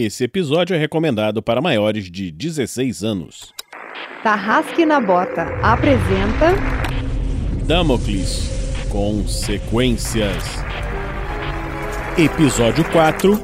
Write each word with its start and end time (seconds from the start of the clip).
Esse 0.00 0.22
episódio 0.22 0.76
é 0.76 0.78
recomendado 0.78 1.42
para 1.42 1.60
maiores 1.60 2.08
de 2.08 2.30
16 2.30 3.02
anos. 3.02 3.52
Tarrasque 4.22 4.86
na 4.86 5.00
Bota 5.00 5.42
apresenta 5.60 6.54
Damocles 7.66 8.48
Consequências. 8.90 10.44
Episódio 12.16 12.84
4 12.92 13.40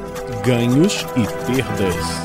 Ganhos 0.46 1.04
e 1.17 1.53
Perdas. 1.53 2.25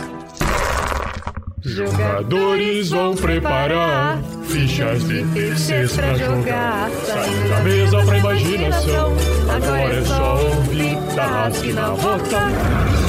Jogadores 1.64 2.92
vão 2.92 3.16
preparar 3.16 4.22
fichas 4.46 5.08
de 5.08 5.26
terceiros 5.34 5.96
pra 5.96 6.14
jogar. 6.14 6.92
Saindo 6.92 7.50
da 7.50 7.60
mesa 7.62 8.06
pra 8.06 8.18
imaginação. 8.20 9.12
Agora 9.50 9.96
é 9.96 10.06
só 10.06 10.40
ouvir 10.40 11.16
Tarrasque 11.16 11.74
na 11.74 11.90
Bota. 11.96 13.08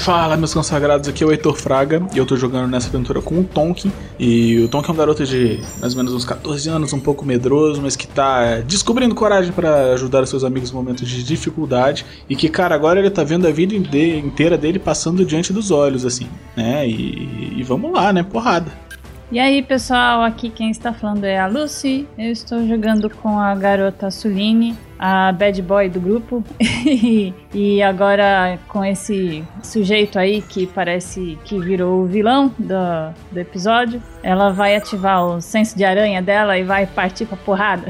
Fala, 0.00 0.34
meus 0.34 0.54
consagrados, 0.54 1.06
aqui 1.10 1.22
é 1.22 1.26
o 1.26 1.30
Heitor 1.30 1.54
Fraga 1.56 2.02
e 2.14 2.16
eu 2.16 2.24
tô 2.24 2.34
jogando 2.34 2.70
nessa 2.70 2.88
aventura 2.88 3.20
com 3.20 3.40
o 3.40 3.44
Tonkin. 3.44 3.92
E 4.18 4.58
o 4.60 4.68
Tonkin 4.68 4.88
é 4.88 4.94
um 4.94 4.96
garoto 4.96 5.26
de 5.26 5.60
mais 5.78 5.92
ou 5.92 5.98
menos 5.98 6.14
uns 6.14 6.24
14 6.24 6.70
anos, 6.70 6.94
um 6.94 6.98
pouco 6.98 7.22
medroso, 7.22 7.82
mas 7.82 7.96
que 7.96 8.06
tá 8.06 8.60
descobrindo 8.62 9.14
coragem 9.14 9.52
para 9.52 9.92
ajudar 9.92 10.26
seus 10.26 10.42
amigos 10.42 10.70
em 10.70 10.74
momentos 10.74 11.06
de 11.06 11.22
dificuldade. 11.22 12.06
E 12.30 12.34
que, 12.34 12.48
cara, 12.48 12.74
agora 12.74 12.98
ele 12.98 13.10
tá 13.10 13.22
vendo 13.22 13.46
a 13.46 13.50
vida 13.50 13.74
inteira 13.74 14.56
dele 14.56 14.78
passando 14.78 15.22
diante 15.22 15.52
dos 15.52 15.70
olhos, 15.70 16.06
assim, 16.06 16.28
né? 16.56 16.88
E, 16.88 17.58
e 17.58 17.62
vamos 17.62 17.92
lá, 17.92 18.10
né? 18.10 18.22
Porrada. 18.22 18.72
E 19.32 19.38
aí, 19.38 19.62
pessoal, 19.62 20.24
aqui 20.24 20.50
quem 20.50 20.72
está 20.72 20.92
falando 20.92 21.22
é 21.22 21.38
a 21.38 21.46
Lucy. 21.46 22.04
Eu 22.18 22.32
estou 22.32 22.66
jogando 22.66 23.08
com 23.08 23.38
a 23.38 23.54
garota 23.54 24.10
Suline, 24.10 24.76
a 24.98 25.30
bad 25.30 25.62
boy 25.62 25.88
do 25.88 26.00
grupo. 26.00 26.42
e 27.54 27.80
agora 27.80 28.58
com 28.66 28.84
esse 28.84 29.44
sujeito 29.62 30.18
aí 30.18 30.42
que 30.42 30.66
parece 30.66 31.38
que 31.44 31.60
virou 31.60 32.02
o 32.02 32.06
vilão 32.06 32.52
do, 32.58 33.14
do 33.30 33.38
episódio, 33.38 34.02
ela 34.20 34.50
vai 34.50 34.74
ativar 34.74 35.24
o 35.24 35.40
senso 35.40 35.78
de 35.78 35.84
aranha 35.84 36.20
dela 36.20 36.58
e 36.58 36.64
vai 36.64 36.84
partir 36.84 37.24
pra 37.24 37.36
porrada. 37.36 37.86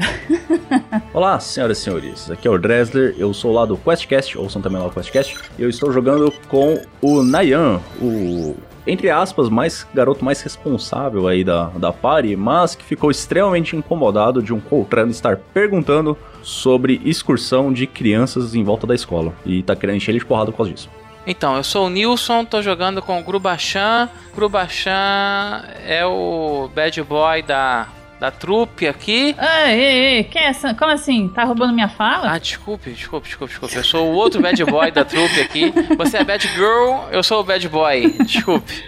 Olá, 1.11 1.39
senhoras 1.39 1.79
e 1.79 1.81
senhores. 1.81 2.29
Aqui 2.29 2.47
é 2.47 2.51
o 2.51 2.57
Dresler, 2.59 3.15
eu 3.17 3.33
sou 3.33 3.51
lá 3.51 3.65
do 3.65 3.75
QuestCast, 3.77 4.37
ouçam 4.37 4.61
também 4.61 4.79
lá 4.79 4.85
o 4.85 4.91
QuestCast. 4.91 5.39
E 5.57 5.63
eu 5.63 5.69
estou 5.69 5.91
jogando 5.91 6.31
com 6.47 6.79
o 7.01 7.23
Nayan, 7.23 7.79
o 7.99 8.55
entre 8.85 9.09
aspas, 9.09 9.49
mais 9.49 9.87
garoto 9.93 10.23
mais 10.23 10.41
responsável 10.41 11.27
aí 11.27 11.43
da, 11.43 11.65
da 11.69 11.91
party, 11.91 12.35
mas 12.35 12.75
que 12.75 12.83
ficou 12.83 13.11
extremamente 13.11 13.75
incomodado 13.75 14.41
de 14.41 14.53
um 14.53 14.59
Coltrano 14.59 15.11
estar 15.11 15.37
perguntando 15.37 16.17
sobre 16.41 17.01
excursão 17.05 17.71
de 17.71 17.85
crianças 17.85 18.55
em 18.55 18.63
volta 18.63 18.87
da 18.87 18.95
escola. 18.95 19.33
E 19.45 19.61
tá 19.63 19.75
querendo 19.75 19.97
encher 19.97 20.11
ele 20.11 20.19
de 20.19 20.25
porrada 20.25 20.51
por 20.51 20.57
causa 20.57 20.73
disso. 20.73 20.89
Então, 21.25 21.55
eu 21.55 21.63
sou 21.63 21.85
o 21.85 21.89
Nilson, 21.89 22.43
tô 22.43 22.61
jogando 22.61 23.01
com 23.01 23.19
o 23.19 23.23
Grubachan. 23.23 24.09
Grubachan 24.35 25.63
é 25.85 26.03
o 26.03 26.67
bad 26.73 27.01
boy 27.03 27.43
da 27.43 27.87
da 28.21 28.29
trupe 28.29 28.87
aqui. 28.87 29.35
Ei, 29.65 29.73
ei, 29.73 30.15
ei, 30.17 30.23
que 30.23 30.37
é 30.37 30.43
essa? 30.43 30.75
Como 30.75 30.91
assim? 30.91 31.27
Tá 31.29 31.43
roubando 31.43 31.73
minha 31.73 31.89
fala? 31.89 32.31
Ah, 32.31 32.37
desculpe, 32.37 32.91
desculpe, 32.91 33.27
desculpe, 33.27 33.51
desculpe. 33.51 33.75
Eu 33.75 33.83
sou 33.83 34.11
o 34.11 34.13
outro 34.13 34.39
bad 34.39 34.63
boy 34.63 34.91
da 34.91 35.03
trupe 35.03 35.41
aqui. 35.41 35.73
Você 35.97 36.17
é 36.17 36.23
bad 36.23 36.47
girl, 36.49 37.09
eu 37.11 37.23
sou 37.23 37.39
o 37.39 37.43
bad 37.43 37.67
boy. 37.67 38.09
Desculpe. 38.23 38.83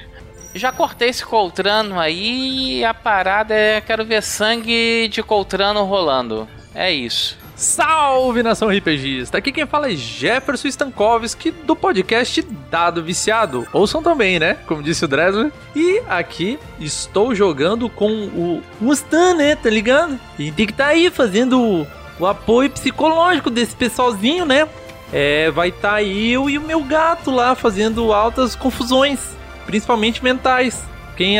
Já 0.53 0.71
cortei 0.71 1.09
esse 1.09 1.25
Coltrano 1.25 1.99
aí 1.99 2.77
e 2.77 2.85
a 2.85 2.93
parada 2.93 3.55
é 3.55 3.81
quero 3.81 4.05
ver 4.05 4.21
sangue 4.21 5.07
de 5.07 5.23
Coltrano 5.23 5.83
rolando. 5.83 6.47
É 6.75 6.91
isso. 6.91 7.35
Salve 7.55 8.41
nação 8.41 8.69
RPGista! 8.69 9.37
Aqui 9.37 9.51
quem 9.51 9.65
fala 9.67 9.91
é 9.91 9.95
Jefferson 9.95 10.67
Stankovski 10.67 11.51
do 11.51 11.75
podcast 11.75 12.41
Dado 12.69 13.03
Viciado. 13.03 13.67
Ouçam 13.71 14.01
também, 14.01 14.39
né? 14.39 14.57
Como 14.65 14.81
disse 14.81 15.05
o 15.05 15.07
Dresler. 15.07 15.51
E 15.75 16.01
aqui 16.09 16.57
estou 16.79 17.35
jogando 17.35 17.89
com 17.89 18.09
o 18.11 18.63
Mustan, 18.81 19.35
né? 19.35 19.55
Tá 19.55 19.69
ligado? 19.69 20.19
E 20.39 20.51
tem 20.51 20.65
que 20.65 20.71
estar 20.71 20.85
tá 20.85 20.89
aí 20.89 21.11
fazendo 21.11 21.61
o, 21.61 21.87
o, 22.19 22.25
apoio 22.25 22.71
psicológico 22.71 23.51
desse 23.51 23.75
pessoalzinho, 23.75 24.45
né? 24.45 24.67
É, 25.11 25.51
vai 25.51 25.69
estar 25.69 25.93
tá 25.93 26.03
eu 26.03 26.49
e 26.49 26.57
o 26.57 26.61
meu 26.61 26.83
gato 26.83 27.29
lá 27.29 27.53
fazendo 27.53 28.11
altas 28.11 28.55
confusões, 28.55 29.19
principalmente 29.67 30.23
mentais. 30.23 30.83
Quem, 31.15 31.37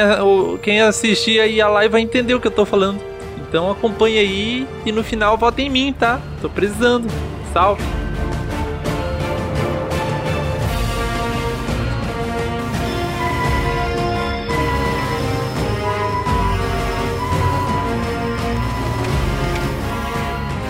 quem 0.62 0.80
assistir 0.80 1.40
aí 1.40 1.60
a 1.60 1.68
live 1.68 1.92
vai 1.92 2.02
entender 2.02 2.36
o 2.36 2.40
que 2.40 2.46
eu 2.46 2.52
tô 2.52 2.66
falando. 2.66 3.13
Então 3.54 3.70
acompanha 3.70 4.20
aí 4.20 4.68
e 4.84 4.92
no 4.92 5.04
final 5.04 5.38
vota 5.38 5.62
em 5.62 5.70
mim, 5.70 5.94
tá? 5.94 6.20
Tô 6.42 6.50
precisando. 6.50 7.08
Salve! 7.54 7.84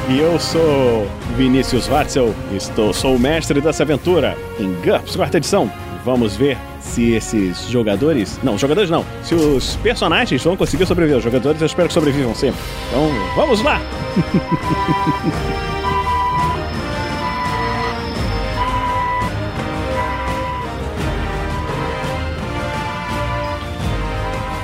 E 0.09 0.19
eu 0.19 0.37
sou 0.37 1.07
Vinícius 1.37 1.87
Watzel, 1.87 2.35
estou, 2.51 2.93
sou 2.93 3.15
o 3.15 3.19
mestre 3.19 3.61
dessa 3.61 3.83
aventura 3.83 4.37
em 4.59 4.73
GURPS, 4.81 5.15
quarta 5.15 5.37
edição. 5.37 5.71
Vamos 6.03 6.35
ver 6.35 6.57
se 6.81 7.13
esses 7.13 7.69
jogadores. 7.69 8.39
Não, 8.43 8.57
jogadores 8.57 8.89
não. 8.89 9.05
Se 9.23 9.33
os 9.35 9.77
personagens 9.77 10.43
vão 10.43 10.57
conseguir 10.57 10.85
sobreviver. 10.85 11.17
Os 11.17 11.23
jogadores 11.23 11.61
eu 11.61 11.65
espero 11.65 11.87
que 11.87 11.93
sobrevivam 11.93 12.35
sempre. 12.35 12.59
Então, 12.89 13.09
vamos 13.35 13.61
lá! 13.61 13.79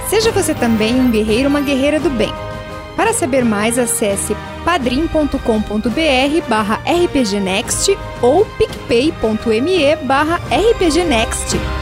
Seja 0.09 0.31
você 0.31 0.53
também 0.53 0.95
um 0.95 1.09
guerreiro 1.11 1.44
ou 1.45 1.50
uma 1.50 1.61
guerreira 1.61 2.00
do 2.00 2.09
bem. 2.09 2.33
Para 2.95 3.13
saber 3.13 3.45
mais, 3.45 3.79
acesse 3.79 4.35
padrim.com.br 4.65 6.47
barra 6.47 6.79
rpgnext 6.85 7.91
ou 8.21 8.45
picpay.me 8.57 9.95
barra 10.05 10.39
rpgnext. 10.51 11.78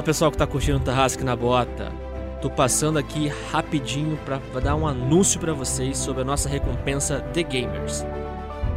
Fala 0.00 0.06
pessoal 0.06 0.30
que 0.30 0.38
tá 0.38 0.46
curtindo 0.46 0.78
o 0.78 0.80
Tarrasque 0.80 1.22
na 1.22 1.36
Bota. 1.36 1.92
Tô 2.40 2.48
passando 2.48 2.98
aqui 2.98 3.30
rapidinho 3.52 4.18
para 4.24 4.38
dar 4.58 4.74
um 4.74 4.86
anúncio 4.86 5.38
para 5.38 5.52
vocês 5.52 5.98
sobre 5.98 6.22
a 6.22 6.24
nossa 6.24 6.48
recompensa 6.48 7.20
The 7.34 7.42
Gamers. 7.42 8.06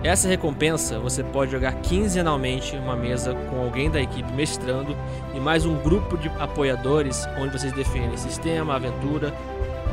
Essa 0.04 0.28
recompensa 0.28 1.00
você 1.00 1.24
pode 1.24 1.54
jogar 1.54 1.76
quinzenalmente 1.76 2.76
uma 2.76 2.98
mesa 2.98 3.34
com 3.50 3.62
alguém 3.62 3.90
da 3.90 4.02
equipe 4.02 4.34
mestrando 4.34 4.98
e 5.34 5.40
mais 5.40 5.66
um 5.66 5.78
grupo 5.78 6.18
de 6.18 6.28
apoiadores 6.40 7.26
onde 7.40 7.58
vocês 7.58 7.72
definem 7.72 8.18
sistema, 8.18 8.76
aventura, 8.76 9.34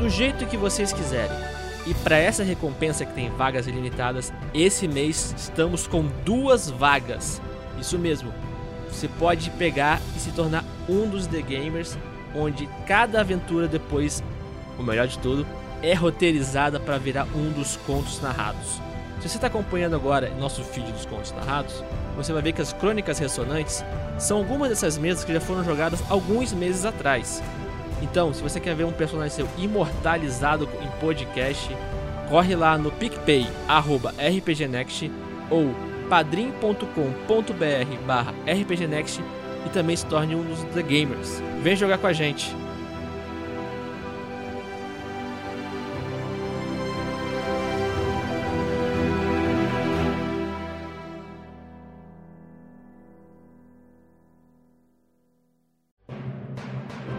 do 0.00 0.11
jeito 0.11 0.47
que 0.47 0.56
vocês 0.56 0.93
quiserem. 0.93 1.38
E 1.87 1.94
para 1.94 2.19
essa 2.19 2.43
recompensa 2.43 3.06
que 3.06 3.15
tem 3.15 3.31
vagas 3.31 3.69
ilimitadas, 3.69 4.33
esse 4.53 4.88
mês 4.88 5.33
estamos 5.38 5.87
com 5.87 6.09
duas 6.25 6.69
vagas. 6.69 7.41
Isso 7.79 7.97
mesmo, 7.97 8.35
você 8.91 9.06
pode 9.06 9.49
pegar 9.50 10.00
e 10.17 10.19
se 10.19 10.33
tornar 10.33 10.65
um 10.91 11.09
dos 11.09 11.27
The 11.27 11.41
Gamers 11.41 11.97
onde 12.35 12.69
cada 12.87 13.21
aventura 13.21 13.67
depois, 13.67 14.23
o 14.79 14.83
melhor 14.83 15.07
de 15.07 15.19
tudo, 15.19 15.47
é 15.83 15.95
roteirizada 15.95 16.79
para 16.79 16.99
virar 16.99 17.27
um 17.35 17.51
dos 17.53 17.77
contos 17.87 18.21
narrados. 18.21 18.81
Se 19.21 19.29
você 19.29 19.37
está 19.37 19.49
acompanhando 19.49 19.97
agora 19.97 20.31
nosso 20.39 20.63
feed 20.63 20.91
dos 20.93 21.05
contos 21.05 21.33
narrados, 21.33 21.85
você 22.17 22.33
vai 22.33 22.43
ver 22.43 22.53
que 22.53 22.63
as 22.63 22.73
crônicas 22.73 23.19
ressonantes 23.19 23.85
são 24.19 24.39
algumas 24.39 24.71
dessas 24.71 24.97
mesas 24.97 25.25
que 25.25 25.33
já 25.33 25.41
foram 25.41 25.65
jogadas 25.65 26.03
alguns 26.11 26.53
meses 26.53 26.85
atrás. 26.85 27.43
Então, 28.03 28.33
se 28.33 28.43
você 28.43 28.59
quer 28.59 28.75
ver 28.75 28.85
um 28.85 28.93
personagem 28.93 29.37
seu 29.37 29.49
imortalizado 29.59 30.69
em 30.81 31.01
podcast, 31.01 31.69
corre 32.29 32.55
lá 32.55 32.79
no 32.79 32.91
PicPay, 32.91 33.47
RPGnext 33.69 35.11
ou 35.51 35.75
padrim.com.br 36.09 36.83
RPGnext 38.63 39.23
e 39.67 39.69
também 39.71 39.97
se 39.97 40.07
torne 40.07 40.35
um 40.35 40.43
dos 40.43 40.62
The 40.75 40.83
Gamers. 40.83 41.43
Vem 41.62 41.77
jogar 41.77 41.99
com 41.99 42.07
a 42.07 42.12
gente! 42.12 42.55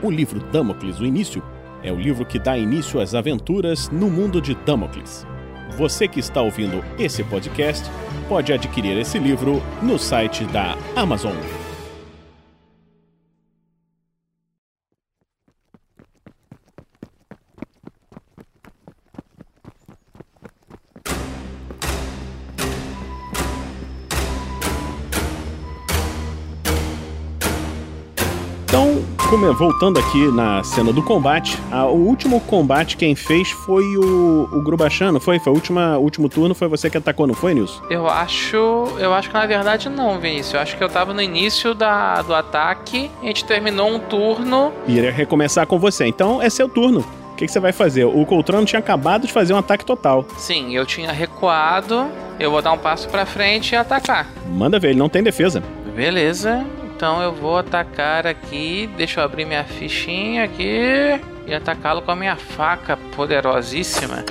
O 0.04 0.10
livro 0.10 0.40
Damocles, 0.52 1.00
o 1.00 1.06
início, 1.06 1.44
é 1.84 1.92
o 1.92 1.96
livro 1.96 2.26
que 2.26 2.40
dá 2.40 2.58
início 2.58 3.00
às 3.00 3.14
aventuras 3.14 3.88
no 3.90 4.10
mundo 4.10 4.42
de 4.42 4.56
Damocles. 4.56 5.28
Você 5.78 6.08
que 6.08 6.20
está 6.20 6.42
ouvindo 6.42 6.84
esse 6.98 7.24
podcast 7.24 7.88
pode 8.28 8.52
adquirir 8.52 8.98
esse 8.98 9.20
livro 9.20 9.62
no 9.82 10.00
site 10.00 10.44
da 10.46 10.76
Amazon. 10.96 11.36
Voltando 29.54 30.00
aqui 30.00 30.28
na 30.32 30.64
cena 30.64 30.92
do 30.92 31.02
combate, 31.04 31.58
a- 31.72 31.86
o 31.86 31.96
último 32.08 32.40
combate 32.42 32.98
quem 32.98 33.14
fez 33.16 33.52
foi 33.52 33.84
o, 33.98 34.50
o 34.52 34.62
Grubachan, 34.62 35.12
não 35.12 35.20
foi? 35.20 35.40
Foi 35.40 35.52
o 35.52 35.56
última, 35.56 35.98
último 35.98 36.28
turno, 36.30 36.56
foi 36.56 36.68
você 36.68 36.90
que 36.90 36.98
atacou, 36.98 37.28
não 37.28 37.34
foi, 37.36 37.54
Nilson? 37.54 37.82
Eu 37.90 38.08
acho. 38.08 38.58
Eu 38.98 39.14
acho 39.14 39.30
que 39.30 39.34
na 39.36 39.46
verdade 39.46 39.90
não, 39.90 40.20
Vinícius. 40.20 40.54
Eu 40.54 40.60
acho 40.62 40.78
que 40.78 40.84
eu 40.84 40.90
tava 40.90 41.14
no 41.14 41.22
início 41.22 41.74
da, 41.74 42.22
do 42.22 42.34
ataque. 42.34 43.10
A 43.22 43.26
gente 43.26 43.46
terminou 43.46 43.90
um 43.90 44.00
turno. 44.00 44.72
E 44.88 44.98
iria 44.98 45.12
recomeçar 45.12 45.68
com 45.68 45.78
você. 45.78 46.06
Então, 46.06 46.42
é 46.42 46.50
seu 46.50 46.68
turno. 46.68 47.04
O 47.34 47.36
que, 47.36 47.46
que 47.46 47.52
você 47.52 47.60
vai 47.60 47.72
fazer? 47.72 48.06
O 48.06 48.24
Coltrano 48.26 48.66
tinha 48.66 48.80
acabado 48.80 49.26
de 49.26 49.34
fazer 49.34 49.54
um 49.54 49.58
ataque 49.58 49.84
total. 49.84 50.26
Sim, 50.38 50.76
eu 50.76 50.86
tinha 50.86 51.12
recuado. 51.12 52.08
Eu 52.40 52.52
vou 52.52 52.62
dar 52.62 52.72
um 52.72 52.78
passo 52.78 53.10
pra 53.10 53.26
frente 53.26 53.72
e 53.74 53.76
atacar. 53.76 54.28
Manda 54.48 54.80
ver, 54.80 54.90
ele 54.90 55.00
não 55.00 55.10
tem 55.10 55.24
defesa. 55.24 55.62
Beleza. 55.96 56.64
Então 57.02 57.20
eu 57.20 57.34
vou 57.34 57.58
atacar 57.58 58.28
aqui. 58.28 58.88
Deixa 58.96 59.22
eu 59.22 59.24
abrir 59.24 59.44
minha 59.44 59.64
fichinha 59.64 60.44
aqui. 60.44 61.20
E 61.48 61.52
atacá-lo 61.52 62.04
com 62.04 62.12
a 62.12 62.16
minha 62.16 62.36
faca 62.36 62.96
poderosíssima. 63.16 64.24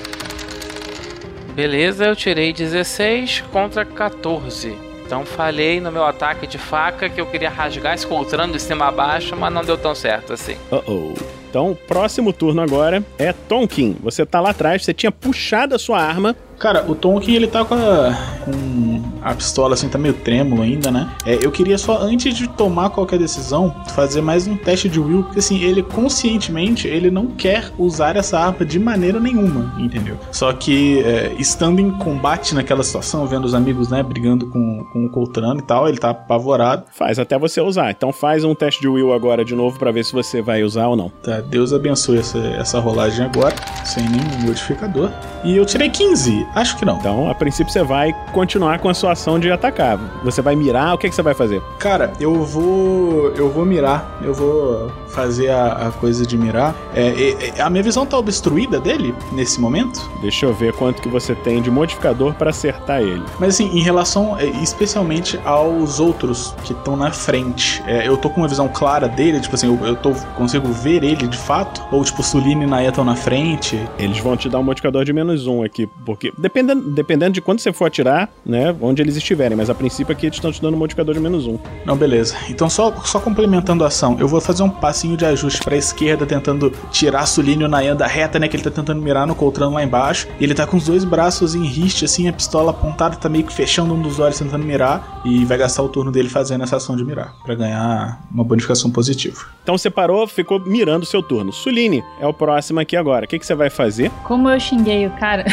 Beleza, 1.52 2.04
eu 2.04 2.14
tirei 2.14 2.52
16 2.52 3.42
contra 3.50 3.84
14. 3.84 4.72
Então 5.04 5.26
falhei 5.26 5.80
no 5.80 5.90
meu 5.90 6.04
ataque 6.04 6.46
de 6.46 6.58
faca 6.58 7.08
que 7.08 7.20
eu 7.20 7.26
queria 7.26 7.50
rasgar 7.50 7.94
esse 7.94 8.06
coltrano 8.06 8.52
de 8.52 8.62
cima 8.62 8.86
a 8.86 8.92
baixo, 8.92 9.34
mas 9.34 9.52
não 9.52 9.64
deu 9.64 9.76
tão 9.76 9.92
certo 9.92 10.32
assim. 10.32 10.54
Uh-oh. 10.70 11.14
Então, 11.50 11.76
próximo 11.88 12.32
turno 12.32 12.62
agora 12.62 13.02
é 13.18 13.32
Tonkin. 13.32 13.96
Você 14.00 14.24
tá 14.24 14.40
lá 14.40 14.50
atrás, 14.50 14.84
você 14.84 14.94
tinha 14.94 15.10
puxado 15.10 15.74
a 15.74 15.78
sua 15.80 16.00
arma. 16.00 16.36
Cara, 16.60 16.88
o 16.88 16.94
Tonkin 16.94 17.34
ele 17.34 17.48
tá 17.48 17.64
com 17.64 17.74
a, 17.74 18.16
com 18.44 18.99
a 19.22 19.34
pistola 19.34 19.74
assim, 19.74 19.88
tá 19.88 19.98
meio 19.98 20.14
trêmulo 20.14 20.62
ainda, 20.62 20.90
né? 20.90 21.10
É, 21.24 21.38
eu 21.44 21.50
queria 21.50 21.78
só, 21.78 21.98
antes 22.00 22.34
de 22.34 22.48
tomar 22.48 22.90
qualquer 22.90 23.18
decisão, 23.18 23.74
fazer 23.94 24.20
mais 24.20 24.46
um 24.46 24.56
teste 24.56 24.88
de 24.88 25.00
will, 25.00 25.22
porque 25.24 25.38
assim, 25.38 25.62
ele 25.62 25.82
conscientemente, 25.82 26.88
ele 26.88 27.10
não 27.10 27.26
quer 27.26 27.72
usar 27.78 28.16
essa 28.16 28.38
arma 28.38 28.64
de 28.64 28.78
maneira 28.78 29.20
nenhuma, 29.20 29.74
entendeu? 29.78 30.16
Só 30.32 30.52
que, 30.52 31.00
é, 31.00 31.34
estando 31.38 31.80
em 31.80 31.90
combate 31.90 32.54
naquela 32.54 32.82
situação, 32.82 33.26
vendo 33.26 33.44
os 33.44 33.54
amigos, 33.54 33.88
né, 33.88 34.02
brigando 34.02 34.46
com, 34.46 34.84
com 34.92 35.04
o 35.04 35.10
Coltrano 35.10 35.60
e 35.60 35.62
tal, 35.62 35.88
ele 35.88 35.98
tá 35.98 36.10
apavorado. 36.10 36.84
Faz 36.92 37.18
até 37.18 37.38
você 37.38 37.60
usar. 37.60 37.90
Então 37.90 38.12
faz 38.12 38.44
um 38.44 38.54
teste 38.54 38.80
de 38.80 38.88
will 38.88 39.12
agora 39.12 39.44
de 39.44 39.54
novo 39.54 39.78
pra 39.78 39.90
ver 39.90 40.04
se 40.04 40.12
você 40.12 40.42
vai 40.42 40.62
usar 40.62 40.88
ou 40.88 40.96
não. 40.96 41.10
Tá, 41.22 41.40
Deus 41.40 41.72
abençoe 41.72 42.18
essa, 42.18 42.38
essa 42.38 42.80
rolagem 42.80 43.24
agora, 43.24 43.54
sem 43.84 44.04
nenhum 44.04 44.46
modificador. 44.46 45.10
E 45.44 45.56
eu 45.56 45.64
tirei 45.64 45.88
15, 45.88 46.46
acho 46.54 46.76
que 46.76 46.84
não. 46.84 46.98
Então, 46.98 47.30
a 47.30 47.34
princípio, 47.34 47.72
você 47.72 47.82
vai 47.82 48.12
continuar 48.32 48.78
com 48.78 48.88
a 48.88 48.94
sua 48.94 49.09
ação 49.12 49.38
de 49.38 49.50
atacar. 49.50 49.98
Você 50.22 50.40
vai 50.42 50.56
mirar, 50.56 50.94
o 50.94 50.98
que, 50.98 51.08
que 51.08 51.14
você 51.14 51.22
vai 51.22 51.34
fazer? 51.34 51.62
Cara, 51.78 52.12
eu 52.20 52.44
vou. 52.44 53.30
Eu 53.30 53.50
vou 53.50 53.64
mirar. 53.64 54.18
Eu 54.22 54.34
vou 54.34 54.90
fazer 55.10 55.50
a, 55.50 55.88
a 55.88 55.92
coisa 55.92 56.24
de 56.26 56.36
mirar. 56.36 56.74
É, 56.94 57.08
é, 57.08 57.52
é, 57.58 57.60
a 57.60 57.68
minha 57.70 57.82
visão 57.82 58.06
tá 58.06 58.16
obstruída 58.18 58.80
dele 58.80 59.14
nesse 59.32 59.60
momento. 59.60 60.00
Deixa 60.20 60.46
eu 60.46 60.54
ver 60.54 60.72
quanto 60.74 61.02
que 61.02 61.08
você 61.08 61.34
tem 61.34 61.60
de 61.60 61.70
modificador 61.70 62.34
pra 62.34 62.50
acertar 62.50 63.00
ele. 63.00 63.22
Mas 63.38 63.54
assim, 63.54 63.66
em 63.76 63.82
relação 63.82 64.38
é, 64.38 64.46
especialmente 64.46 65.38
aos 65.44 66.00
outros 66.00 66.54
que 66.64 66.72
estão 66.72 66.96
na 66.96 67.10
frente, 67.10 67.82
é, 67.86 68.06
eu 68.06 68.16
tô 68.16 68.30
com 68.30 68.40
uma 68.40 68.48
visão 68.48 68.68
clara 68.68 69.08
dele, 69.08 69.40
tipo 69.40 69.54
assim, 69.54 69.66
eu, 69.66 69.86
eu 69.86 69.96
tô, 69.96 70.12
consigo 70.36 70.68
ver 70.68 71.02
ele 71.02 71.26
de 71.26 71.36
fato? 71.38 71.82
Ou 71.90 72.04
tipo, 72.04 72.22
Suline 72.22 72.64
e 72.64 72.66
Naya 72.66 72.88
estão 72.88 73.04
na 73.04 73.16
frente? 73.16 73.78
Eles 73.98 74.18
vão 74.18 74.36
te 74.36 74.48
dar 74.48 74.58
um 74.58 74.62
modificador 74.62 75.04
de 75.04 75.12
menos 75.12 75.46
um 75.46 75.62
aqui, 75.62 75.88
porque 76.04 76.32
dependendo, 76.38 76.90
dependendo 76.90 77.32
de 77.32 77.40
quando 77.40 77.60
você 77.60 77.72
for 77.72 77.86
atirar, 77.86 78.28
né, 78.44 78.74
onde 78.80 79.02
eles 79.02 79.16
estiverem, 79.16 79.56
mas 79.56 79.70
a 79.70 79.74
princípio 79.74 80.12
aqui 80.12 80.26
eles 80.26 80.36
estão 80.36 80.52
te 80.52 80.60
dando 80.60 80.74
um 80.74 80.78
modificador 80.78 81.14
de 81.14 81.20
menos 81.20 81.46
um. 81.46 81.58
Não, 81.84 81.96
beleza. 81.96 82.36
Então 82.48 82.68
só, 82.68 82.92
só 83.04 83.18
complementando 83.18 83.84
a 83.84 83.88
ação, 83.88 84.16
eu 84.18 84.28
vou 84.28 84.40
fazer 84.40 84.62
um 84.62 84.70
passinho 85.00 85.16
de 85.16 85.24
ajuste 85.24 85.62
pra 85.64 85.76
esquerda, 85.76 86.26
tentando 86.26 86.70
tirar 86.90 87.24
Suline 87.24 87.62
e 87.62 87.64
o 87.64 87.68
Nayan 87.68 87.96
da 87.96 88.06
reta, 88.06 88.38
né, 88.38 88.48
que 88.48 88.56
ele 88.56 88.62
tá 88.62 88.70
tentando 88.70 89.00
mirar 89.00 89.26
no 89.26 89.34
Coltrano 89.34 89.72
lá 89.72 89.82
embaixo. 89.82 90.28
E 90.38 90.44
ele 90.44 90.54
tá 90.54 90.66
com 90.66 90.76
os 90.76 90.84
dois 90.84 91.04
braços 91.04 91.54
em 91.54 91.64
riste, 91.64 92.04
assim, 92.04 92.28
a 92.28 92.32
pistola 92.32 92.70
apontada, 92.70 93.16
tá 93.16 93.28
meio 93.28 93.44
que 93.44 93.52
fechando 93.52 93.94
um 93.94 94.02
dos 94.02 94.18
olhos 94.18 94.38
tentando 94.38 94.62
mirar, 94.62 95.22
e 95.24 95.42
vai 95.46 95.56
gastar 95.56 95.82
o 95.82 95.88
turno 95.88 96.12
dele 96.12 96.28
fazendo 96.28 96.64
essa 96.64 96.76
ação 96.76 96.96
de 96.96 97.04
mirar, 97.04 97.34
pra 97.42 97.54
ganhar 97.54 98.20
uma 98.30 98.44
bonificação 98.44 98.90
positiva. 98.90 99.40
Então 99.62 99.78
você 99.78 99.88
parou, 99.88 100.26
ficou 100.26 100.60
mirando 100.60 101.04
o 101.04 101.06
seu 101.06 101.22
turno. 101.22 101.50
Suline 101.50 102.04
é 102.20 102.26
o 102.26 102.34
próximo 102.34 102.80
aqui 102.80 102.94
agora. 102.94 103.24
O 103.24 103.28
que, 103.28 103.38
que 103.38 103.46
você 103.46 103.54
vai 103.54 103.70
fazer? 103.70 104.10
Como 104.24 104.50
eu 104.50 104.60
xinguei 104.60 105.06
o 105.06 105.10
cara 105.12 105.46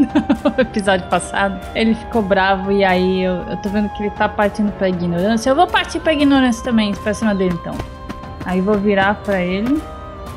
no 0.44 0.60
episódio 0.62 1.06
passado, 1.08 1.60
ele 1.74 1.94
ficou 1.94 2.22
bravo 2.22 2.72
e 2.72 2.82
aí 2.82 3.22
eu, 3.22 3.34
eu 3.50 3.56
tô 3.58 3.68
vendo 3.68 3.90
que 3.90 4.02
ele 4.02 4.10
tá 4.10 4.28
partindo 4.30 4.72
pra 4.72 4.88
ignorância. 4.88 5.50
Eu 5.50 5.56
vou 5.56 5.66
partir 5.66 6.00
pra 6.00 6.14
ignorância 6.14 6.64
também, 6.64 6.94
pra 6.94 7.12
cima 7.12 7.34
dele 7.34 7.54
então. 7.60 7.76
Aí 8.44 8.60
vou 8.60 8.76
virar 8.78 9.14
pra 9.24 9.40
ele 9.40 9.80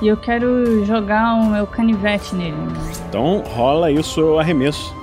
e 0.02 0.08
eu 0.08 0.18
quero 0.18 0.86
jogar 0.86 1.34
o 1.36 1.46
meu 1.46 1.68
canivete 1.68 2.36
nele. 2.36 2.56
Então 3.10 3.44
rola 3.56 3.88
aí 3.88 3.98
o 3.98 4.04
seu 4.04 4.40
arremesso. 4.40 4.96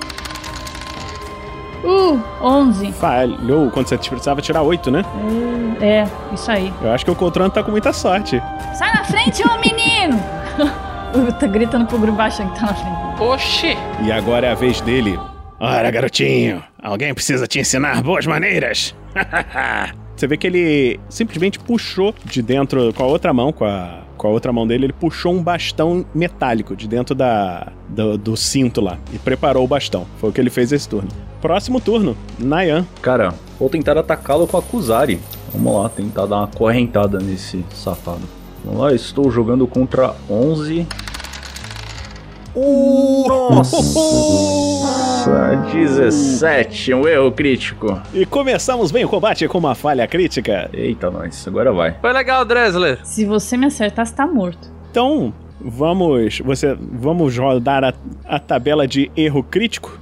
Uh, 1.85 2.19
11. 2.41 2.93
Falhou 2.93 3.71
quando 3.71 3.89
você 3.89 3.99
precisava 3.99 4.41
tirar 4.41 4.63
8, 4.63 4.91
né? 4.91 5.05
É, 5.83 6.07
isso 6.33 6.51
aí. 6.51 6.73
Eu 6.81 6.93
acho 6.93 7.05
que 7.05 7.11
o 7.11 7.15
Coltrano 7.15 7.51
tá 7.51 7.63
com 7.63 7.71
muita 7.71 7.93
sorte. 7.93 8.43
Sai 8.75 8.93
na 8.95 9.05
frente, 9.05 9.43
ô 9.47 9.59
menino! 9.59 10.19
tá 11.39 11.47
gritando 11.47 11.87
pro 11.87 11.99
Grubachan 11.99 12.49
que 12.49 12.61
tá 12.61 12.67
na 12.67 12.75
frente. 12.75 13.23
Oxi! 13.23 13.77
E 14.03 14.11
agora 14.11 14.47
é 14.47 14.53
a 14.53 14.55
vez 14.55 14.81
dele. 14.81 15.21
Ora, 15.61 15.91
garotinho, 15.91 16.63
alguém 16.83 17.13
precisa 17.15 17.47
te 17.47 17.61
ensinar 17.61 18.03
boas 18.03 18.27
maneiras. 18.27 18.95
Você 20.17 20.27
vê 20.27 20.37
que 20.37 20.47
ele 20.47 21.01
simplesmente 21.09 21.59
puxou 21.59 22.15
de 22.25 22.41
dentro, 22.41 22.93
com 22.93 23.03
a 23.03 23.07
outra 23.07 23.33
mão, 23.33 23.53
com 23.53 23.65
a, 23.65 24.01
com 24.17 24.29
a 24.29 24.31
outra 24.31 24.53
mão 24.53 24.67
dele, 24.67 24.87
ele 24.87 24.93
puxou 24.93 25.35
um 25.35 25.43
bastão 25.43 26.05
metálico 26.15 26.77
de 26.77 26.89
dentro 26.89 27.15
da, 27.15 27.73
do, 27.89 28.17
do 28.17 28.37
cinto 28.37 28.81
lá 28.81 28.99
e 29.13 29.19
preparou 29.19 29.65
o 29.65 29.69
bastão. 29.69 30.07
Foi 30.19 30.31
o 30.31 30.33
que 30.33 30.41
ele 30.41 30.51
fez 30.51 30.73
esse 30.73 30.89
turno. 30.89 31.09
Próximo 31.41 31.81
turno, 31.81 32.17
Nayan. 32.39 32.87
Cara, 33.03 33.35
vou 33.59 33.69
tentar 33.69 33.99
atacá-lo 33.99 34.47
com 34.47 34.57
a 34.57 34.63
Kuzari. 34.63 35.21
Vamos 35.53 35.83
lá, 35.83 35.89
tentar 35.89 36.27
dar 36.27 36.39
uma 36.39 36.47
correntada 36.47 37.19
nesse 37.19 37.65
safado. 37.73 38.23
Vamos 38.65 38.81
lá, 38.81 38.95
estou 38.95 39.31
jogando 39.31 39.67
contra 39.67 40.15
11. 40.31 40.87
Nossa, 42.55 43.77
17, 45.73 46.95
um 46.95 47.09
erro 47.09 47.33
crítico. 47.33 48.01
E 48.13 48.25
começamos 48.25 48.93
bem 48.93 49.05
o 49.05 49.09
combate 49.09 49.49
com 49.49 49.59
uma 49.59 49.75
falha 49.75 50.07
crítica. 50.07 50.71
Eita, 50.73 51.11
nós, 51.11 51.47
agora 51.49 51.73
vai. 51.73 51.97
Foi 52.01 52.13
legal, 52.13 52.45
Dresler. 52.45 53.01
Se 53.03 53.25
você 53.25 53.57
me 53.57 53.67
acertar, 53.67 54.07
você 54.07 54.15
tá 54.15 54.27
morto. 54.27 54.71
Então, 54.91 55.35
vamos, 55.61 56.39
você, 56.39 56.77
vamos 56.79 57.37
rodar 57.37 57.83
a, 57.83 57.93
a 58.25 58.39
tabela 58.39 58.87
de 58.87 59.11
erro 59.17 59.43
crítico. 59.43 59.99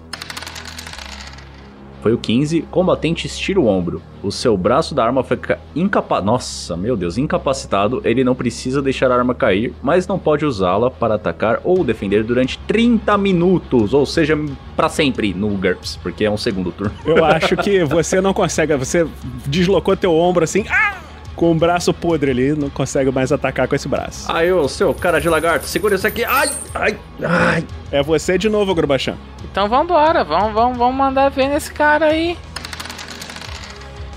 Foi 2.02 2.12
o 2.12 2.18
15. 2.18 2.62
Combatente 2.62 3.26
estira 3.26 3.61
o 3.61 3.66
ombro. 3.66 4.02
O 4.23 4.30
seu 4.32 4.56
braço 4.56 4.94
da 4.94 5.04
arma 5.04 5.23
fica 5.23 5.61
incapaz. 5.75 6.25
Nossa, 6.25 6.76
meu 6.76 6.97
Deus, 6.97 7.16
incapacitado. 7.16 8.02
Ele 8.04 8.25
não 8.25 8.35
precisa 8.35 8.82
deixar 8.82 9.11
a 9.11 9.16
arma 9.16 9.35
cair, 9.35 9.73
mas 9.80 10.06
não 10.06 10.18
pode 10.18 10.44
usá-la 10.44 10.90
para 10.90 11.14
atacar 11.14 11.61
ou 11.62 11.85
defender 11.85 12.25
durante 12.25 12.59
30 12.66 13.16
minutos. 13.16 13.94
Ou 13.94 14.04
seja, 14.04 14.37
para 14.76 14.88
sempre 14.88 15.32
no 15.32 15.49
GURPS, 15.50 15.97
porque 16.02 16.25
é 16.25 16.30
um 16.30 16.37
segundo 16.37 16.73
turno. 16.73 16.92
Eu 17.06 17.25
acho 17.25 17.56
que 17.56 17.85
você 17.85 18.21
não 18.21 18.35
consegue. 18.35 18.75
Você 18.76 19.06
deslocou 19.47 19.97
teu 19.97 20.14
ombro 20.14 20.42
assim. 20.42 20.64
Ah! 20.68 20.99
Com 21.35 21.50
o 21.50 21.54
braço 21.54 21.94
podre 21.94 22.30
ali, 22.30 22.52
não 22.52 22.68
consegue 22.68 23.11
mais 23.11 23.32
atacar 23.32 23.66
com 23.66 23.75
esse 23.75 23.88
braço. 23.88 24.30
Aí, 24.30 24.52
ô 24.52 24.68
seu 24.68 24.92
cara 24.92 25.18
de 25.18 25.30
lagarto, 25.30 25.66
segura 25.66 25.94
isso 25.94 26.06
aqui. 26.06 26.25
Ai, 26.25 26.50
ai, 26.75 26.99
ai. 27.23 27.64
É 27.90 28.02
você 28.02 28.37
de 28.37 28.50
novo, 28.50 28.75
Grubachan. 28.75 29.16
Então 29.52 29.68
vambora, 29.68 30.25
vamos, 30.25 30.54
vamos, 30.54 30.78
vamos 30.78 30.97
mandar 30.97 31.28
ver 31.28 31.47
nesse 31.47 31.71
cara 31.71 32.06
aí. 32.06 32.38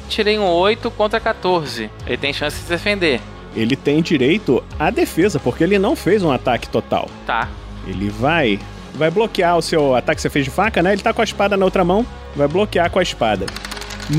Tirei 0.08 0.40
um 0.40 0.48
8 0.48 0.90
contra 0.92 1.20
14. 1.20 1.92
Ele 2.08 2.18
tem 2.18 2.32
chance 2.32 2.56
de 2.56 2.64
se 2.64 2.70
defender. 2.70 3.20
Ele 3.54 3.76
tem 3.76 4.02
direito 4.02 4.64
à 4.80 4.90
defesa, 4.90 5.38
porque 5.38 5.62
ele 5.62 5.78
não 5.78 5.94
fez 5.94 6.24
um 6.24 6.32
ataque 6.32 6.70
total. 6.70 7.10
Tá. 7.28 7.50
Ele 7.86 8.10
vai. 8.10 8.58
Vai 8.94 9.12
bloquear 9.12 9.58
o 9.58 9.62
seu 9.62 9.94
ataque 9.94 10.16
que 10.16 10.22
você 10.22 10.30
fez 10.30 10.46
de 10.46 10.52
faca, 10.52 10.82
né? 10.82 10.94
Ele 10.94 11.02
tá 11.02 11.12
com 11.12 11.20
a 11.20 11.26
espada 11.26 11.58
na 11.58 11.66
outra 11.66 11.84
mão. 11.84 12.06
Vai 12.34 12.48
bloquear 12.48 12.90
com 12.90 13.00
a 13.00 13.04
espada. 13.04 13.46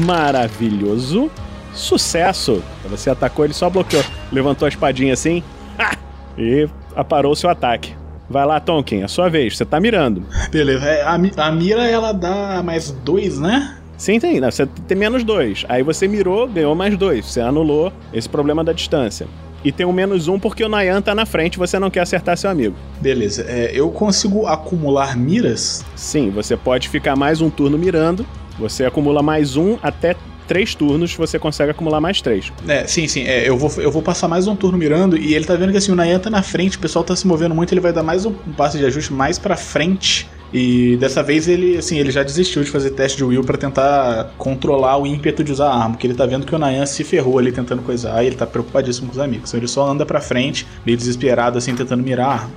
Maravilhoso. 0.04 1.30
Sucesso. 1.72 2.62
Você 2.90 3.08
atacou, 3.08 3.46
ele 3.46 3.54
só 3.54 3.70
bloqueou. 3.70 4.04
Levantou 4.30 4.66
a 4.66 4.68
espadinha 4.68 5.14
assim. 5.14 5.42
Ha! 5.78 5.94
E 6.38 6.68
aparou 6.94 7.32
o 7.32 7.36
seu 7.36 7.50
ataque. 7.50 7.94
Vai 8.28 8.44
lá, 8.44 8.58
Tonkin, 8.58 9.00
é 9.00 9.04
a 9.04 9.08
sua 9.08 9.28
vez. 9.28 9.56
Você 9.56 9.64
tá 9.64 9.78
mirando. 9.78 10.22
Beleza, 10.50 10.84
é, 10.84 11.02
a, 11.02 11.14
a 11.14 11.52
mira 11.52 11.86
ela 11.86 12.12
dá 12.12 12.62
mais 12.62 12.90
dois, 12.90 13.38
né? 13.38 13.76
Sim, 13.96 14.18
tem. 14.20 14.40
Você 14.40 14.66
tem 14.66 14.96
menos 14.96 15.24
dois. 15.24 15.64
Aí 15.68 15.82
você 15.82 16.06
mirou, 16.06 16.46
ganhou 16.46 16.74
mais 16.74 16.96
dois. 16.96 17.24
Você 17.26 17.40
anulou 17.40 17.92
esse 18.12 18.28
problema 18.28 18.62
da 18.62 18.72
distância. 18.72 19.26
E 19.64 19.72
tem 19.72 19.86
um 19.86 19.92
menos 19.92 20.28
um 20.28 20.38
porque 20.38 20.62
o 20.62 20.68
Nayan 20.68 21.00
tá 21.00 21.14
na 21.14 21.26
frente 21.26 21.54
e 21.54 21.58
você 21.58 21.78
não 21.78 21.90
quer 21.90 22.00
acertar 22.00 22.36
seu 22.36 22.50
amigo. 22.50 22.76
Beleza, 23.00 23.44
é, 23.48 23.70
eu 23.74 23.90
consigo 23.90 24.46
acumular 24.46 25.16
miras? 25.16 25.84
Sim, 25.96 26.30
você 26.30 26.56
pode 26.56 26.88
ficar 26.88 27.16
mais 27.16 27.40
um 27.40 27.50
turno 27.50 27.78
mirando. 27.78 28.24
Você 28.58 28.84
acumula 28.84 29.22
mais 29.22 29.56
um 29.56 29.76
até 29.82 30.14
três 30.46 30.74
turnos, 30.74 31.14
você 31.14 31.38
consegue 31.38 31.70
acumular 31.70 32.00
mais 32.00 32.20
três. 32.20 32.52
É, 32.66 32.86
sim, 32.86 33.06
sim, 33.08 33.22
é, 33.24 33.48
eu, 33.48 33.56
vou, 33.56 33.70
eu 33.82 33.90
vou 33.90 34.02
passar 34.02 34.28
mais 34.28 34.46
um 34.46 34.54
turno 34.56 34.78
mirando 34.78 35.16
e 35.16 35.34
ele 35.34 35.44
tá 35.44 35.54
vendo 35.54 35.70
que 35.72 35.78
assim, 35.78 35.92
o 35.92 35.94
Nayan 35.94 36.18
tá 36.18 36.30
na 36.30 36.42
frente, 36.42 36.76
o 36.76 36.80
pessoal 36.80 37.04
tá 37.04 37.14
se 37.16 37.26
movendo 37.26 37.54
muito, 37.54 37.72
ele 37.72 37.80
vai 37.80 37.92
dar 37.92 38.02
mais 38.02 38.24
um, 38.24 38.30
um 38.46 38.52
passo 38.52 38.78
de 38.78 38.84
ajuste 38.84 39.12
mais 39.12 39.38
pra 39.38 39.56
frente. 39.56 40.28
E 40.54 40.96
dessa 40.98 41.22
vez 41.24 41.48
ele, 41.48 41.76
assim, 41.76 41.98
ele 41.98 42.10
já 42.12 42.22
desistiu 42.22 42.62
de 42.62 42.70
fazer 42.70 42.90
teste 42.90 43.18
de 43.18 43.24
will 43.24 43.42
pra 43.42 43.58
tentar 43.58 44.30
controlar 44.38 44.96
o 44.96 45.06
ímpeto 45.06 45.42
de 45.42 45.50
usar 45.52 45.66
a 45.68 45.74
arma, 45.74 45.90
porque 45.90 46.06
ele 46.06 46.14
tá 46.14 46.24
vendo 46.24 46.46
que 46.46 46.54
o 46.54 46.58
Nayan 46.58 46.86
se 46.86 47.02
ferrou 47.02 47.38
ali 47.38 47.50
tentando 47.50 47.82
coisar 47.82 48.22
e 48.22 48.28
ele 48.28 48.36
tá 48.36 48.46
preocupadíssimo 48.46 49.08
com 49.08 49.12
os 49.14 49.18
amigos. 49.18 49.50
Então 49.50 49.58
ele 49.58 49.66
só 49.68 49.86
anda 49.90 50.06
pra 50.06 50.20
frente, 50.20 50.64
meio 50.86 50.96
desesperado 50.96 51.58
assim, 51.58 51.74
tentando 51.74 52.02
mirar 52.02 52.26
a 52.26 52.32
arma. 52.32 52.50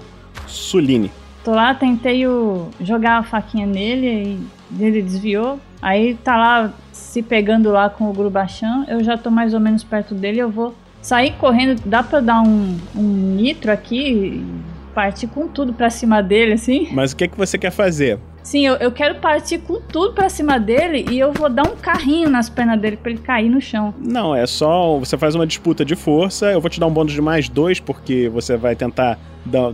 Suline. 0.48 1.12
Tô 1.44 1.52
lá, 1.52 1.74
tentei 1.74 2.28
o- 2.28 2.70
jogar 2.82 3.18
a 3.20 3.24
faquinha 3.24 3.66
nele 3.66 4.40
e 4.78 4.84
ele 4.84 5.02
desviou. 5.02 5.60
Aí 5.82 6.14
tá 6.16 6.38
lá 6.38 6.74
se 7.00 7.22
pegando 7.22 7.72
lá 7.72 7.90
com 7.90 8.10
o 8.10 8.14
Grubachan. 8.14 8.86
Eu 8.88 9.04
já 9.04 9.18
tô 9.18 9.32
mais 9.32 9.54
ou 9.54 9.60
menos 9.60 9.84
perto 9.84 10.14
dele. 10.14 10.40
Eu 10.40 10.50
vou 10.50 10.76
sair 11.02 11.32
correndo. 11.34 11.82
Dá 11.86 12.04
pra 12.04 12.20
dar 12.20 12.42
um, 12.42 12.78
um 12.96 13.02
nitro 13.02 13.72
aqui 13.72 13.98
e 14.00 14.46
partir 14.94 15.28
com 15.28 15.48
tudo 15.48 15.74
pra 15.74 15.90
cima 15.90 16.22
dele, 16.22 16.54
assim? 16.54 16.90
Mas 16.92 17.12
o 17.12 17.16
que, 17.16 17.28
que 17.28 17.38
você 17.38 17.58
quer 17.58 17.72
fazer? 17.72 18.20
Sim, 18.44 18.66
eu, 18.66 18.76
eu 18.76 18.92
quero 18.92 19.16
partir 19.16 19.60
com 19.60 19.80
tudo 19.80 20.14
pra 20.14 20.28
cima 20.30 20.60
dele 20.60 21.06
e 21.12 21.20
eu 21.20 21.32
vou 21.32 21.50
dar 21.50 21.68
um 21.68 21.76
carrinho 21.76 22.30
nas 22.30 22.50
pernas 22.50 22.80
dele 22.80 22.98
pra 22.98 23.12
ele 23.12 23.20
cair 23.20 23.50
no 23.50 23.62
chão. 23.62 23.94
Não, 24.00 24.34
é 24.36 24.46
só. 24.48 24.98
Você 24.98 25.18
faz 25.18 25.36
uma 25.36 25.46
disputa 25.46 25.86
de 25.86 25.96
força. 25.96 26.52
Eu 26.52 26.60
vou 26.60 26.70
te 26.70 26.80
dar 26.80 26.88
um 26.88 26.92
bônus 26.92 27.14
de 27.14 27.22
mais 27.22 27.48
dois, 27.48 27.80
porque 27.80 28.28
você 28.30 28.58
vai 28.58 28.76
tentar 28.76 29.20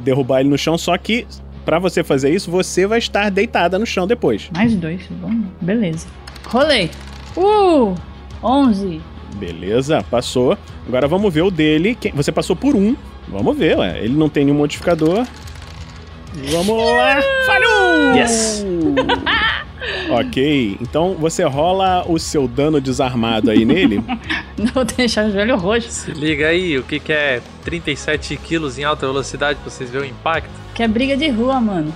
derrubar 0.01 0.41
ele 0.41 0.49
no 0.49 0.57
chão. 0.57 0.77
Só 0.77 0.97
que, 0.97 1.25
pra 1.63 1.79
você 1.79 2.03
fazer 2.03 2.31
isso, 2.31 2.51
você 2.51 2.85
vai 2.85 2.99
estar 2.99 3.29
deitada 3.31 3.79
no 3.79 3.85
chão 3.85 4.05
depois. 4.05 4.49
Mais 4.53 4.75
dois, 4.75 5.01
vamos. 5.21 5.45
Beleza. 5.61 6.07
Rolei. 6.47 6.91
Uh! 7.37 7.95
11. 8.43 9.01
Beleza, 9.35 10.03
passou. 10.09 10.57
Agora 10.87 11.07
vamos 11.07 11.33
ver 11.33 11.41
o 11.41 11.51
dele. 11.51 11.95
Quem- 11.99 12.11
Você 12.13 12.31
passou 12.31 12.55
por 12.55 12.75
um. 12.75 12.95
Vamos 13.27 13.57
ver, 13.57 13.77
ué. 13.77 13.99
Ele 14.03 14.15
não 14.15 14.29
tem 14.29 14.45
nenhum 14.45 14.57
modificador. 14.57 15.25
Vamos 16.51 16.77
lá. 16.85 17.19
Falhou! 17.45 18.15
Yes. 18.15 18.65
ok, 20.09 20.77
então 20.81 21.15
você 21.15 21.43
rola 21.43 22.03
o 22.07 22.17
seu 22.19 22.47
dano 22.47 22.79
desarmado 22.81 23.49
aí 23.51 23.65
nele. 23.65 24.03
Não 24.57 24.67
vou 24.67 24.85
deixar 24.85 25.25
o 25.27 25.31
joelho 25.31 25.57
roxo. 25.57 25.89
Se 25.91 26.11
liga 26.11 26.47
aí, 26.47 26.77
o 26.77 26.83
que, 26.83 26.97
que 26.99 27.11
é 27.11 27.41
37 27.65 28.37
quilos 28.37 28.79
em 28.79 28.85
alta 28.85 29.05
velocidade 29.05 29.59
pra 29.61 29.69
vocês 29.69 29.89
verem 29.89 30.09
o 30.09 30.11
impacto? 30.11 30.49
Que 30.73 30.83
é 30.83 30.87
briga 30.87 31.17
de 31.17 31.27
rua, 31.29 31.59
mano. 31.59 31.93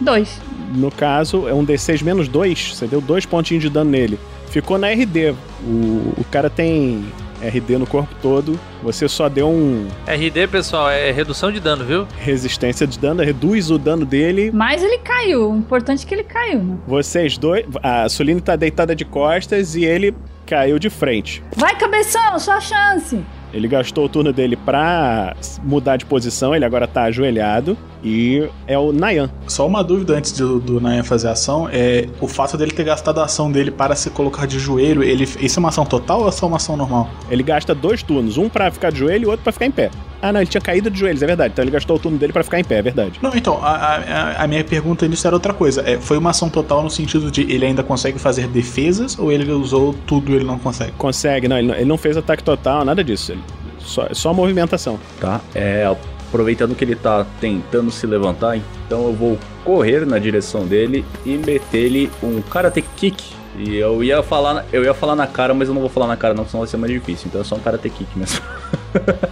Dois. 0.00 0.40
No 0.74 0.90
caso, 0.90 1.48
é 1.48 1.54
um 1.54 1.64
D6 1.64 2.02
menos 2.02 2.28
2. 2.28 2.74
Você 2.76 2.86
deu 2.86 3.00
dois 3.00 3.26
pontinhos 3.26 3.62
de 3.62 3.70
dano 3.70 3.90
nele. 3.90 4.18
Ficou 4.48 4.78
na 4.78 4.88
RD. 4.88 5.34
O, 5.62 6.14
o 6.18 6.24
cara 6.30 6.48
tem 6.48 7.04
RD 7.42 7.78
no 7.78 7.86
corpo 7.86 8.14
todo. 8.22 8.58
Você 8.82 9.08
só 9.08 9.28
deu 9.28 9.48
um 9.48 9.88
RD, 10.06 10.48
pessoal, 10.48 10.90
é 10.90 11.10
redução 11.10 11.50
de 11.50 11.60
dano, 11.60 11.84
viu? 11.84 12.06
resistência 12.18 12.86
de 12.86 12.98
dano, 12.98 13.22
reduz 13.22 13.70
o 13.70 13.78
dano 13.78 14.04
dele. 14.04 14.50
Mas 14.52 14.82
ele 14.82 14.98
caiu. 14.98 15.50
O 15.50 15.56
importante 15.56 16.04
é 16.04 16.08
que 16.08 16.14
ele 16.14 16.24
caiu, 16.24 16.62
né? 16.62 16.76
Vocês 16.86 17.36
dois. 17.36 17.64
A 17.82 18.08
Suline 18.08 18.40
tá 18.40 18.56
deitada 18.56 18.94
de 18.94 19.04
costas 19.04 19.74
e 19.74 19.84
ele 19.84 20.14
caiu 20.46 20.78
de 20.78 20.90
frente. 20.90 21.42
Vai, 21.56 21.76
cabeção, 21.76 22.38
sua 22.38 22.60
chance. 22.60 23.20
Ele 23.54 23.68
gastou 23.68 24.06
o 24.06 24.08
turno 24.08 24.32
dele 24.32 24.56
pra 24.56 25.36
mudar 25.62 25.96
de 25.96 26.04
posição, 26.04 26.54
ele 26.54 26.64
agora 26.64 26.88
tá 26.88 27.04
ajoelhado. 27.04 27.78
E 28.02 28.46
é 28.66 28.76
o 28.76 28.92
Nayan. 28.92 29.30
Só 29.46 29.66
uma 29.66 29.82
dúvida 29.82 30.14
antes 30.14 30.32
do, 30.32 30.60
do 30.60 30.80
Nayan 30.80 31.04
fazer 31.04 31.28
a 31.28 31.32
ação, 31.32 31.68
é 31.72 32.06
o 32.20 32.28
fato 32.28 32.56
dele 32.58 32.72
ter 32.72 32.84
gastado 32.84 33.20
a 33.20 33.24
ação 33.24 33.50
dele 33.50 33.70
para 33.70 33.94
se 33.94 34.10
colocar 34.10 34.46
de 34.46 34.58
joelho, 34.58 35.02
ele, 35.02 35.24
isso 35.24 35.58
é 35.58 35.60
uma 35.60 35.70
ação 35.70 35.86
total 35.86 36.22
ou 36.22 36.28
é 36.28 36.32
só 36.32 36.46
uma 36.46 36.56
ação 36.56 36.76
normal? 36.76 37.08
Ele 37.30 37.42
gasta 37.42 37.74
dois 37.74 38.02
turnos, 38.02 38.36
um 38.36 38.48
pra 38.48 38.70
ficar 38.70 38.90
de 38.90 38.98
joelho 38.98 39.22
e 39.22 39.26
outro 39.26 39.42
pra 39.42 39.52
ficar 39.52 39.66
em 39.66 39.70
pé. 39.70 39.90
Ah, 40.24 40.32
não, 40.32 40.40
ele 40.40 40.48
tinha 40.48 40.60
caído 40.60 40.90
de 40.90 40.98
joelhos, 40.98 41.22
é 41.22 41.26
verdade. 41.26 41.52
Então 41.52 41.62
ele 41.62 41.70
gastou 41.70 41.96
o 41.96 41.98
turno 41.98 42.16
dele 42.16 42.32
pra 42.32 42.42
ficar 42.42 42.58
em 42.58 42.64
pé, 42.64 42.78
é 42.78 42.82
verdade. 42.82 43.18
Não, 43.20 43.30
então, 43.36 43.58
a, 43.62 43.74
a, 43.74 44.44
a 44.44 44.46
minha 44.46 44.64
pergunta 44.64 45.06
nisso 45.06 45.26
era 45.26 45.36
outra 45.36 45.52
coisa. 45.52 45.82
É, 45.86 46.00
foi 46.00 46.16
uma 46.16 46.30
ação 46.30 46.48
total 46.48 46.82
no 46.82 46.88
sentido 46.88 47.30
de 47.30 47.42
ele 47.42 47.66
ainda 47.66 47.82
consegue 47.82 48.18
fazer 48.18 48.48
defesas 48.48 49.18
ou 49.18 49.30
ele 49.30 49.52
usou 49.52 49.94
tudo 50.06 50.32
e 50.32 50.36
ele 50.36 50.44
não 50.44 50.58
consegue? 50.58 50.92
Consegue, 50.92 51.46
não, 51.46 51.58
ele 51.58 51.68
não, 51.68 51.74
ele 51.74 51.84
não 51.84 51.98
fez 51.98 52.16
ataque 52.16 52.42
total, 52.42 52.86
nada 52.86 53.04
disso. 53.04 53.32
Ele, 53.32 53.42
só, 53.78 54.08
só 54.12 54.32
movimentação. 54.32 54.98
Tá? 55.20 55.42
É, 55.54 55.94
aproveitando 56.26 56.74
que 56.74 56.82
ele 56.84 56.96
tá 56.96 57.26
tentando 57.38 57.90
se 57.90 58.06
levantar, 58.06 58.56
então 58.56 59.04
eu 59.04 59.12
vou 59.12 59.38
correr 59.62 60.06
na 60.06 60.18
direção 60.18 60.66
dele 60.66 61.04
e 61.26 61.36
meter-lhe 61.36 62.10
um 62.22 62.40
Karate 62.40 62.82
Kick. 62.96 63.22
E 63.58 63.76
eu 63.76 64.02
ia 64.02 64.22
falar, 64.22 64.64
eu 64.72 64.84
ia 64.84 64.94
falar 64.94 65.14
na 65.16 65.26
cara, 65.26 65.54
mas 65.54 65.68
eu 65.68 65.74
não 65.74 65.80
vou 65.80 65.90
falar 65.90 66.06
na 66.06 66.16
cara 66.16 66.34
não, 66.34 66.46
senão 66.46 66.60
vai 66.60 66.68
ser 66.68 66.76
mais 66.76 66.92
difícil. 66.92 67.26
Então 67.28 67.40
é 67.40 67.44
só 67.44 67.54
um 67.56 67.60
Karate 67.60 67.88
Kick 67.90 68.18
mesmo. 68.18 68.40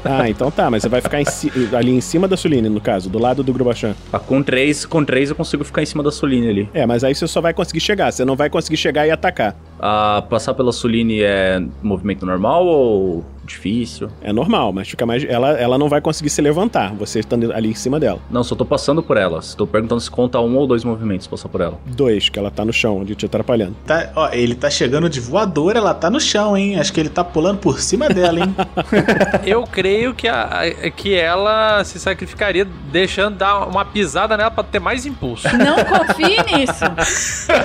Ah, 0.04 0.28
então 0.28 0.50
tá, 0.50 0.68
mas 0.68 0.82
você 0.82 0.88
vai 0.88 1.00
ficar 1.00 1.20
em 1.20 1.24
ci- 1.24 1.52
ali 1.72 1.92
em 1.92 2.00
cima 2.00 2.26
da 2.26 2.36
Suline, 2.36 2.68
no 2.68 2.80
caso, 2.80 3.08
do 3.08 3.16
lado 3.16 3.44
do 3.44 3.52
Grubachan. 3.52 3.94
Ah, 4.12 4.18
com 4.18 4.42
três, 4.42 4.84
com 4.84 5.04
três 5.04 5.30
eu 5.30 5.36
consigo 5.36 5.62
ficar 5.64 5.82
em 5.82 5.86
cima 5.86 6.02
da 6.02 6.10
Soline 6.10 6.48
ali. 6.48 6.68
É, 6.74 6.84
mas 6.84 7.04
aí 7.04 7.14
você 7.14 7.28
só 7.28 7.40
vai 7.40 7.54
conseguir 7.54 7.78
chegar, 7.78 8.10
você 8.12 8.24
não 8.24 8.34
vai 8.34 8.50
conseguir 8.50 8.76
chegar 8.76 9.06
e 9.06 9.12
atacar. 9.12 9.54
Ah, 9.78 10.24
passar 10.28 10.54
pela 10.54 10.72
Soline 10.72 11.22
é 11.22 11.62
movimento 11.80 12.26
normal 12.26 12.66
ou 12.66 13.24
difícil? 13.52 14.08
É 14.20 14.32
normal, 14.32 14.72
mas 14.72 14.88
fica 14.88 15.06
mais. 15.06 15.24
Ela, 15.24 15.50
ela 15.52 15.78
não 15.78 15.88
vai 15.88 16.00
conseguir 16.00 16.30
se 16.30 16.40
levantar, 16.42 16.92
você 16.94 17.20
estando 17.20 17.52
ali 17.52 17.70
em 17.70 17.74
cima 17.74 17.98
dela. 18.00 18.18
Não, 18.30 18.42
só 18.42 18.54
tô 18.54 18.64
passando 18.64 19.02
por 19.02 19.16
ela. 19.16 19.38
Estou 19.38 19.66
perguntando 19.66 20.00
se 20.00 20.10
conta 20.10 20.40
um 20.40 20.56
ou 20.56 20.66
dois 20.66 20.84
movimentos 20.84 21.26
passar 21.26 21.48
por 21.48 21.60
ela. 21.60 21.78
Dois, 21.86 22.28
que 22.28 22.38
ela 22.38 22.50
tá 22.50 22.64
no 22.64 22.72
chão, 22.72 22.98
onde 22.98 23.14
te 23.14 23.26
atrapalhando. 23.26 23.76
Tá, 23.86 24.10
ó, 24.16 24.28
ele 24.32 24.54
tá 24.54 24.68
chegando 24.70 25.08
de 25.08 25.20
voador, 25.20 25.76
ela 25.76 25.94
tá 25.94 26.10
no 26.10 26.20
chão, 26.20 26.56
hein? 26.56 26.78
Acho 26.78 26.92
que 26.92 27.00
ele 27.00 27.08
tá 27.08 27.22
pulando 27.24 27.58
por 27.58 27.80
cima 27.80 28.08
dela, 28.08 28.40
hein? 28.40 28.54
Eu 29.46 29.64
creio 29.64 30.14
que, 30.14 30.26
a, 30.28 30.42
a- 30.62 30.90
que 30.90 31.14
ela 31.14 31.84
se 31.84 31.98
sacrificaria 32.00 32.66
deixando 32.90 33.36
dar 33.36 33.66
uma 33.66 33.84
pisada 33.84 34.36
nela 34.36 34.50
pra 34.50 34.64
ter 34.64 34.78
mais 34.80 35.06
impulso. 35.06 35.46
Não 35.56 35.76
confie 35.84 36.36
nisso. 36.56 36.84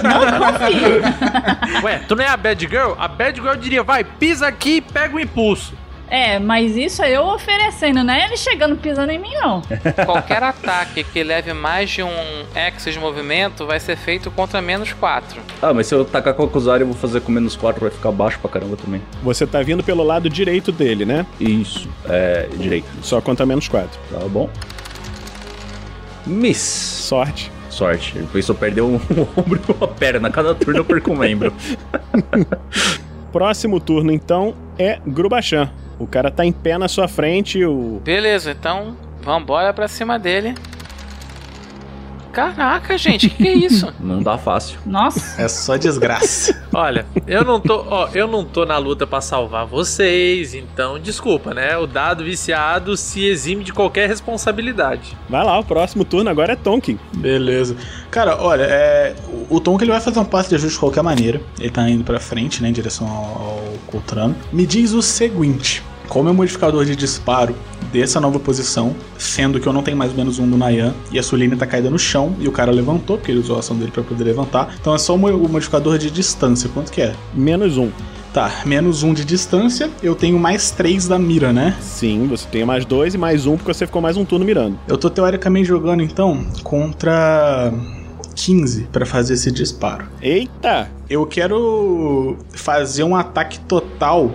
Não 0.03 0.19
confie. 0.39 1.83
Ué, 1.83 1.99
tu 2.07 2.15
não 2.15 2.23
é 2.23 2.27
a 2.27 2.37
bad 2.37 2.65
girl? 2.67 2.93
A 2.97 3.07
bad 3.07 3.39
girl 3.39 3.55
diria, 3.55 3.83
vai, 3.83 4.03
pisa 4.03 4.47
aqui 4.47 4.77
e 4.77 4.81
pega 4.81 5.15
o 5.15 5.19
impulso. 5.19 5.73
É, 6.09 6.39
mas 6.39 6.75
isso 6.75 7.01
é 7.01 7.11
eu 7.15 7.25
oferecendo, 7.25 8.03
não 8.03 8.13
é 8.13 8.25
ele 8.25 8.37
chegando 8.37 8.75
pisando 8.77 9.11
em 9.11 9.19
mim, 9.19 9.33
não. 9.33 9.61
Qualquer 10.05 10.41
ataque 10.41 11.03
que 11.03 11.23
leve 11.23 11.53
mais 11.53 11.89
de 11.89 12.03
um 12.03 12.45
X 12.55 12.85
de 12.85 12.99
movimento 12.99 13.65
vai 13.65 13.79
ser 13.79 13.97
feito 13.97 14.31
contra 14.31 14.61
menos 14.61 14.93
4. 14.93 15.41
Ah, 15.61 15.73
mas 15.73 15.87
se 15.87 15.95
eu 15.95 16.05
tacar 16.05 16.33
com 16.33 16.43
a 16.43 16.47
Kuzari, 16.47 16.81
eu 16.81 16.87
vou 16.87 16.95
fazer 16.95 17.21
com 17.21 17.31
menos 17.31 17.55
4, 17.55 17.81
vai 17.81 17.91
ficar 17.91 18.11
baixo 18.11 18.39
pra 18.39 18.49
caramba 18.49 18.77
também. 18.77 19.01
Você 19.21 19.45
tá 19.45 19.61
vindo 19.61 19.83
pelo 19.83 20.03
lado 20.03 20.29
direito 20.29 20.71
dele, 20.71 21.05
né? 21.05 21.25
Isso, 21.39 21.89
é 22.07 22.47
direito. 22.57 22.87
Só 23.01 23.19
conta 23.19 23.45
menos 23.45 23.67
quatro. 23.67 23.99
Tá 24.11 24.19
bom. 24.27 24.49
Miss. 26.25 26.57
Sorte. 26.57 27.51
Sorte. 27.69 28.17
Ele 28.17 28.27
pensou 28.31 28.55
perder 28.55 28.81
um, 28.81 28.95
um 28.95 29.27
ombro 29.37 29.61
e 29.67 29.71
uma 29.71 29.87
perna. 29.87 30.29
Cada 30.29 30.55
turno 30.55 30.79
eu 30.79 30.85
perco 30.85 31.11
um 31.11 31.17
membro. 31.17 31.53
Próximo 33.31 33.79
turno, 33.79 34.11
então, 34.11 34.55
é 34.79 34.99
Grubachan. 35.05 35.69
O 35.99 36.05
cara 36.05 36.29
tá 36.29 36.45
em 36.45 36.51
pé 36.51 36.77
na 36.77 36.87
sua 36.87 37.07
frente, 37.07 37.63
o. 37.65 38.01
Beleza, 38.03 38.51
então 38.51 38.95
vambora 39.21 39.73
pra 39.73 39.87
cima 39.87 40.17
dele. 40.19 40.53
Caraca, 42.37 42.95
gente, 42.99 43.29
que 43.31 43.35
que 43.43 43.47
é 43.47 43.53
isso? 43.53 43.91
Não 43.99 44.21
dá 44.21 44.37
fácil. 44.37 44.77
Nossa. 44.85 45.41
É 45.41 45.47
só 45.47 45.75
desgraça. 45.75 46.55
Olha, 46.71 47.03
eu 47.25 47.43
não 47.43 47.59
tô, 47.59 47.83
ó, 47.89 48.09
eu 48.13 48.27
não 48.27 48.45
tô 48.45 48.63
na 48.63 48.77
luta 48.77 49.07
pra 49.07 49.19
salvar 49.21 49.65
vocês, 49.65 50.53
então 50.53 50.99
desculpa, 50.99 51.51
né? 51.51 51.75
O 51.77 51.87
dado 51.87 52.23
viciado 52.23 52.95
se 52.95 53.25
exime 53.25 53.63
de 53.63 53.73
qualquer 53.73 54.07
responsabilidade. 54.07 55.17
Vai 55.27 55.43
lá, 55.43 55.57
o 55.57 55.63
próximo 55.63 56.05
turno 56.05 56.29
agora 56.29 56.53
é 56.53 56.55
Tonkin. 56.55 56.99
Beleza. 57.15 57.75
Cara, 58.11 58.37
olha, 58.39 58.63
é, 58.63 59.15
o- 59.49 59.59
que 59.77 59.83
ele 59.83 59.91
vai 59.91 59.99
fazer 60.01 60.19
um 60.19 60.25
passo 60.25 60.49
de 60.49 60.55
ajuste 60.55 60.75
de 60.75 60.79
qualquer 60.79 61.01
maneira. 61.01 61.41
Ele 61.59 61.71
tá 61.71 61.89
indo 61.89 62.03
pra 62.03 62.19
frente, 62.19 62.61
né, 62.61 62.69
em 62.69 62.73
direção 62.73 63.07
ao, 63.07 63.23
ao 63.23 63.63
Coltrano. 63.87 64.35
Me 64.53 64.67
diz 64.67 64.93
o 64.93 65.01
seguinte: 65.01 65.81
qual 66.09 66.27
é 66.27 66.31
o 66.31 66.33
modificador 66.33 66.85
de 66.85 66.95
disparo 66.95 67.55
dessa 67.91 68.19
nova 68.19 68.39
posição, 68.39 68.95
sendo 69.17 69.59
que 69.59 69.67
eu 69.67 69.73
não 69.73 69.81
tenho 69.83 69.95
mais 69.97 70.13
menos 70.13 70.39
um 70.39 70.49
do 70.49 70.57
Nayan 70.57 70.93
e 71.11 71.17
a 71.19 71.23
Suline 71.23 71.55
tá 71.55 71.65
caída 71.65 71.89
no 71.89 71.97
chão 71.99 72.35
e 72.39 72.47
o 72.47 72.51
cara 72.51 72.71
levantou, 72.71 73.17
porque 73.17 73.31
ele 73.31 73.39
usou 73.39 73.55
a 73.55 73.59
ação 73.59 73.75
dele 73.77 73.91
pra 73.91 74.03
poder 74.03 74.23
levantar. 74.23 74.75
Então 74.79 74.93
é 74.93 74.97
só 74.97 75.15
o 75.15 75.17
mo- 75.17 75.29
o 75.29 75.49
modificador 75.49 75.97
de 75.97 76.09
distância. 76.11 76.69
Quanto 76.73 76.91
que 76.91 77.01
é? 77.01 77.13
Menos 77.33 77.77
um. 77.77 77.89
Tá, 78.33 78.51
menos 78.65 79.01
um 79.03 79.13
de 79.13 79.23
distância, 79.25 79.89
eu 80.03 80.13
tenho 80.13 80.37
mais 80.37 80.69
três 80.69 81.07
da 81.07 81.17
mira, 81.17 81.51
né? 81.53 81.75
Sim, 81.81 82.27
você 82.27 82.45
tem 82.51 82.63
mais 82.65 82.85
dois 82.85 83.15
e 83.15 83.17
mais 83.17 83.47
um 83.47 83.55
porque 83.57 83.73
você 83.73 83.85
ficou 83.87 84.01
mais 84.01 84.15
um 84.17 84.25
turno 84.25 84.45
mirando. 84.45 84.77
Eu 84.87 84.97
tô 84.97 85.09
teoricamente 85.09 85.65
jogando 85.67 86.03
então 86.03 86.45
contra 86.63 87.73
15 88.35 88.83
pra 88.91 89.05
fazer 89.05 89.33
esse 89.35 89.49
disparo. 89.49 90.05
Eita! 90.21 90.91
Eu 91.09 91.25
quero 91.25 92.37
fazer 92.53 93.03
um 93.03 93.15
ataque 93.15 93.59
total 93.61 94.31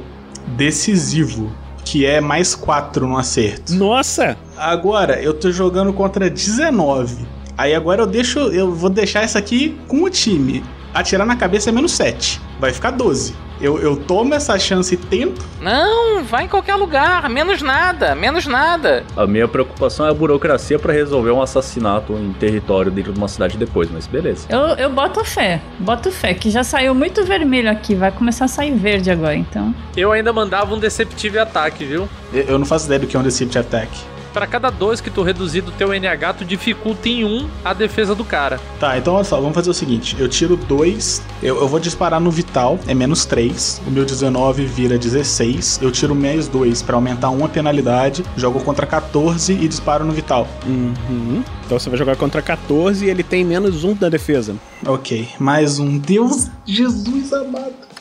decisivo, 0.57 1.51
que 1.85 2.07
é 2.07 2.21
mais 2.21 2.55
4 2.55 3.07
no 3.07 3.17
acerto. 3.17 3.75
Nossa! 3.75 4.37
Agora, 4.57 5.21
eu 5.21 5.35
tô 5.35 5.51
jogando 5.51 5.93
contra 5.93 6.31
19. 6.31 7.27
Aí 7.57 7.75
agora 7.75 8.03
eu 8.03 8.07
deixo, 8.07 8.39
eu 8.39 8.73
vou 8.73 8.91
deixar 8.91 9.23
essa 9.23 9.39
aqui 9.39 9.79
com 9.87 10.03
o 10.03 10.11
time. 10.11 10.65
Atirar 10.95 11.27
na 11.27 11.37
cabeça 11.37 11.71
é 11.71 11.73
menos 11.73 11.93
7. 11.93 12.41
Vai 12.59 12.73
ficar 12.73 12.91
12. 12.91 13.35
Eu, 13.63 13.79
eu 13.79 13.95
tomo 13.95 14.35
essa 14.35 14.59
chance 14.59 14.93
e 14.93 14.97
tento. 14.97 15.41
Não, 15.61 16.25
vai 16.25 16.47
em 16.47 16.49
qualquer 16.49 16.75
lugar, 16.75 17.31
menos 17.31 17.63
nada, 17.63 18.13
menos 18.13 18.45
nada. 18.45 19.05
A 19.17 19.25
minha 19.25 19.47
preocupação 19.47 20.05
é 20.05 20.11
a 20.11 20.15
burocracia 20.15 20.81
pra 20.81 20.93
resolver 20.93 21.31
um 21.31 21.41
assassinato 21.41 22.13
em 22.15 22.33
território 22.33 22.91
dentro 22.91 23.13
de 23.13 23.19
uma 23.19 23.29
cidade 23.29 23.57
depois, 23.57 23.89
mas 23.89 24.09
beleza. 24.09 24.49
Eu, 24.51 24.59
eu 24.77 24.91
boto 24.91 25.25
fé, 25.25 25.63
boto 25.79 26.11
fé, 26.11 26.35
que 26.35 26.51
já 26.51 26.65
saiu 26.65 26.93
muito 26.93 27.25
vermelho 27.25 27.71
aqui, 27.71 27.95
vai 27.95 28.11
começar 28.11 28.47
a 28.47 28.49
sair 28.49 28.75
verde 28.75 29.13
agora, 29.13 29.37
então. 29.37 29.73
Eu 29.97 30.11
ainda 30.11 30.33
mandava 30.33 30.75
um 30.75 30.79
Deceptive 30.81 31.39
ataque, 31.39 31.85
viu? 31.85 32.09
Eu, 32.33 32.43
eu 32.43 32.59
não 32.59 32.67
faço 32.67 32.87
ideia 32.87 32.99
do 32.99 33.07
que 33.07 33.17
é 33.17 33.21
um 33.21 33.23
Deceive 33.23 33.57
Attack. 33.57 34.12
Pra 34.33 34.47
cada 34.47 34.71
dois 34.71 35.01
que 35.01 35.11
tu 35.11 35.23
reduzir 35.23 35.61
do 35.61 35.71
teu 35.73 35.93
NH, 35.93 36.35
tu 36.39 36.45
dificulta 36.45 37.09
em 37.09 37.25
um 37.25 37.49
a 37.65 37.75
defesa 37.75 38.15
do 38.15 38.25
cara. 38.25 38.59
Tá, 38.81 38.97
então 38.97 39.15
olha 39.15 39.25
só, 39.25 39.37
vamos 39.41 39.55
fazer 39.55 39.71
o 39.71 39.75
seguinte: 39.75 40.17
eu 40.19 40.29
tiro 40.29 40.57
2, 40.57 41.23
eu, 41.43 41.61
eu 41.61 41.69
vou 41.69 41.79
disparar 41.79 42.21
no 42.21 42.31
Vital, 42.31 42.79
é 42.87 42.95
menos 42.95 43.25
3, 43.25 43.83
o 43.87 43.91
meu 43.91 44.05
19 44.05 44.65
vira 44.65 44.99
16, 44.99 45.81
eu 45.83 45.91
tiro 45.91 46.15
mais 46.15 46.49
2 46.49 46.83
pra 46.83 46.97
aumentar 46.97 47.31
uma 47.31 47.49
penalidade, 47.49 48.25
jogo 48.37 48.61
contra 48.61 48.87
14 48.87 49.53
e 49.53 49.69
disparo 49.69 50.05
no 50.05 50.13
Vital. 50.13 50.49
Uhum. 50.67 51.43
Então 51.67 51.79
você 51.79 51.89
vai 51.89 51.99
jogar 51.99 52.17
contra 52.17 52.41
14 52.41 53.05
e 53.05 53.11
ele 53.11 53.23
tem 53.23 53.45
menos 53.45 53.85
um 53.85 53.97
na 54.01 54.09
defesa. 54.09 54.57
Ok, 54.87 55.29
mais 55.39 55.79
um. 55.79 55.99
Deus, 55.99 56.51
Jesus 56.65 57.33
amado. 57.33 57.92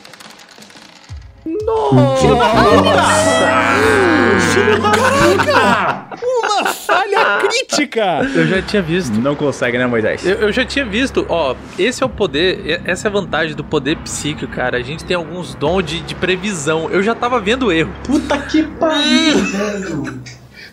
Uma 6.24 6.64
falha 6.66 7.38
crítica! 7.40 8.20
Eu 8.34 8.46
já 8.46 8.62
tinha 8.62 8.82
visto. 8.82 9.12
Não 9.20 9.34
consegue, 9.34 9.76
né, 9.78 9.86
Moisés? 9.86 10.24
Eu, 10.26 10.36
eu 10.36 10.52
já 10.52 10.64
tinha 10.64 10.84
visto, 10.84 11.26
ó, 11.28 11.54
esse 11.78 12.02
é 12.02 12.06
o 12.06 12.08
poder, 12.08 12.80
essa 12.84 13.08
é 13.08 13.10
a 13.10 13.12
vantagem 13.12 13.56
do 13.56 13.64
poder 13.64 13.96
psíquico, 13.98 14.52
cara. 14.52 14.78
A 14.78 14.82
gente 14.82 15.04
tem 15.04 15.16
alguns 15.16 15.54
dons 15.54 15.82
de, 15.84 16.00
de 16.00 16.14
previsão. 16.14 16.88
Eu 16.90 17.02
já 17.02 17.14
tava 17.14 17.40
vendo 17.40 17.66
o 17.66 17.72
erro. 17.72 17.92
Puta 18.04 18.38
que 18.38 18.62
pariu, 18.62 19.38
velho. 19.50 20.22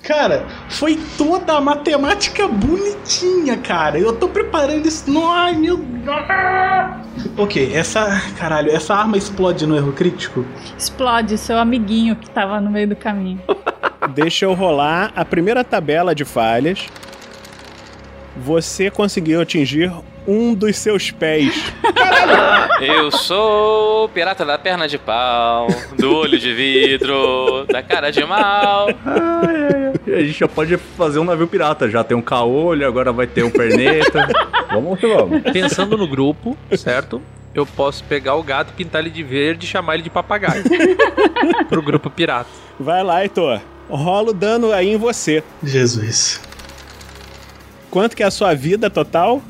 Cara, 0.03 0.45
foi 0.69 0.97
toda 1.17 1.53
a 1.53 1.61
matemática 1.61 2.47
bonitinha, 2.47 3.57
cara. 3.57 3.99
Eu 3.99 4.15
tô 4.15 4.27
preparando 4.27 4.87
isso. 4.87 5.05
Ai, 5.27 5.55
meu 5.55 5.77
Deus. 5.77 6.15
Ok, 7.37 7.71
essa. 7.73 8.21
Caralho, 8.37 8.71
essa 8.71 8.95
arma 8.95 9.17
explode 9.17 9.65
no 9.67 9.75
erro 9.75 9.91
crítico? 9.91 10.45
Explode 10.77 11.37
seu 11.37 11.57
amiguinho 11.57 12.15
que 12.15 12.29
tava 12.29 12.59
no 12.61 12.69
meio 12.69 12.87
do 12.87 12.95
caminho. 12.95 13.41
Deixa 14.13 14.45
eu 14.45 14.53
rolar 14.53 15.11
a 15.15 15.25
primeira 15.25 15.63
tabela 15.63 16.15
de 16.15 16.25
falhas. 16.25 16.87
Você 18.37 18.89
conseguiu 18.89 19.41
atingir 19.41 19.91
um 20.29 20.53
dos 20.53 20.77
seus 20.77 21.09
pés. 21.09 21.73
Eu 22.79 23.09
sou 23.09 24.05
o 24.05 24.09
pirata 24.09 24.45
da 24.45 24.59
perna 24.59 24.87
de 24.87 24.99
pau, 24.99 25.67
do 25.97 26.15
olho 26.15 26.37
de 26.37 26.53
vidro, 26.53 27.65
da 27.67 27.81
cara 27.81 28.11
de 28.11 28.23
mal. 28.23 28.87
A 30.05 30.21
gente 30.21 30.39
já 30.39 30.47
pode 30.47 30.77
fazer 30.77 31.17
um 31.17 31.23
navio 31.23 31.47
pirata. 31.47 31.89
Já 31.89 32.03
tem 32.03 32.15
um 32.15 32.21
caolho, 32.21 32.85
agora 32.85 33.11
vai 33.11 33.25
ter 33.25 33.43
um 33.43 33.49
perneta. 33.49 34.27
vamos 34.71 34.99
que 34.99 35.07
vamos. 35.07 35.41
Pensando 35.51 35.97
no 35.97 36.07
grupo, 36.07 36.55
certo? 36.77 37.19
Eu 37.53 37.65
posso 37.65 38.03
pegar 38.03 38.35
o 38.35 38.43
gato, 38.43 38.73
pintar 38.73 39.01
ele 39.01 39.09
de 39.09 39.23
verde 39.23 39.65
e 39.65 39.67
chamar 39.67 39.95
ele 39.95 40.03
de 40.03 40.09
papagaio. 40.11 40.63
Pro 41.67 41.81
grupo 41.81 42.09
pirata. 42.09 42.49
Vai 42.79 43.03
lá, 43.03 43.23
Heitor. 43.23 43.59
Rola 43.89 44.29
o 44.29 44.33
dano 44.33 44.71
aí 44.71 44.89
em 44.93 44.97
você. 44.97 45.43
Jesus. 45.63 46.39
Quanto 47.89 48.15
que 48.15 48.23
é 48.23 48.25
a 48.25 48.31
sua 48.31 48.53
vida 48.53 48.89
total? 48.89 49.41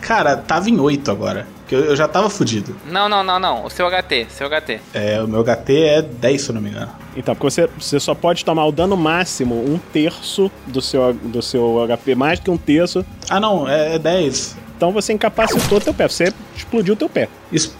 Cara, 0.00 0.36
tava 0.36 0.70
em 0.70 0.78
8 0.78 1.10
agora. 1.10 1.46
Porque 1.60 1.74
eu, 1.74 1.96
já 1.96 2.06
tava 2.06 2.28
fudido. 2.28 2.76
Não, 2.86 3.08
não, 3.08 3.24
não, 3.24 3.40
não. 3.40 3.64
O 3.64 3.70
seu 3.70 3.88
HT, 3.88 4.26
seu 4.28 4.48
HT. 4.48 4.80
É, 4.92 5.20
o 5.22 5.26
meu 5.26 5.42
HT 5.42 5.72
é 5.72 6.02
10, 6.02 6.42
se 6.42 6.50
eu 6.50 6.54
não 6.54 6.60
me 6.60 6.70
engano. 6.70 6.92
Então, 7.16 7.34
porque 7.34 7.50
você, 7.50 7.68
você 7.78 7.98
só 7.98 8.14
pode 8.14 8.44
tomar 8.44 8.66
o 8.66 8.72
dano 8.72 8.96
máximo, 8.96 9.54
um 9.54 9.78
terço 9.92 10.50
do 10.66 10.82
seu, 10.82 11.12
do 11.14 11.40
seu 11.40 11.86
HP, 11.88 12.14
mais 12.14 12.38
do 12.38 12.44
que 12.44 12.50
um 12.50 12.58
terço. 12.58 13.04
Ah, 13.30 13.40
não, 13.40 13.68
é, 13.68 13.94
é 13.94 13.98
10. 13.98 14.63
Então 14.76 14.92
você 14.92 15.12
incapacitou 15.12 15.80
teu 15.80 15.94
pé, 15.94 16.08
você 16.08 16.32
explodiu 16.56 16.96
teu 16.96 17.08
pé. 17.08 17.28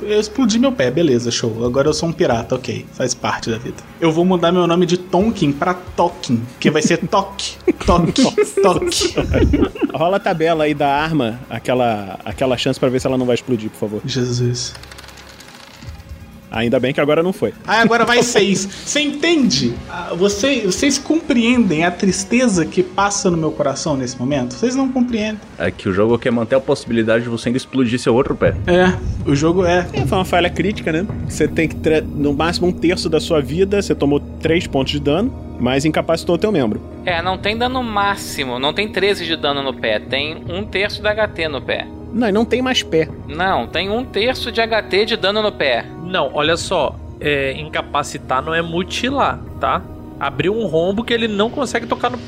Eu 0.03 0.21
explodi 0.21 0.59
meu 0.59 0.73
pé, 0.73 0.91
beleza, 0.91 1.31
show. 1.31 1.65
Agora 1.65 1.89
eu 1.89 1.95
sou 1.95 2.09
um 2.09 2.13
pirata, 2.13 2.55
ok. 2.55 2.87
Faz 2.93 3.13
parte 3.15 3.51
da 3.51 3.59
vida. 3.59 3.77
Eu 4.01 4.13
vou 4.13 4.25
mudar 4.25 4.53
meu 4.53 4.67
nome 4.67 4.87
de 4.87 4.97
Tonkin 4.97 5.53
pra 5.53 5.75
Tokin, 5.75 6.41
que 6.61 6.71
vai 6.71 6.83
ser 6.83 6.99
Tok. 6.99 7.57
Tok. 7.85 8.13
Tok. 8.63 9.15
Rola 9.93 10.17
a 10.17 10.21
tabela 10.21 10.65
aí 10.65 10.75
da 10.75 10.89
arma, 10.89 11.41
aquela, 11.51 12.19
aquela 12.25 12.57
chance 12.57 12.79
pra 12.79 12.89
ver 12.89 13.01
se 13.01 13.07
ela 13.07 13.19
não 13.19 13.27
vai 13.27 13.35
explodir, 13.35 13.71
por 13.71 13.79
favor. 13.79 14.01
Jesus. 14.05 14.75
Ainda 16.55 16.79
bem 16.79 16.95
que 16.95 17.01
agora 17.01 17.21
não 17.21 17.33
foi. 17.33 17.53
Ah, 17.67 17.81
agora 17.81 18.05
vai 18.05 18.23
seis. 18.23 18.65
Você 18.65 19.01
entende? 19.01 19.75
Ah, 19.91 20.13
você- 20.15 20.61
vocês 20.61 20.99
compreendem 20.99 21.85
a 21.85 21.91
tristeza 21.91 22.65
que 22.65 22.81
passa 22.81 23.29
no 23.29 23.37
meu 23.37 23.51
coração 23.51 23.97
nesse 23.97 24.17
momento? 24.17 24.55
Vocês 24.55 24.77
não 24.77 24.89
compreendem. 24.89 25.41
É 25.59 25.69
que 25.73 25.89
o 25.89 25.93
jogo 25.93 26.17
quer 26.17 26.31
manter 26.31 26.55
a 26.55 26.61
possibilidade 26.61 27.25
de 27.25 27.29
você 27.31 27.49
ainda 27.49 27.57
explodir 27.57 27.99
seu 27.99 28.15
outro 28.15 28.37
pé. 28.37 28.55
É, 28.69 28.97
o 29.29 29.35
jogo 29.35 29.65
é. 29.67 29.85
É, 29.93 30.07
foi 30.07 30.17
uma 30.19 30.25
falha 30.25 30.49
crítica, 30.49 30.93
né? 30.93 31.05
Você 31.29 31.49
tem 31.49 31.67
que, 31.69 31.77
no 32.03 32.33
máximo, 32.33 32.69
um 32.69 32.73
terço 32.73 33.09
da 33.09 33.19
sua 33.19 33.41
vida, 33.41 33.83
você 33.83 33.93
tomou 33.95 34.21
3 34.21 34.69
pontos 34.69 34.93
de 34.93 35.01
dano, 35.01 35.35
mas 35.59 35.85
incapacitou 35.85 36.37
o 36.37 36.39
teu 36.39 36.53
membro. 36.53 36.81
É, 37.05 37.21
não 37.21 37.37
tem 37.37 37.59
dano 37.59 37.83
máximo, 37.83 38.61
não 38.61 38.73
tem 38.73 38.89
13 38.89 39.25
de 39.27 39.37
dano 39.37 39.61
no 39.61 39.75
pé, 39.75 39.99
tem 39.99 40.37
um 40.49 40.65
terço 40.65 41.03
da 41.03 41.11
HT 41.13 41.49
no 41.49 41.61
pé. 41.61 41.87
Não, 42.15 42.29
e 42.29 42.33
não 42.33 42.45
tem 42.45 42.63
mais 42.63 42.83
pé. 42.83 43.09
Não, 43.27 43.67
tem 43.67 43.91
um 43.91 44.05
terço 44.05 44.53
de 44.53 44.61
HT 44.61 45.05
de 45.05 45.17
dano 45.17 45.43
no 45.43 45.51
pé. 45.51 45.85
Não, 46.05 46.31
olha 46.33 46.57
só. 46.57 46.95
É, 47.21 47.53
incapacitar 47.53 48.43
não 48.43 48.55
é 48.55 48.63
mutilar, 48.63 49.39
tá? 49.61 49.83
Abriu 50.21 50.55
um 50.55 50.67
rombo 50.67 51.03
que 51.03 51.13
ele 51.13 51.27
não 51.27 51.51
consegue 51.51 51.87
tocar 51.87 52.11
no, 52.11 52.19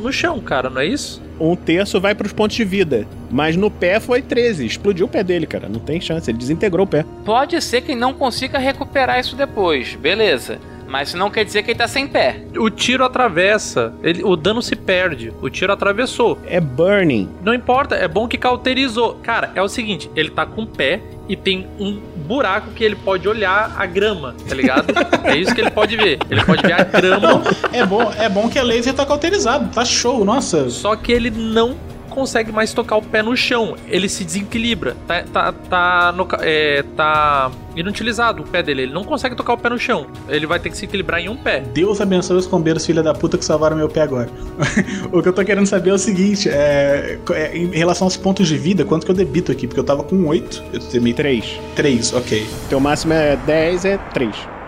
no 0.00 0.12
chão, 0.12 0.38
cara, 0.40 0.70
não 0.70 0.80
é 0.80 0.86
isso? 0.86 1.22
Um 1.40 1.56
terço 1.56 2.00
vai 2.00 2.14
pros 2.14 2.32
pontos 2.32 2.56
de 2.56 2.64
vida. 2.64 3.06
Mas 3.30 3.56
no 3.56 3.70
pé 3.70 3.98
foi 3.98 4.22
13. 4.22 4.64
Explodiu 4.64 5.06
o 5.06 5.08
pé 5.08 5.24
dele, 5.24 5.46
cara. 5.46 5.68
Não 5.68 5.80
tem 5.80 6.00
chance. 6.00 6.30
Ele 6.30 6.38
desintegrou 6.38 6.84
o 6.84 6.88
pé. 6.88 7.04
Pode 7.24 7.60
ser 7.60 7.80
que 7.80 7.94
não 7.94 8.14
consiga 8.14 8.58
recuperar 8.58 9.18
isso 9.18 9.34
depois, 9.34 9.94
beleza. 9.96 10.58
Mas 10.92 11.08
isso 11.08 11.16
não 11.16 11.30
quer 11.30 11.42
dizer 11.42 11.62
que 11.62 11.70
ele 11.70 11.78
tá 11.78 11.88
sem 11.88 12.06
pé. 12.06 12.42
O 12.54 12.68
tiro 12.68 13.02
atravessa, 13.02 13.94
ele, 14.02 14.22
o 14.22 14.36
dano 14.36 14.60
se 14.60 14.76
perde. 14.76 15.32
O 15.40 15.48
tiro 15.48 15.72
atravessou. 15.72 16.38
É 16.46 16.60
burning. 16.60 17.30
Não 17.42 17.54
importa, 17.54 17.94
é 17.94 18.06
bom 18.06 18.28
que 18.28 18.36
cauterizou. 18.36 19.14
Cara, 19.22 19.50
é 19.54 19.62
o 19.62 19.68
seguinte, 19.68 20.10
ele 20.14 20.28
tá 20.28 20.44
com 20.44 20.64
o 20.64 20.66
pé 20.66 21.00
e 21.26 21.34
tem 21.34 21.66
um 21.80 21.98
buraco 22.26 22.72
que 22.72 22.84
ele 22.84 22.94
pode 22.94 23.26
olhar 23.26 23.74
a 23.74 23.86
grama, 23.86 24.34
tá 24.46 24.54
ligado? 24.54 24.92
é 25.24 25.34
isso 25.34 25.54
que 25.54 25.62
ele 25.62 25.70
pode 25.70 25.96
ver. 25.96 26.18
Ele 26.28 26.44
pode 26.44 26.60
ver 26.60 26.74
a 26.74 26.84
grama, 26.84 27.42
É 27.72 27.86
bom, 27.86 28.12
é 28.18 28.28
bom 28.28 28.50
que 28.50 28.58
a 28.58 28.62
laser 28.62 28.92
tá 28.92 29.06
cauterizado, 29.06 29.70
tá 29.72 29.86
show, 29.86 30.26
nossa. 30.26 30.68
só 30.68 30.94
que 30.94 31.10
ele 31.10 31.30
não 31.30 31.74
consegue 32.12 32.52
mais 32.52 32.72
tocar 32.72 32.96
o 32.96 33.02
pé 33.02 33.22
no 33.22 33.36
chão. 33.36 33.76
Ele 33.88 34.08
se 34.08 34.24
desequilibra. 34.24 34.96
Tá, 35.06 35.22
tá, 35.22 35.52
tá, 35.52 36.12
no 36.12 36.26
é, 36.40 36.84
tá 36.96 37.50
inutilizado 37.74 38.42
o 38.42 38.46
pé 38.46 38.62
dele. 38.62 38.82
Ele 38.82 38.92
não 38.92 39.04
consegue 39.04 39.34
tocar 39.34 39.54
o 39.54 39.58
pé 39.58 39.70
no 39.70 39.78
chão. 39.78 40.06
Ele 40.28 40.46
vai 40.46 40.60
ter 40.60 40.70
que 40.70 40.76
se 40.76 40.84
equilibrar 40.84 41.20
em 41.20 41.28
um 41.28 41.36
pé. 41.36 41.60
Deus 41.60 42.00
abençoe 42.00 42.36
os 42.36 42.46
pombeiros, 42.46 42.84
filha 42.84 43.02
da 43.02 43.14
puta, 43.14 43.38
que 43.38 43.44
salvaram 43.44 43.76
meu 43.76 43.88
pé 43.88 44.02
agora. 44.02 44.30
o 45.10 45.22
que 45.22 45.28
eu 45.28 45.32
tô 45.32 45.44
querendo 45.44 45.66
saber 45.66 45.90
é 45.90 45.94
o 45.94 45.98
seguinte: 45.98 46.48
é, 46.48 47.18
é, 47.30 47.56
em 47.56 47.70
relação 47.70 48.06
aos 48.06 48.16
pontos 48.16 48.46
de 48.46 48.56
vida, 48.56 48.84
quanto 48.84 49.04
que 49.04 49.10
eu 49.10 49.16
debito 49.16 49.50
aqui? 49.50 49.66
Porque 49.66 49.80
eu 49.80 49.84
tava 49.84 50.02
com 50.02 50.26
8, 50.26 50.62
eu 50.72 50.80
terminei 50.80 51.14
3. 51.14 51.60
3, 51.74 52.12
ok. 52.14 52.46
Teu 52.68 52.80
máximo 52.80 53.12
é 53.12 53.36
10, 53.36 53.84
é 53.84 53.98
3. 54.12 54.61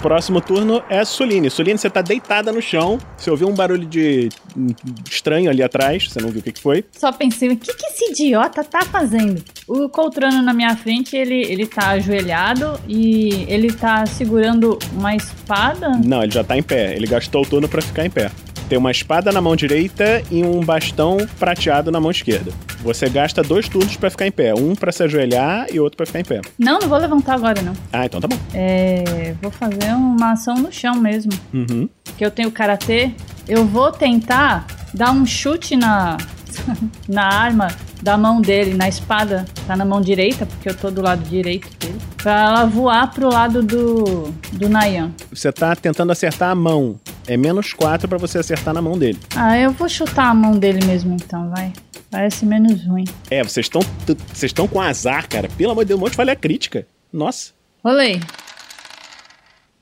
Próximo 0.00 0.40
turno 0.40 0.82
é 0.88 1.04
Suline. 1.04 1.50
Suline, 1.50 1.78
você 1.78 1.90
tá 1.90 2.00
deitada 2.00 2.50
no 2.50 2.62
chão. 2.62 2.98
Você 3.16 3.30
ouviu 3.30 3.48
um 3.48 3.54
barulho 3.54 3.86
de 3.86 4.30
hum, 4.56 4.68
estranho 5.08 5.50
ali 5.50 5.62
atrás. 5.62 6.08
Você 6.08 6.20
não 6.20 6.30
viu 6.30 6.40
o 6.40 6.42
que, 6.42 6.52
que 6.52 6.60
foi. 6.60 6.84
Só 6.92 7.12
pensei, 7.12 7.50
o 7.50 7.56
que, 7.56 7.74
que 7.74 7.86
esse 7.86 8.10
idiota 8.10 8.64
tá 8.64 8.82
fazendo? 8.82 9.44
O 9.68 9.90
Coltrano 9.90 10.42
na 10.42 10.54
minha 10.54 10.74
frente, 10.74 11.14
ele, 11.16 11.42
ele 11.42 11.66
tá 11.66 11.90
ajoelhado 11.90 12.80
e 12.88 13.44
ele 13.46 13.72
tá 13.72 14.06
segurando 14.06 14.78
uma 14.94 15.14
espada. 15.14 15.90
Não, 16.02 16.22
ele 16.22 16.32
já 16.32 16.42
tá 16.42 16.56
em 16.56 16.62
pé. 16.62 16.94
Ele 16.96 17.06
gastou 17.06 17.42
o 17.42 17.46
turno 17.46 17.68
pra 17.68 17.82
ficar 17.82 18.06
em 18.06 18.10
pé. 18.10 18.30
Tem 18.70 18.78
uma 18.78 18.92
espada 18.92 19.32
na 19.32 19.40
mão 19.40 19.56
direita 19.56 20.22
e 20.30 20.44
um 20.44 20.60
bastão 20.60 21.16
prateado 21.40 21.90
na 21.90 21.98
mão 21.98 22.12
esquerda. 22.12 22.52
Você 22.84 23.08
gasta 23.08 23.42
dois 23.42 23.68
turnos 23.68 23.96
pra 23.96 24.08
ficar 24.08 24.28
em 24.28 24.30
pé. 24.30 24.54
Um 24.54 24.76
pra 24.76 24.92
se 24.92 25.02
ajoelhar 25.02 25.66
e 25.72 25.80
outro 25.80 25.96
pra 25.96 26.06
ficar 26.06 26.20
em 26.20 26.24
pé. 26.24 26.40
Não, 26.56 26.78
não 26.78 26.88
vou 26.88 26.96
levantar 26.96 27.34
agora, 27.34 27.60
não. 27.62 27.72
Ah, 27.92 28.06
então 28.06 28.20
tá 28.20 28.28
bom. 28.28 28.38
É, 28.54 29.34
vou 29.42 29.50
fazer 29.50 29.92
uma 29.92 30.34
ação 30.34 30.54
no 30.54 30.70
chão 30.70 30.94
mesmo. 30.94 31.32
Uhum. 31.52 31.88
Que 32.16 32.24
eu 32.24 32.30
tenho 32.30 32.48
karatê. 32.52 33.10
Eu 33.48 33.66
vou 33.66 33.90
tentar 33.90 34.68
dar 34.94 35.10
um 35.10 35.26
chute 35.26 35.74
na, 35.74 36.16
na 37.08 37.24
arma 37.24 37.66
da 38.00 38.16
mão 38.16 38.40
dele, 38.40 38.74
na 38.74 38.88
espada. 38.88 39.46
Tá 39.66 39.74
na 39.74 39.84
mão 39.84 40.00
direita, 40.00 40.46
porque 40.46 40.68
eu 40.68 40.76
tô 40.76 40.92
do 40.92 41.02
lado 41.02 41.28
direito 41.28 41.68
dele. 41.76 41.98
Pra 42.22 42.32
ela 42.32 42.64
voar 42.66 43.10
pro 43.12 43.28
lado 43.28 43.62
do, 43.62 44.30
do 44.52 44.68
Nayan. 44.68 45.12
Você 45.32 45.50
tá 45.50 45.74
tentando 45.74 46.12
acertar 46.12 46.50
a 46.50 46.54
mão. 46.54 47.00
É 47.26 47.36
menos 47.36 47.72
4 47.72 48.06
pra 48.08 48.18
você 48.18 48.38
acertar 48.38 48.74
na 48.74 48.82
mão 48.82 48.98
dele. 48.98 49.18
Ah, 49.34 49.58
eu 49.58 49.70
vou 49.70 49.88
chutar 49.88 50.26
a 50.26 50.34
mão 50.34 50.58
dele 50.58 50.84
mesmo 50.84 51.14
então, 51.14 51.48
vai. 51.48 51.72
Parece 52.10 52.44
menos 52.44 52.84
ruim. 52.84 53.04
É, 53.30 53.42
vocês 53.42 53.66
estão 53.66 53.80
vocês 54.04 54.50
estão 54.50 54.68
com 54.68 54.80
azar, 54.80 55.28
cara. 55.28 55.48
Pelo 55.56 55.72
amor 55.72 55.84
de 55.84 55.88
Deus, 55.88 55.98
um 55.98 56.02
monte 56.02 56.10
de 56.10 56.16
falha 56.16 56.36
crítica. 56.36 56.86
Nossa. 57.12 57.52
Rolei. 57.82 58.20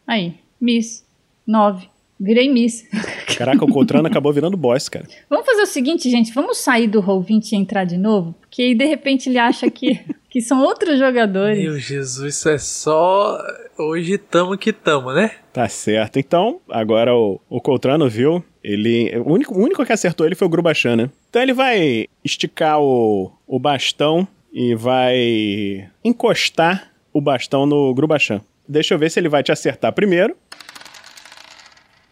Aí, 0.06 0.36
Miss. 0.60 1.04
9. 1.46 1.88
Virei 2.20 2.52
Miss. 2.52 2.84
Caraca, 3.38 3.64
o 3.64 3.68
Coltrano 3.68 4.06
acabou 4.06 4.32
virando 4.32 4.56
boss, 4.56 4.88
cara. 4.88 5.06
Vamos 5.30 5.46
fazer 5.46 5.62
o 5.62 5.66
seguinte, 5.66 6.10
gente. 6.10 6.32
Vamos 6.32 6.58
sair 6.58 6.86
do 6.86 7.02
Roll20 7.02 7.52
e 7.52 7.56
entrar 7.56 7.84
de 7.84 7.96
novo? 7.96 8.34
Porque 8.40 8.62
aí, 8.62 8.74
de 8.74 8.84
repente, 8.84 9.28
ele 9.28 9.38
acha 9.38 9.70
que, 9.70 10.00
que 10.38 10.42
são 10.42 10.62
outros 10.62 11.00
jogadores. 11.00 11.58
Meu 11.58 11.76
Jesus, 11.80 12.36
isso 12.36 12.48
é 12.48 12.58
só. 12.58 13.44
Hoje 13.76 14.16
tamo 14.16 14.56
que 14.56 14.72
tamo, 14.72 15.12
né? 15.12 15.32
Tá 15.52 15.68
certo. 15.68 16.16
Então, 16.16 16.60
agora 16.70 17.12
o, 17.12 17.40
o 17.48 17.60
Coltrano 17.60 18.08
viu. 18.08 18.44
Ele. 18.62 19.18
O 19.18 19.32
único, 19.32 19.52
o 19.52 19.60
único 19.60 19.84
que 19.84 19.92
acertou 19.92 20.24
ele 20.24 20.36
foi 20.36 20.46
o 20.46 20.50
Grubachan, 20.50 20.94
né? 20.94 21.10
Então 21.28 21.42
ele 21.42 21.52
vai 21.52 22.06
esticar 22.24 22.80
o, 22.80 23.32
o 23.48 23.58
bastão 23.58 24.28
e 24.52 24.76
vai 24.76 25.90
encostar 26.04 26.92
o 27.12 27.20
bastão 27.20 27.66
no 27.66 27.92
Grubachan. 27.92 28.40
Deixa 28.68 28.94
eu 28.94 28.98
ver 28.98 29.10
se 29.10 29.18
ele 29.18 29.28
vai 29.28 29.42
te 29.42 29.50
acertar 29.50 29.92
primeiro. 29.92 30.36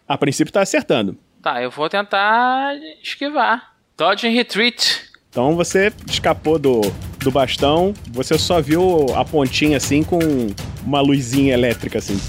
A 0.05 0.17
princípio 0.17 0.51
tá 0.51 0.61
acertando. 0.61 1.17
Tá, 1.41 1.61
eu 1.63 1.71
vou 1.71 1.87
tentar 1.87 2.75
esquivar. 3.01 3.73
Dodge 3.97 4.27
and 4.27 4.31
retreat. 4.31 5.05
Então 5.29 5.55
você 5.55 5.93
escapou 6.09 6.59
do, 6.59 6.81
do 7.19 7.31
bastão, 7.31 7.93
você 8.11 8.37
só 8.37 8.61
viu 8.61 9.07
a 9.15 9.25
pontinha 9.25 9.77
assim 9.77 10.03
com 10.03 10.19
uma 10.85 11.01
luzinha 11.01 11.53
elétrica 11.53 11.97
assim 11.97 12.19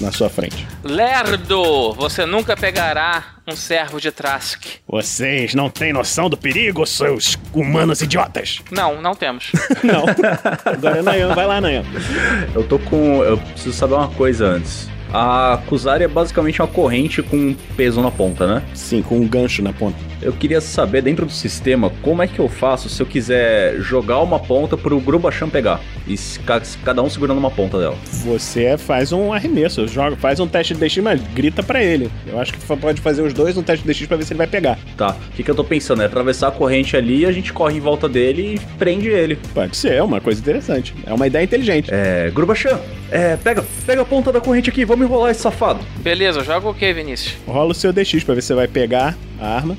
na 0.00 0.10
sua 0.10 0.28
frente. 0.30 0.66
Lerdo, 0.82 1.92
você 1.92 2.24
nunca 2.24 2.56
pegará 2.56 3.36
um 3.46 3.54
servo 3.54 4.00
de 4.00 4.10
Trask. 4.10 4.64
Vocês 4.88 5.54
não 5.54 5.68
têm 5.68 5.92
noção 5.92 6.30
do 6.30 6.36
perigo, 6.36 6.86
seus 6.86 7.36
humanos 7.52 8.00
idiotas. 8.00 8.60
Não, 8.70 9.00
não 9.00 9.14
temos. 9.14 9.52
não. 9.84 10.04
Agora 10.64 10.98
é 10.98 11.02
Nayan, 11.02 11.34
vai 11.34 11.46
lá, 11.46 11.60
Nayan. 11.60 11.84
Eu 12.54 12.66
tô 12.66 12.78
com. 12.78 13.22
Eu 13.22 13.36
preciso 13.38 13.72
saber 13.72 13.94
uma 13.94 14.08
coisa 14.08 14.46
antes. 14.46 14.89
A 15.12 15.60
Kuzari 15.66 16.04
é 16.04 16.08
basicamente 16.08 16.60
uma 16.62 16.68
corrente 16.68 17.22
com 17.22 17.36
um 17.36 17.56
peso 17.76 18.00
na 18.00 18.10
ponta, 18.10 18.46
né? 18.46 18.62
Sim, 18.74 19.02
com 19.02 19.16
um 19.16 19.26
gancho 19.26 19.62
na 19.62 19.72
ponta. 19.72 19.96
Eu 20.22 20.32
queria 20.32 20.60
saber 20.60 21.02
dentro 21.02 21.24
do 21.24 21.32
sistema 21.32 21.90
como 22.02 22.22
é 22.22 22.26
que 22.26 22.38
eu 22.38 22.48
faço 22.48 22.88
se 22.88 23.02
eu 23.02 23.06
quiser 23.06 23.80
jogar 23.80 24.20
uma 24.20 24.38
ponta 24.38 24.76
pro 24.76 25.00
Grubachan 25.00 25.48
pegar. 25.48 25.80
E 26.06 26.14
cada 26.84 27.02
um 27.02 27.08
segurando 27.08 27.38
uma 27.38 27.50
ponta 27.50 27.78
dela. 27.78 27.96
Você 28.24 28.76
faz 28.76 29.12
um 29.12 29.32
arremesso, 29.32 29.88
joga, 29.88 30.16
faz 30.16 30.38
um 30.38 30.46
teste 30.46 30.74
de 30.74 30.80
DX, 30.80 30.98
mas 30.98 31.20
grita 31.34 31.62
pra 31.62 31.82
ele. 31.82 32.10
Eu 32.26 32.38
acho 32.38 32.52
que 32.52 32.76
pode 32.76 33.00
fazer 33.00 33.22
os 33.22 33.32
dois 33.32 33.56
um 33.56 33.62
teste 33.62 33.84
de 33.84 33.92
DX 33.92 34.06
pra 34.06 34.16
ver 34.16 34.24
se 34.24 34.32
ele 34.32 34.38
vai 34.38 34.46
pegar. 34.46 34.78
Tá, 34.96 35.16
o 35.32 35.36
que, 35.36 35.42
que 35.42 35.50
eu 35.50 35.54
tô 35.54 35.64
pensando? 35.64 36.02
É 36.02 36.06
atravessar 36.06 36.48
a 36.48 36.52
corrente 36.52 36.96
ali, 36.96 37.24
a 37.24 37.32
gente 37.32 37.52
corre 37.52 37.76
em 37.76 37.80
volta 37.80 38.08
dele 38.08 38.56
e 38.56 38.76
prende 38.76 39.08
ele. 39.08 39.38
Pode 39.54 39.76
ser, 39.76 39.94
é 39.94 40.02
uma 40.02 40.20
coisa 40.20 40.40
interessante. 40.40 40.94
É 41.06 41.14
uma 41.14 41.26
ideia 41.26 41.44
inteligente. 41.44 41.88
É. 41.90 42.30
Grubachan, 42.34 42.78
é, 43.10 43.36
pega, 43.36 43.64
pega 43.86 44.02
a 44.02 44.04
ponta 44.04 44.30
da 44.30 44.40
corrente 44.40 44.70
aqui, 44.70 44.84
vamos 44.84 44.99
enrolar 45.04 45.30
esse 45.30 45.40
safado. 45.40 45.80
Beleza, 45.96 46.42
joga 46.44 46.68
o 46.68 46.74
que, 46.74 46.92
Vinícius? 46.92 47.36
Rola 47.46 47.70
o 47.70 47.74
seu 47.74 47.92
DX 47.92 48.24
pra 48.24 48.34
ver 48.34 48.40
se 48.42 48.48
você 48.48 48.54
vai 48.54 48.68
pegar 48.68 49.16
a 49.40 49.46
arma. 49.56 49.76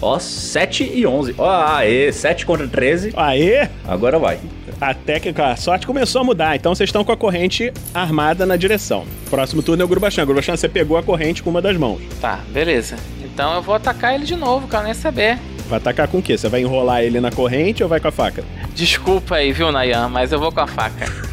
Ó, 0.00 0.18
7 0.18 0.90
e 0.92 1.06
11. 1.06 1.36
Ó, 1.38 1.48
aê, 1.48 2.10
7 2.10 2.44
contra 2.44 2.66
13. 2.66 3.12
Aê! 3.16 3.68
Agora 3.86 4.18
vai. 4.18 4.40
A 4.80 4.92
técnica, 4.92 5.46
a 5.46 5.54
sorte 5.54 5.86
começou 5.86 6.20
a 6.20 6.24
mudar, 6.24 6.56
então 6.56 6.74
vocês 6.74 6.88
estão 6.88 7.04
com 7.04 7.12
a 7.12 7.16
corrente 7.16 7.72
armada 7.94 8.44
na 8.44 8.56
direção. 8.56 9.06
Próximo 9.30 9.62
turno 9.62 9.80
é 9.80 9.84
o 9.84 9.88
Grubachan. 9.88 10.26
Grubachan, 10.26 10.56
você 10.56 10.68
pegou 10.68 10.96
a 10.96 11.04
corrente 11.04 11.40
com 11.40 11.50
uma 11.50 11.62
das 11.62 11.76
mãos. 11.76 12.00
Tá, 12.20 12.40
beleza. 12.48 12.96
Então 13.22 13.54
eu 13.54 13.62
vou 13.62 13.76
atacar 13.76 14.16
ele 14.16 14.24
de 14.24 14.34
novo, 14.34 14.66
quero 14.66 14.82
nem 14.82 14.92
saber. 14.92 15.38
Vai 15.68 15.78
atacar 15.78 16.08
com 16.08 16.18
o 16.18 16.22
quê? 16.22 16.36
Você 16.36 16.48
vai 16.48 16.62
enrolar 16.62 17.02
ele 17.04 17.20
na 17.20 17.30
corrente 17.30 17.82
ou 17.84 17.88
vai 17.88 18.00
com 18.00 18.08
a 18.08 18.12
faca? 18.12 18.42
Desculpa 18.74 19.36
aí, 19.36 19.52
viu, 19.52 19.70
Nayan, 19.70 20.08
mas 20.08 20.32
eu 20.32 20.40
vou 20.40 20.50
com 20.50 20.60
a 20.60 20.66
faca. 20.66 21.31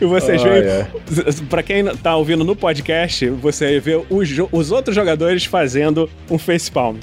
E 0.00 0.04
vocês 0.04 0.40
Ah, 0.40 0.44
veem, 0.44 0.64
é. 0.64 0.86
pra 1.48 1.62
quem 1.62 1.84
tá 1.96 2.16
ouvindo 2.16 2.44
no 2.44 2.54
podcast, 2.56 3.28
você 3.30 3.78
vê 3.80 4.00
os, 4.08 4.28
os 4.52 4.70
outros 4.70 4.94
jogadores 4.94 5.44
fazendo 5.44 6.08
um 6.30 6.38
facepalm. 6.38 6.96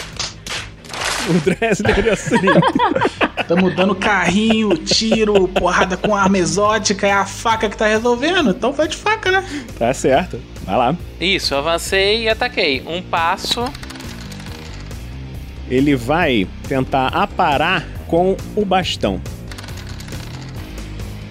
O 1.30 1.34
Dresler 1.42 2.06
e 2.06 2.10
a 2.10 2.16
Suline. 2.16 2.62
Tamo 3.50 3.70
dando 3.76 3.94
carrinho, 3.94 4.78
tiro, 4.78 5.48
porrada 5.50 5.98
com 5.98 6.16
arma 6.16 6.38
exótica, 6.38 7.06
é 7.06 7.12
a 7.12 7.26
faca 7.26 7.68
que 7.70 7.76
tá 7.76 7.86
resolvendo. 7.88 8.52
Então 8.52 8.72
vai 8.72 8.88
de 8.88 8.96
faca, 8.96 9.30
né? 9.32 9.46
Tá 9.78 9.94
certo. 9.94 10.40
Vai 10.63 10.78
lá. 10.78 10.96
Isso, 11.20 11.54
eu 11.54 11.58
avancei 11.60 12.24
e 12.24 12.30
ataquei. 12.30 12.82
Um 12.88 13.02
passo. 13.02 13.66
Ele 15.69 15.95
vai 15.95 16.47
tentar 16.67 17.08
aparar 17.08 17.86
com 18.08 18.36
o 18.56 18.63
bastão. 18.65 19.19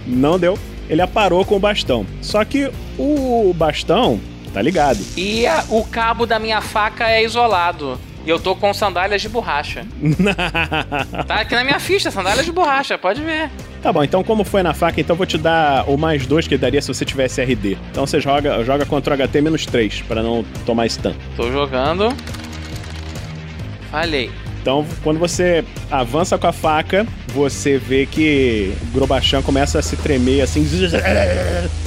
Não 0.07 0.39
deu. 0.39 0.59
Ele 0.89 1.03
aparou 1.03 1.45
com 1.45 1.57
o 1.57 1.61
bastão. 1.61 2.07
Só 2.23 2.45
que 2.45 2.71
o 2.99 3.53
bastão 3.57 4.21
tá 4.53 4.63
ligado. 4.63 5.01
E 5.17 5.47
a- 5.47 5.65
o 5.69 5.85
cabo 5.85 6.27
da 6.27 6.39
minha 6.39 6.61
faca 6.61 7.09
é 7.11 7.25
isolado. 7.25 7.99
E 8.25 8.31
eu 8.31 8.39
tô 8.41 8.57
com 8.57 8.73
sandálias 8.75 9.23
de 9.23 9.29
borracha. 9.29 9.85
Tá 11.27 11.37
aqui 11.41 11.55
na 11.55 11.65
minha 11.65 11.79
ficha, 11.81 12.11
sandálias 12.11 12.45
de 12.45 12.53
borracha, 12.53 12.97
pode 12.99 13.21
ver. 13.23 13.51
Tá 13.83 13.93
bom, 13.93 14.03
então 14.03 14.23
como 14.25 14.43
foi 14.45 14.63
na 14.65 14.75
faca, 14.75 15.01
então 15.01 15.15
eu 15.15 15.19
vou 15.19 15.27
te 15.27 15.39
dar 15.39 15.89
o 15.89 15.97
mais 15.97 16.27
dois 16.27 16.47
que 16.49 16.57
daria 16.59 16.83
se 16.83 16.89
você 16.89 17.05
tivesse 17.05 17.41
RD. 17.41 17.77
Então 17.91 18.05
você 18.07 18.21
joga, 18.21 18.63
joga 18.65 18.85
contra 18.85 19.15
o 19.15 19.17
HT 19.17 19.41
menos 19.41 19.65
3, 19.67 20.03
pra 20.03 20.23
não 20.23 20.45
tomar 20.65 20.89
stun. 20.89 21.15
Tô 21.37 21.51
jogando. 21.53 22.09
Falhei. 23.97 24.31
Então, 24.61 24.85
quando 25.03 25.19
você 25.19 25.65
avança 25.91 26.37
com 26.37 26.47
a 26.47 26.53
faca, 26.53 27.07
você 27.29 27.79
vê 27.79 28.05
que 28.05 28.75
o 28.83 28.93
Grobachan 28.93 29.41
começa 29.41 29.79
a 29.79 29.83
se 29.83 29.97
tremer 29.97 30.43
assim, 30.43 30.69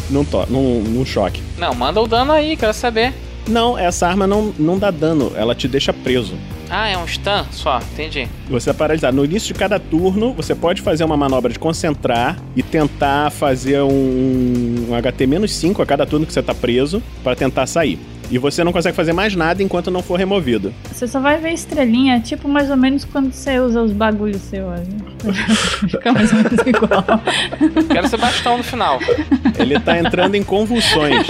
num, 0.09 0.25
to 0.25 0.43
num, 0.49 0.81
num 0.81 1.05
choque. 1.05 1.39
Não, 1.55 1.75
manda 1.75 2.01
o 2.01 2.07
dano 2.07 2.31
aí, 2.31 2.57
quero 2.57 2.73
saber. 2.73 3.13
Não, 3.47 3.77
essa 3.77 4.07
arma 4.07 4.25
não, 4.25 4.51
não 4.57 4.79
dá 4.79 4.89
dano, 4.89 5.33
ela 5.35 5.53
te 5.53 5.67
deixa 5.67 5.93
preso. 5.93 6.33
Ah, 6.67 6.87
é 6.89 6.97
um 6.97 7.07
stun 7.07 7.45
só, 7.51 7.79
entendi. 7.93 8.27
Você 8.49 8.71
é 8.71 8.73
paralisado. 8.73 9.15
No 9.15 9.23
início 9.23 9.53
de 9.53 9.59
cada 9.59 9.79
turno, 9.79 10.33
você 10.33 10.55
pode 10.55 10.81
fazer 10.81 11.03
uma 11.03 11.17
manobra 11.17 11.53
de 11.53 11.59
concentrar 11.59 12.39
e 12.55 12.63
tentar 12.63 13.29
fazer 13.29 13.81
um, 13.83 14.87
um 14.89 14.99
HT 14.99 15.27
menos 15.27 15.53
5 15.53 15.79
a 15.79 15.85
cada 15.85 16.07
turno 16.07 16.25
que 16.25 16.33
você 16.33 16.41
tá 16.41 16.55
preso 16.55 17.03
para 17.23 17.35
tentar 17.35 17.67
sair. 17.67 17.99
E 18.29 18.37
você 18.37 18.63
não 18.63 18.71
consegue 18.71 18.95
fazer 18.95 19.13
mais 19.13 19.35
nada 19.35 19.63
enquanto 19.63 19.89
não 19.89 20.03
for 20.03 20.17
removido. 20.17 20.73
Você 20.91 21.07
só 21.07 21.19
vai 21.19 21.37
ver 21.37 21.51
estrelinha, 21.51 22.19
tipo 22.19 22.47
mais 22.47 22.69
ou 22.69 22.77
menos 22.77 23.05
quando 23.05 23.31
você 23.33 23.59
usa 23.59 23.81
os 23.81 23.91
bagulhos 23.91 24.41
seus. 24.41 24.69
assim. 24.73 25.87
Fica 25.89 26.11
mais 26.11 26.31
ou 26.31 26.37
menos 26.37 26.59
igual. 26.65 27.05
Quero 27.91 28.07
ser 28.07 28.17
bastão 28.17 28.57
no 28.57 28.63
final. 28.63 28.99
Ele 29.57 29.79
tá 29.79 29.97
entrando 29.97 30.35
em 30.35 30.43
convulsões. 30.43 31.25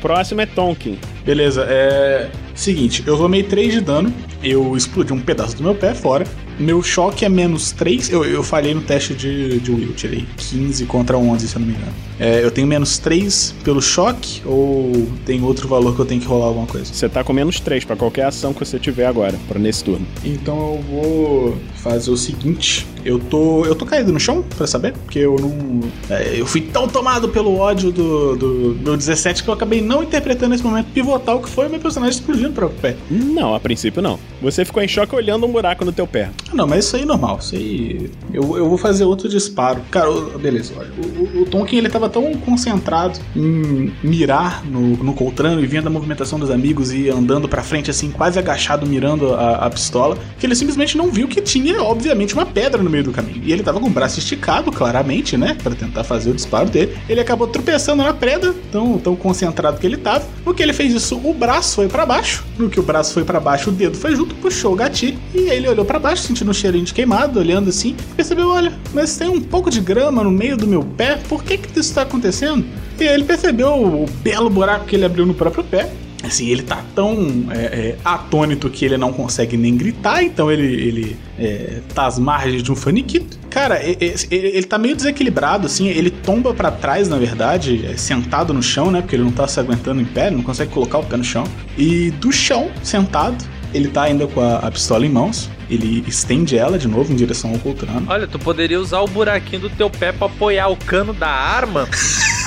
Próximo 0.00 0.40
é 0.40 0.46
Tonkin. 0.46 0.98
Beleza, 1.24 1.66
é. 1.68 2.28
Seguinte, 2.54 3.02
eu 3.06 3.16
tomei 3.16 3.42
3 3.42 3.72
de 3.72 3.80
dano, 3.80 4.12
eu 4.42 4.76
explodi 4.76 5.12
um 5.12 5.20
pedaço 5.20 5.56
do 5.56 5.62
meu 5.62 5.74
pé 5.74 5.94
fora. 5.94 6.26
Meu 6.58 6.82
choque 6.82 7.24
é 7.24 7.28
menos 7.28 7.72
3. 7.72 8.10
Eu, 8.10 8.24
eu 8.24 8.42
falhei 8.42 8.74
no 8.74 8.82
teste 8.82 9.14
de, 9.14 9.60
de 9.60 9.70
Will, 9.70 9.92
tirei 9.94 10.26
15 10.36 10.84
contra 10.86 11.16
11, 11.16 11.48
se 11.48 11.56
eu 11.56 11.60
não 11.60 11.68
me 11.68 11.74
engano. 11.74 11.92
É, 12.18 12.44
eu 12.44 12.50
tenho 12.50 12.66
menos 12.66 12.98
3 12.98 13.54
pelo 13.64 13.80
choque 13.80 14.42
ou 14.44 15.08
tem 15.24 15.42
outro 15.42 15.66
valor 15.66 15.94
que 15.94 16.00
eu 16.00 16.04
tenho 16.04 16.20
que 16.20 16.26
rolar 16.26 16.46
alguma 16.46 16.66
coisa? 16.66 16.92
Você 16.92 17.08
tá 17.08 17.24
com 17.24 17.32
menos 17.32 17.60
3 17.60 17.84
pra 17.84 17.96
qualquer 17.96 18.26
ação 18.26 18.52
que 18.52 18.58
você 18.62 18.78
tiver 18.78 19.06
agora, 19.06 19.38
pra 19.48 19.58
nesse 19.58 19.82
turno. 19.84 20.06
Então 20.22 20.74
eu 20.74 20.82
vou 20.82 21.58
fazer 21.76 22.10
o 22.10 22.16
seguinte. 22.16 22.86
Eu 23.04 23.18
tô. 23.18 23.64
Eu 23.64 23.74
tô 23.74 23.86
caído 23.86 24.12
no 24.12 24.20
chão, 24.20 24.44
pra 24.56 24.66
saber? 24.66 24.92
Porque 24.92 25.20
eu 25.20 25.36
não. 25.40 25.80
é, 26.10 26.38
eu 26.38 26.46
fui 26.46 26.60
tão 26.60 26.86
tomado 26.86 27.30
pelo 27.30 27.56
ódio 27.56 27.90
do, 27.90 28.36
do 28.36 28.78
meu 28.82 28.96
17 28.96 29.42
que 29.42 29.48
eu 29.48 29.54
acabei 29.54 29.80
não 29.80 30.02
interpretando 30.02 30.54
esse 30.54 30.62
momento 30.62 30.88
pivotal 30.92 31.40
que 31.40 31.48
foi 31.48 31.68
o 31.68 31.70
meu 31.70 31.80
personagem 31.80 32.18
explodindo 32.18 32.52
pro 32.52 32.68
pé. 32.68 32.96
Não, 33.10 33.54
a 33.54 33.60
princípio 33.60 34.02
não. 34.02 34.18
Você 34.40 34.64
ficou 34.64 34.82
em 34.82 34.88
choque 34.88 35.14
olhando 35.14 35.46
um 35.46 35.52
buraco 35.52 35.84
no 35.84 35.92
teu 35.92 36.06
pé. 36.06 36.30
Não, 36.52 36.66
mas 36.66 36.84
isso 36.86 36.96
aí 36.96 37.02
é 37.02 37.06
normal. 37.06 37.38
Isso 37.40 37.54
aí. 37.54 38.10
Eu, 38.32 38.56
eu 38.56 38.68
vou 38.68 38.78
fazer 38.78 39.04
outro 39.04 39.28
disparo. 39.28 39.80
Cara, 39.90 40.10
beleza, 40.38 40.72
olha. 40.76 40.90
O, 40.98 41.38
o, 41.38 41.42
o 41.42 41.46
Tonkin 41.46 41.76
ele 41.76 41.88
tava 41.88 42.08
tão 42.08 42.32
concentrado 42.34 43.18
em 43.36 43.92
mirar 44.02 44.64
no, 44.64 44.96
no 45.02 45.12
Coltrano 45.12 45.62
e 45.62 45.66
vendo 45.66 45.86
a 45.86 45.90
movimentação 45.90 46.38
dos 46.38 46.50
amigos 46.50 46.92
e 46.92 47.08
andando 47.08 47.48
pra 47.48 47.62
frente, 47.62 47.90
assim, 47.90 48.10
quase 48.10 48.38
agachado, 48.38 48.86
mirando 48.86 49.34
a, 49.34 49.66
a 49.66 49.70
pistola, 49.70 50.16
que 50.38 50.46
ele 50.46 50.54
simplesmente 50.54 50.96
não 50.96 51.10
viu 51.10 51.28
que 51.28 51.40
tinha, 51.40 51.82
obviamente, 51.82 52.34
uma 52.34 52.46
pedra 52.46 52.82
no 52.82 52.90
meio 52.90 53.04
do 53.04 53.12
caminho. 53.12 53.42
E 53.44 53.52
ele 53.52 53.62
tava 53.62 53.80
com 53.80 53.86
o 53.86 53.90
braço 53.90 54.18
esticado, 54.18 54.72
claramente, 54.72 55.36
né? 55.36 55.56
Pra 55.62 55.74
tentar 55.74 56.04
fazer 56.04 56.30
o 56.30 56.34
disparo 56.34 56.68
dele. 56.70 56.96
Ele 57.08 57.20
acabou 57.20 57.46
tropeçando 57.46 58.02
na 58.02 58.12
preda, 58.14 58.54
tão, 58.72 58.98
tão 58.98 59.14
concentrado 59.14 59.78
que 59.78 59.86
ele 59.86 59.96
tava. 59.96 60.24
No 60.44 60.54
que 60.54 60.62
ele 60.62 60.72
fez 60.72 60.92
isso, 60.92 61.20
o 61.22 61.34
braço 61.34 61.76
foi 61.76 61.88
pra 61.88 62.06
baixo. 62.06 62.44
No 62.58 62.68
que 62.70 62.80
o 62.80 62.82
braço 62.82 63.12
foi 63.14 63.24
pra 63.24 63.38
baixo, 63.38 63.70
o 63.70 63.72
dedo 63.72 63.96
foi 63.96 64.14
junto, 64.14 64.29
puxou 64.36 64.72
o 64.72 64.76
gatilho. 64.76 65.18
E 65.34 65.48
ele 65.48 65.68
olhou 65.68 65.84
pra 65.84 65.98
baixo, 65.98 66.22
sentindo 66.22 66.50
um 66.50 66.54
cheirinho 66.54 66.84
de 66.84 66.94
queimado, 66.94 67.38
olhando 67.38 67.68
assim. 67.68 67.96
Percebeu, 68.16 68.48
olha, 68.48 68.72
mas 68.92 69.16
tem 69.16 69.28
um 69.28 69.40
pouco 69.40 69.70
de 69.70 69.80
grama 69.80 70.22
no 70.22 70.30
meio 70.30 70.56
do 70.56 70.66
meu 70.66 70.82
pé. 70.82 71.18
Por 71.28 71.42
que 71.44 71.58
que 71.58 71.78
isso 71.78 71.94
tá 71.94 72.02
acontecendo? 72.02 72.64
E 72.98 73.04
ele 73.04 73.24
percebeu 73.24 73.70
o 73.72 74.06
belo 74.22 74.50
buraco 74.50 74.84
que 74.84 74.96
ele 74.96 75.04
abriu 75.04 75.24
no 75.24 75.34
próprio 75.34 75.64
pé. 75.64 75.90
Assim, 76.22 76.48
ele 76.48 76.62
tá 76.62 76.84
tão 76.94 77.46
é, 77.50 77.56
é, 77.56 77.96
atônito 78.04 78.68
que 78.68 78.84
ele 78.84 78.98
não 78.98 79.12
consegue 79.12 79.56
nem 79.56 79.74
gritar, 79.74 80.22
então 80.22 80.52
ele, 80.52 80.66
ele 80.66 81.16
é, 81.38 81.80
tá 81.94 82.06
às 82.06 82.18
margens 82.18 82.62
de 82.62 82.70
um 82.70 82.76
faniquito. 82.76 83.38
Cara, 83.48 83.82
ele, 83.82 84.14
ele 84.30 84.62
tá 84.64 84.76
meio 84.76 84.94
desequilibrado, 84.94 85.66
assim, 85.66 85.88
ele 85.88 86.10
tomba 86.10 86.52
pra 86.52 86.70
trás, 86.70 87.08
na 87.08 87.16
verdade, 87.16 87.86
é, 87.86 87.96
sentado 87.96 88.52
no 88.52 88.62
chão, 88.62 88.90
né? 88.90 89.00
Porque 89.00 89.16
ele 89.16 89.24
não 89.24 89.32
tá 89.32 89.48
se 89.48 89.58
aguentando 89.58 90.00
em 90.00 90.04
pé, 90.04 90.30
não 90.30 90.42
consegue 90.42 90.70
colocar 90.70 90.98
o 90.98 91.04
pé 91.04 91.16
no 91.16 91.24
chão. 91.24 91.44
E 91.78 92.10
do 92.12 92.30
chão, 92.30 92.70
sentado, 92.82 93.42
ele 93.72 93.88
tá 93.88 94.02
ainda 94.02 94.26
com 94.26 94.40
a, 94.40 94.56
a 94.58 94.70
pistola 94.70 95.06
em 95.06 95.08
mãos. 95.08 95.48
Ele 95.68 96.04
estende 96.06 96.58
ela 96.58 96.78
de 96.78 96.88
novo 96.88 97.12
em 97.12 97.16
direção 97.16 97.52
ao 97.52 97.58
Coltrano. 97.58 98.04
Olha, 98.08 98.26
tu 98.26 98.38
poderia 98.38 98.80
usar 98.80 99.00
o 99.00 99.06
buraquinho 99.06 99.62
do 99.62 99.70
teu 99.70 99.88
pé 99.88 100.10
pra 100.10 100.26
apoiar 100.26 100.68
o 100.68 100.76
cano 100.76 101.12
da 101.12 101.28
arma. 101.28 101.88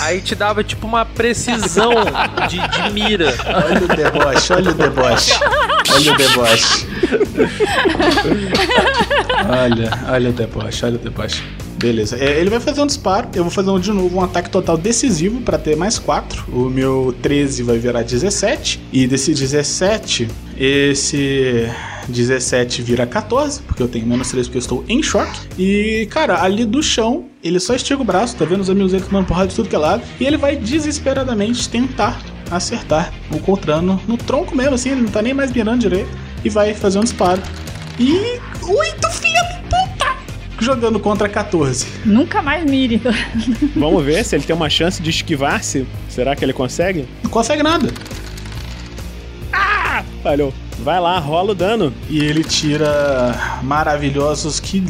Aí 0.01 0.19
te 0.19 0.36
dava 0.36 0.63
tipo 0.63 0.86
uma 0.86 1.05
precisão 1.05 1.91
de, 2.49 2.57
de 2.57 2.93
mira. 2.93 3.33
Olha 3.45 3.83
o 3.83 3.88
deboche, 3.88 4.53
olha 4.53 4.71
o 4.71 4.73
deboche. 4.73 5.33
Olha 5.93 6.13
o 6.13 6.17
deboche. 6.17 6.88
olha, 9.47 10.03
olha 10.09 10.29
o 10.29 10.33
deboche, 10.33 10.86
olha 10.86 10.95
o 10.95 10.99
deboche. 10.99 11.43
Beleza, 11.77 12.17
é, 12.17 12.39
ele 12.39 12.49
vai 12.49 12.59
fazer 12.59 12.81
um 12.81 12.88
disparo. 12.88 13.27
Eu 13.36 13.43
vou 13.43 13.51
fazer 13.51 13.69
um, 13.69 13.79
de 13.79 13.91
novo 13.91 14.17
um 14.17 14.23
ataque 14.23 14.49
total 14.49 14.77
decisivo 14.77 15.41
pra 15.41 15.57
ter 15.57 15.75
mais 15.75 15.99
4. 15.99 16.45
O 16.51 16.69
meu 16.69 17.13
13 17.21 17.63
vai 17.63 17.77
virar 17.77 18.03
17. 18.03 18.81
E 18.91 19.05
desse 19.05 19.33
17, 19.33 20.29
esse 20.57 21.69
17 22.07 22.81
vira 22.81 23.05
14, 23.05 23.61
porque 23.63 23.81
eu 23.81 23.87
tenho 23.87 24.05
menos 24.05 24.29
3 24.29 24.47
porque 24.47 24.57
eu 24.57 24.61
estou 24.61 24.85
em 24.87 25.01
choque. 25.01 25.39
E, 25.57 26.07
cara, 26.11 26.41
ali 26.43 26.65
do 26.65 26.81
chão, 26.81 27.25
ele 27.43 27.59
só 27.59 27.75
estica 27.75 28.01
o 28.01 28.05
braço, 28.05 28.35
tá 28.35 28.45
vendo 28.45 28.61
os 28.61 28.69
amigos 28.69 28.91
dele 28.91 29.03
tomando 29.03 29.25
porrada 29.25 29.47
de 29.47 29.55
tudo 29.55 29.69
que 29.69 29.75
é 29.75 29.79
lado. 29.79 30.03
E 30.19 30.25
ele 30.25 30.37
vai 30.37 30.55
desesperadamente 30.55 31.67
tentar 31.69 32.21
acertar 32.51 33.11
o 33.31 33.39
Coltrano 33.39 34.01
no 34.07 34.17
tronco 34.17 34.55
mesmo, 34.55 34.75
assim, 34.75 34.91
ele 34.91 35.01
não 35.01 35.09
tá 35.09 35.21
nem 35.21 35.33
mais 35.33 35.51
mirando 35.51 35.81
direito. 35.81 36.09
E 36.43 36.49
vai 36.49 36.73
fazer 36.73 36.99
um 36.99 37.03
disparo. 37.03 37.41
E. 37.99 38.39
Oito 38.65 39.09
filha 39.11 39.41
da 39.43 39.59
puta! 39.69 40.17
Jogando 40.59 40.99
contra 40.99 41.27
14. 41.29 41.85
Nunca 42.05 42.41
mais 42.41 42.69
mire. 42.69 43.01
Vamos 43.75 44.03
ver 44.03 44.23
se 44.23 44.35
ele 44.35 44.43
tem 44.43 44.55
uma 44.55 44.69
chance 44.69 45.01
de 45.01 45.09
esquivar-se. 45.09 45.85
Será 46.09 46.35
que 46.35 46.43
ele 46.43 46.53
consegue? 46.53 47.07
Não 47.23 47.29
consegue 47.29 47.63
nada. 47.63 47.91
Falhou. 50.23 50.53
Vai 50.79 50.99
lá, 50.99 51.19
rola 51.19 51.51
o 51.51 51.55
dano. 51.55 51.93
E 52.09 52.19
ele 52.23 52.43
tira 52.43 53.36
maravilhosos. 53.62 54.59
Que 54.59 54.81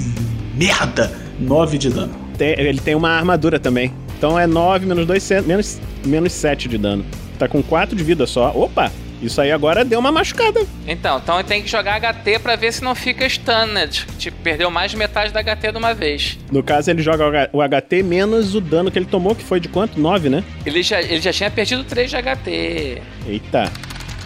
merda! 0.53 1.11
9 1.39 1.77
de 1.77 1.89
dano. 1.89 2.13
Tem- 2.37 2.55
ele 2.59 2.79
tem 2.79 2.93
uma 2.95 3.09
armadura 3.09 3.59
também. 3.59 3.91
Então 4.17 4.39
é 4.39 4.45
9 4.47 4.85
menos 4.85 5.05
2, 5.05 5.29
menos, 5.45 5.81
menos 6.05 6.31
7 6.33 6.69
de 6.69 6.77
dano. 6.77 7.03
Tá 7.39 7.47
com 7.47 7.61
4 7.63 7.95
de 7.95 8.03
vida 8.03 8.25
só. 8.27 8.51
Opa! 8.55 8.91
Isso 9.21 9.39
aí 9.39 9.51
agora 9.53 9.85
deu 9.85 9.99
uma 9.99 10.11
machucada. 10.11 10.65
Então, 10.85 11.17
então 11.17 11.41
tem 11.43 11.61
que 11.63 11.69
jogar 11.69 11.95
HT 11.99 12.39
pra 12.39 12.57
ver 12.57 12.73
se 12.73 12.83
não 12.83 12.93
fica 12.93 13.27
stunned. 13.27 14.05
Tipo, 14.19 14.37
perdeu 14.43 14.69
mais 14.69 14.91
de 14.91 14.97
metade 14.97 15.31
da 15.31 15.41
HT 15.41 15.71
de 15.71 15.77
uma 15.77 15.93
vez. 15.93 16.37
No 16.51 16.61
caso, 16.61 16.91
ele 16.91 17.01
joga 17.01 17.49
o 17.53 17.61
HT 17.61 18.03
menos 18.03 18.53
o 18.53 18.59
dano 18.59 18.91
que 18.91 18.99
ele 18.99 19.05
tomou, 19.05 19.33
que 19.33 19.43
foi 19.43 19.61
de 19.61 19.69
quanto? 19.69 19.97
9, 19.99 20.27
né? 20.29 20.43
Ele 20.65 20.83
já, 20.83 21.01
ele 21.01 21.21
já 21.21 21.31
tinha 21.31 21.49
perdido 21.49 21.85
3 21.85 22.09
de 22.11 22.17
HT. 22.17 23.01
Eita. 23.25 23.71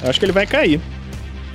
Eu 0.02 0.10
acho 0.10 0.20
que 0.20 0.26
ele 0.26 0.32
vai 0.32 0.48
cair. 0.48 0.82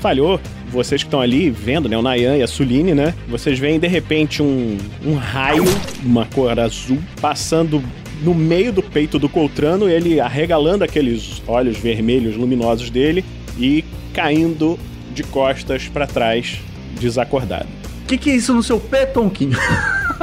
Falhou. 0.03 0.41
Vocês 0.69 1.03
que 1.03 1.07
estão 1.07 1.21
ali 1.21 1.49
vendo, 1.49 1.89
né? 1.89 1.97
O 1.97 2.03
Nayan 2.03 2.37
e 2.37 2.43
a 2.43 2.47
Suline, 2.49 2.93
né? 2.93 3.15
Vocês 3.29 3.59
veem 3.59 3.79
de 3.79 3.87
repente 3.87 4.43
um, 4.43 4.77
um 5.05 5.15
raio, 5.15 5.65
uma 6.03 6.27
cor 6.27 6.59
azul, 6.59 6.99
passando 7.21 7.81
no 8.21 8.35
meio 8.35 8.73
do 8.73 8.83
peito 8.83 9.17
do 9.17 9.29
Coltrano, 9.29 9.89
ele 9.89 10.19
arregalando 10.19 10.83
aqueles 10.83 11.41
olhos 11.47 11.79
vermelhos 11.79 12.37
luminosos 12.37 12.91
dele 12.91 13.25
e 13.57 13.85
caindo 14.13 14.77
de 15.15 15.23
costas 15.23 15.87
pra 15.87 16.07
trás, 16.07 16.59
desacordado. 16.99 17.69
O 18.03 18.07
que, 18.09 18.19
que 18.19 18.31
é 18.31 18.35
isso 18.35 18.53
no 18.53 18.63
seu 18.63 18.81
pé, 18.81 19.07
Tonkin? 19.07 19.51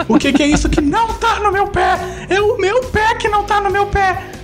O 0.08 0.18
que, 0.18 0.32
que 0.32 0.44
é 0.44 0.48
isso 0.48 0.70
que 0.70 0.82
não 0.82 1.14
tá 1.16 1.40
no 1.40 1.52
meu 1.52 1.68
pé? 1.68 1.98
É 2.30 2.40
o 2.42 2.58
meu 2.58 2.82
pé 2.86 3.16
que 3.16 3.28
não 3.28 3.44
tá 3.44 3.60
no 3.62 3.70
meu 3.70 3.86
pé. 3.86 4.39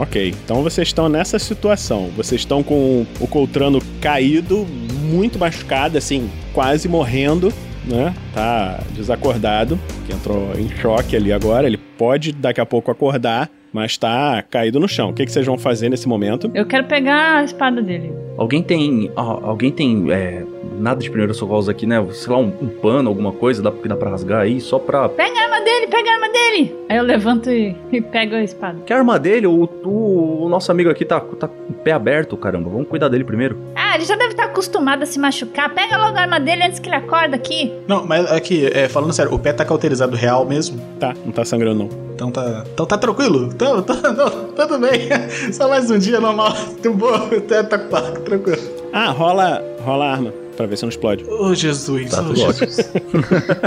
Ok, 0.00 0.34
então 0.42 0.62
vocês 0.62 0.88
estão 0.88 1.10
nessa 1.10 1.38
situação. 1.38 2.08
Vocês 2.16 2.40
estão 2.40 2.62
com 2.62 3.04
o 3.20 3.26
Coltrano 3.26 3.80
caído, 4.00 4.66
muito 5.02 5.38
machucado, 5.38 5.98
assim, 5.98 6.30
quase 6.54 6.88
morrendo, 6.88 7.52
né? 7.84 8.14
Tá 8.32 8.80
desacordado, 8.94 9.78
que 10.06 10.14
entrou 10.14 10.58
em 10.58 10.70
choque 10.70 11.14
ali 11.14 11.30
agora. 11.30 11.66
Ele 11.66 11.76
pode 11.76 12.32
daqui 12.32 12.62
a 12.62 12.64
pouco 12.64 12.90
acordar, 12.90 13.50
mas 13.70 13.98
tá 13.98 14.42
caído 14.48 14.80
no 14.80 14.88
chão. 14.88 15.10
O 15.10 15.12
que, 15.12 15.26
que 15.26 15.32
vocês 15.32 15.44
vão 15.44 15.58
fazer 15.58 15.90
nesse 15.90 16.08
momento? 16.08 16.50
Eu 16.54 16.64
quero 16.64 16.84
pegar 16.84 17.36
a 17.36 17.44
espada 17.44 17.82
dele. 17.82 18.10
Alguém 18.38 18.62
tem. 18.62 19.10
ah, 19.14 19.38
alguém 19.42 19.70
tem. 19.70 20.10
é, 20.10 20.42
nada 20.80 21.00
de 21.00 21.08
primeiro 21.08 21.34
socorros 21.34 21.68
aqui, 21.68 21.86
né? 21.86 22.04
Sei 22.12 22.32
lá, 22.32 22.38
um, 22.38 22.52
um 22.60 22.68
pano, 22.68 23.08
alguma 23.08 23.32
coisa 23.32 23.62
dá, 23.62 23.70
que 23.70 23.88
dá 23.88 23.96
pra 23.96 24.10
rasgar 24.10 24.40
aí, 24.40 24.60
só 24.60 24.78
pra. 24.78 25.08
Pega 25.08 25.38
a 25.38 25.42
arma 25.44 25.60
dele, 25.60 25.86
pega 25.86 26.10
a 26.10 26.14
arma 26.14 26.28
dele! 26.28 26.76
Aí 26.88 26.96
eu 26.96 27.04
levanto 27.04 27.50
e, 27.50 27.76
e 27.92 28.00
pego 28.00 28.34
a 28.34 28.42
espada. 28.42 28.78
Que 28.84 28.92
arma 28.92 29.18
dele? 29.18 29.46
O, 29.46 29.68
o, 29.84 30.44
o 30.44 30.48
nosso 30.48 30.72
amigo 30.72 30.90
aqui 30.90 31.04
tá, 31.04 31.20
tá 31.20 31.46
com 31.46 31.72
o 31.72 31.74
pé 31.74 31.92
aberto, 31.92 32.36
caramba. 32.36 32.70
Vamos 32.70 32.88
cuidar 32.88 33.08
dele 33.08 33.24
primeiro. 33.24 33.56
Ah, 33.74 33.94
ele 33.94 34.04
já 34.04 34.16
deve 34.16 34.30
estar 34.30 34.44
acostumado 34.44 35.02
a 35.02 35.06
se 35.06 35.18
machucar. 35.18 35.72
Pega 35.74 35.96
logo 35.96 36.16
a 36.16 36.22
arma 36.22 36.40
dele 36.40 36.64
antes 36.64 36.78
que 36.78 36.88
ele 36.88 36.96
acorda 36.96 37.36
aqui. 37.36 37.72
Não, 37.86 38.06
mas 38.06 38.30
aqui, 38.30 38.66
é, 38.66 38.88
falando 38.88 39.12
sério, 39.12 39.32
o 39.34 39.38
pé 39.38 39.52
tá 39.52 39.64
cauterizado 39.64 40.16
real 40.16 40.44
mesmo? 40.44 40.80
Tá, 40.98 41.14
não 41.24 41.32
tá 41.32 41.44
sangrando 41.44 41.84
não. 41.84 42.10
Então 42.14 42.30
tá, 42.30 42.64
então 42.72 42.84
tá 42.84 42.98
tranquilo? 42.98 43.46
Então, 43.46 43.82
tá, 43.82 43.94
não, 43.94 44.52
tudo 44.52 44.78
bem. 44.78 45.08
Só 45.52 45.68
mais 45.68 45.90
um 45.90 45.98
dia 45.98 46.20
normal. 46.20 46.52
Tudo 46.82 46.94
bom? 46.94 47.30
Tá, 47.48 47.64
tá, 47.64 47.78
tá 47.78 48.02
tranquilo. 48.20 48.60
Ah, 48.92 49.10
rola, 49.10 49.62
rola 49.82 50.04
a 50.04 50.12
arma, 50.12 50.32
pra 50.60 50.68
ver 50.68 50.76
se 50.76 50.82
não 50.82 50.88
explode. 50.88 51.24
Ô, 51.24 51.54
Jesus. 51.54 52.10
Tá 52.10 52.20
ô, 52.20 52.24
tudo 52.24 52.36
Jesus. 52.36 52.90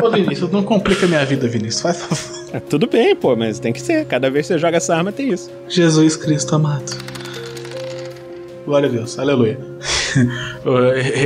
Ô, 0.03 0.11
Vinícius, 0.11 0.51
não 0.51 0.63
complica 0.63 1.07
minha 1.07 1.25
vida, 1.25 1.47
Vinícius. 1.47 1.81
Faz 1.81 2.01
favor. 2.01 2.43
É, 2.53 2.59
tudo 2.59 2.87
bem, 2.87 3.15
pô, 3.15 3.35
mas 3.35 3.59
tem 3.59 3.73
que 3.73 3.81
ser. 3.81 4.05
Cada 4.05 4.29
vez 4.29 4.47
que 4.47 4.53
você 4.53 4.59
joga 4.59 4.77
essa 4.77 4.95
arma, 4.95 5.11
tem 5.11 5.29
isso. 5.29 5.49
Jesus 5.67 6.15
Cristo 6.15 6.55
amado. 6.55 6.95
Glória 8.65 8.87
a 8.87 8.91
Deus, 8.91 9.17
aleluia. 9.19 9.59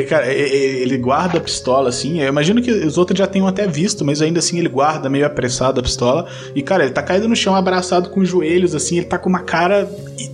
Cara, 0.10 0.32
ele 0.32 0.98
guarda 0.98 1.38
a 1.38 1.42
pistola 1.42 1.90
assim. 1.90 2.22
Eu 2.22 2.28
imagino 2.28 2.62
que 2.62 2.72
os 2.72 2.98
outros 2.98 3.18
já 3.18 3.28
tenham 3.28 3.48
até 3.48 3.68
visto, 3.68 4.04
mas 4.04 4.22
ainda 4.22 4.40
assim 4.40 4.58
ele 4.60 4.70
guarda 4.70 5.10
meio 5.10 5.26
apressado 5.26 5.80
a 5.80 5.84
pistola. 5.84 6.28
E, 6.56 6.62
cara, 6.62 6.84
ele 6.84 6.94
tá 6.94 7.02
caído 7.02 7.28
no 7.28 7.36
chão, 7.36 7.56
abraçado 7.56 8.10
com 8.10 8.20
os 8.20 8.30
joelhos, 8.30 8.74
assim. 8.74 8.98
Ele 8.98 9.06
tá 9.06 9.18
com 9.18 9.30
uma 9.30 9.42
cara 9.42 9.90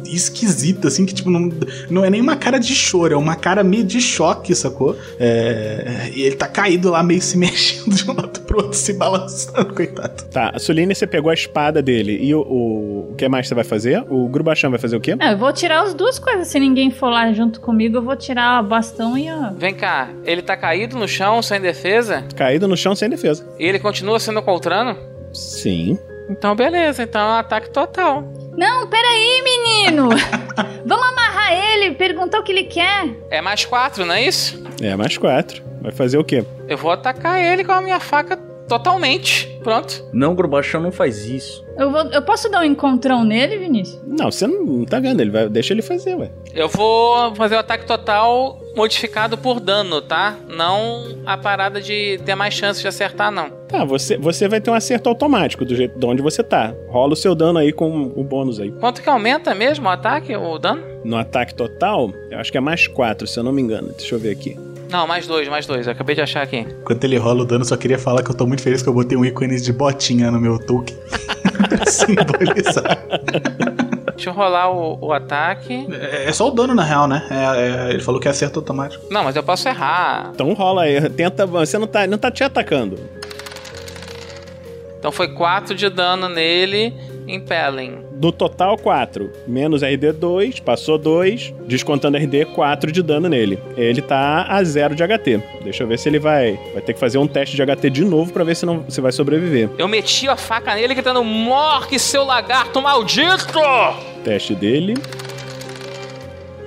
esquisita, 0.05 0.87
assim, 0.87 1.05
que 1.05 1.13
tipo, 1.13 1.29
não, 1.29 1.49
não 1.89 2.05
é 2.05 2.09
nem 2.09 2.21
uma 2.21 2.35
cara 2.35 2.59
de 2.59 2.73
choro, 2.73 3.13
é 3.13 3.17
uma 3.17 3.35
cara 3.35 3.63
meio 3.63 3.83
de 3.83 3.99
choque, 3.99 4.53
sacou? 4.53 4.95
É, 5.19 6.11
e 6.13 6.21
ele 6.21 6.35
tá 6.35 6.47
caído 6.47 6.91
lá, 6.91 7.01
meio 7.03 7.21
se 7.21 7.35
mexendo 7.37 7.93
de 7.93 8.09
um 8.09 8.13
lado 8.13 8.39
pro 8.41 8.57
outro, 8.57 8.77
se 8.77 8.93
balançando, 8.93 9.73
coitado. 9.73 10.23
Tá, 10.25 10.51
a 10.53 10.59
Suline, 10.59 10.93
você 10.93 11.07
pegou 11.07 11.31
a 11.31 11.33
espada 11.33 11.81
dele. 11.81 12.17
E 12.21 12.33
o, 12.33 12.41
o, 12.41 13.11
o 13.11 13.15
que 13.15 13.27
mais 13.27 13.47
você 13.47 13.55
vai 13.55 13.63
fazer? 13.63 14.05
O 14.09 14.27
Grubachan 14.27 14.69
vai 14.69 14.79
fazer 14.79 14.95
o 14.95 15.01
quê? 15.01 15.15
Ah, 15.19 15.31
eu 15.31 15.37
vou 15.37 15.51
tirar 15.51 15.81
as 15.81 15.93
duas 15.93 16.19
coisas. 16.19 16.47
Se 16.47 16.59
ninguém 16.59 16.91
for 16.91 17.09
lá 17.09 17.31
junto 17.33 17.59
comigo, 17.59 17.97
eu 17.97 18.01
vou 18.01 18.15
tirar 18.15 18.63
o 18.63 18.67
bastão 18.67 18.92
e. 18.97 19.53
Vem 19.57 19.73
cá, 19.73 20.09
ele 20.23 20.41
tá 20.41 20.55
caído 20.55 20.97
no 20.97 21.07
chão, 21.07 21.41
sem 21.41 21.59
defesa? 21.59 22.23
Caído 22.35 22.67
no 22.67 22.77
chão 22.77 22.95
sem 22.95 23.09
defesa. 23.09 23.47
E 23.59 23.65
ele 23.65 23.79
continua 23.79 24.19
sendo 24.19 24.41
Coltrano? 24.41 24.97
Sim. 25.33 25.97
Então 26.29 26.55
beleza, 26.55 27.03
então 27.03 27.21
é 27.21 27.33
um 27.33 27.37
ataque 27.37 27.69
total. 27.69 28.23
Não, 28.55 28.87
peraí, 28.87 29.41
menino! 29.43 30.09
Vamos 30.85 31.07
amarrar 31.07 31.53
ele, 31.53 31.95
perguntar 31.95 32.39
o 32.39 32.43
que 32.43 32.51
ele 32.51 32.65
quer. 32.65 33.09
É 33.29 33.41
mais 33.41 33.65
quatro, 33.65 34.05
não 34.05 34.15
é 34.15 34.23
isso? 34.23 34.63
É, 34.81 34.95
mais 34.95 35.17
quatro. 35.17 35.63
Vai 35.81 35.91
fazer 35.91 36.17
o 36.17 36.23
quê? 36.23 36.45
Eu 36.67 36.77
vou 36.77 36.91
atacar 36.91 37.41
ele 37.41 37.63
com 37.63 37.71
a 37.71 37.81
minha 37.81 37.99
faca 37.99 38.37
totalmente. 38.67 39.53
Pronto. 39.63 40.03
Não, 40.11 40.35
Grubachan 40.35 40.79
não 40.79 40.91
faz 40.91 41.25
isso. 41.25 41.63
Eu, 41.77 41.89
vou, 41.89 42.01
eu 42.11 42.21
posso 42.21 42.49
dar 42.49 42.61
um 42.61 42.63
encontrão 42.63 43.23
nele, 43.23 43.57
Vinícius? 43.57 44.01
Não, 44.05 44.29
você 44.29 44.45
não, 44.45 44.63
não 44.63 44.85
tá 44.85 44.99
vendo. 44.99 45.21
Ele 45.21 45.31
vai, 45.31 45.47
deixa 45.47 45.73
ele 45.73 45.81
fazer, 45.81 46.15
ué. 46.15 46.29
Eu 46.53 46.67
vou 46.67 47.33
fazer 47.33 47.55
o 47.55 47.59
ataque 47.59 47.85
total 47.85 48.59
modificado 48.75 49.37
por 49.37 49.59
dano, 49.59 50.01
tá? 50.01 50.35
Não 50.47 51.17
a 51.25 51.37
parada 51.37 51.81
de 51.81 52.19
ter 52.25 52.35
mais 52.35 52.53
chance 52.53 52.81
de 52.81 52.87
acertar, 52.87 53.31
não. 53.31 53.49
Tá, 53.67 53.85
você, 53.85 54.17
você 54.17 54.47
vai 54.47 54.59
ter 54.59 54.69
um 54.69 54.75
acerto 54.75 55.07
automático 55.07 55.63
do 55.63 55.75
jeito 55.75 55.97
de 55.97 56.05
onde 56.05 56.21
você 56.21 56.43
tá. 56.43 56.75
Rola 56.89 57.13
o 57.13 57.15
seu 57.15 57.33
dano 57.33 57.59
aí 57.59 57.71
com 57.71 58.11
o 58.15 58.23
bônus 58.23 58.59
aí. 58.59 58.71
Quanto 58.71 59.01
que 59.01 59.09
aumenta 59.09 59.55
mesmo 59.55 59.87
o 59.87 59.91
ataque, 59.91 60.35
o 60.35 60.57
dano? 60.57 60.83
No 61.03 61.17
ataque 61.17 61.55
total, 61.55 62.11
eu 62.29 62.37
acho 62.39 62.51
que 62.51 62.57
é 62.57 62.61
mais 62.61 62.87
quatro, 62.87 63.25
se 63.27 63.39
eu 63.39 63.43
não 63.43 63.51
me 63.51 63.61
engano. 63.61 63.93
Deixa 63.97 64.13
eu 64.13 64.19
ver 64.19 64.31
aqui. 64.31 64.57
Não, 64.93 65.07
mais 65.07 65.25
dois, 65.25 65.47
mais 65.49 65.65
dois. 65.65 65.87
Eu 65.87 65.91
acabei 65.93 66.13
de 66.13 66.21
achar 66.21 66.43
aqui. 66.43 66.57
Enquanto 66.59 67.03
ele 67.03 67.17
rola 67.17 67.41
o 67.41 67.45
dano, 67.45 67.65
só 67.65 67.75
queria 67.75 67.97
falar 67.97 68.21
que 68.21 68.29
eu 68.29 68.35
tô 68.35 68.45
muito 68.45 68.61
feliz 68.61 68.83
que 68.83 68.87
eu 68.87 68.93
botei 68.93 69.17
um 69.17 69.25
ícone 69.25 69.59
de 69.59 69.73
botinha 69.73 70.29
no 70.29 70.39
meu 70.39 70.59
token. 70.59 70.95
pra 71.67 71.85
simbolizar. 71.89 72.99
Deixa 74.15 74.29
eu 74.29 74.33
rolar 74.33 74.69
o, 74.69 74.99
o 75.03 75.11
ataque. 75.11 75.87
É, 75.91 76.29
é 76.29 76.31
só 76.31 76.47
o 76.47 76.51
dano, 76.51 76.75
na 76.75 76.83
real, 76.83 77.07
né? 77.07 77.25
É- 77.31 77.87
é- 77.87 77.89
ele 77.89 78.03
falou 78.03 78.21
que 78.21 78.27
é 78.27 78.31
acerto 78.31 78.59
automático. 78.59 79.03
Não, 79.09 79.23
mas 79.23 79.35
eu 79.35 79.41
posso 79.41 79.67
errar. 79.67 80.29
Então 80.35 80.53
rola 80.53 80.83
aí. 80.83 81.09
Tenta. 81.09 81.47
Você 81.47 81.79
não 81.79 81.87
tá, 81.87 82.05
não 82.05 82.19
tá 82.19 82.29
te 82.29 82.43
atacando. 82.43 82.99
Então 84.99 85.11
foi 85.11 85.29
4 85.33 85.75
de 85.75 85.89
dano 85.89 86.29
nele, 86.29 86.93
impelling. 87.27 87.97
Do 88.13 88.31
total, 88.31 88.77
4. 88.77 89.31
Menos 89.47 89.81
RD 89.81 90.13
2, 90.13 90.59
passou 90.59 90.97
2. 90.97 91.53
Descontando 91.65 92.17
RD, 92.17 92.45
4 92.45 92.91
de 92.91 93.01
dano 93.01 93.27
nele. 93.29 93.59
Ele 93.77 94.01
tá 94.01 94.45
a 94.47 94.63
0 94.63 94.95
de 94.95 95.03
HT. 95.03 95.41
Deixa 95.63 95.83
eu 95.83 95.87
ver 95.87 95.99
se 95.99 96.09
ele 96.09 96.19
vai. 96.19 96.59
Vai 96.73 96.81
ter 96.81 96.93
que 96.93 96.99
fazer 96.99 97.17
um 97.17 97.27
teste 97.27 97.55
de 97.55 97.65
HT 97.65 97.89
de 97.89 98.05
novo 98.05 98.31
pra 98.31 98.43
ver 98.43 98.55
se 98.55 98.65
não 98.65 98.89
se 98.89 99.01
vai 99.01 99.11
sobreviver. 99.11 99.69
Eu 99.77 99.87
meti 99.87 100.27
a 100.27 100.35
faca 100.35 100.75
nele 100.75 100.93
gritando: 100.93 101.23
Morre, 101.23 101.99
seu 101.99 102.23
lagarto 102.23 102.81
maldito! 102.81 103.59
Teste 104.23 104.55
dele. 104.55 104.95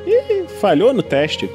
Ih, 0.07 0.47
falhou 0.61 0.93
no 0.93 1.03
teste. 1.03 1.51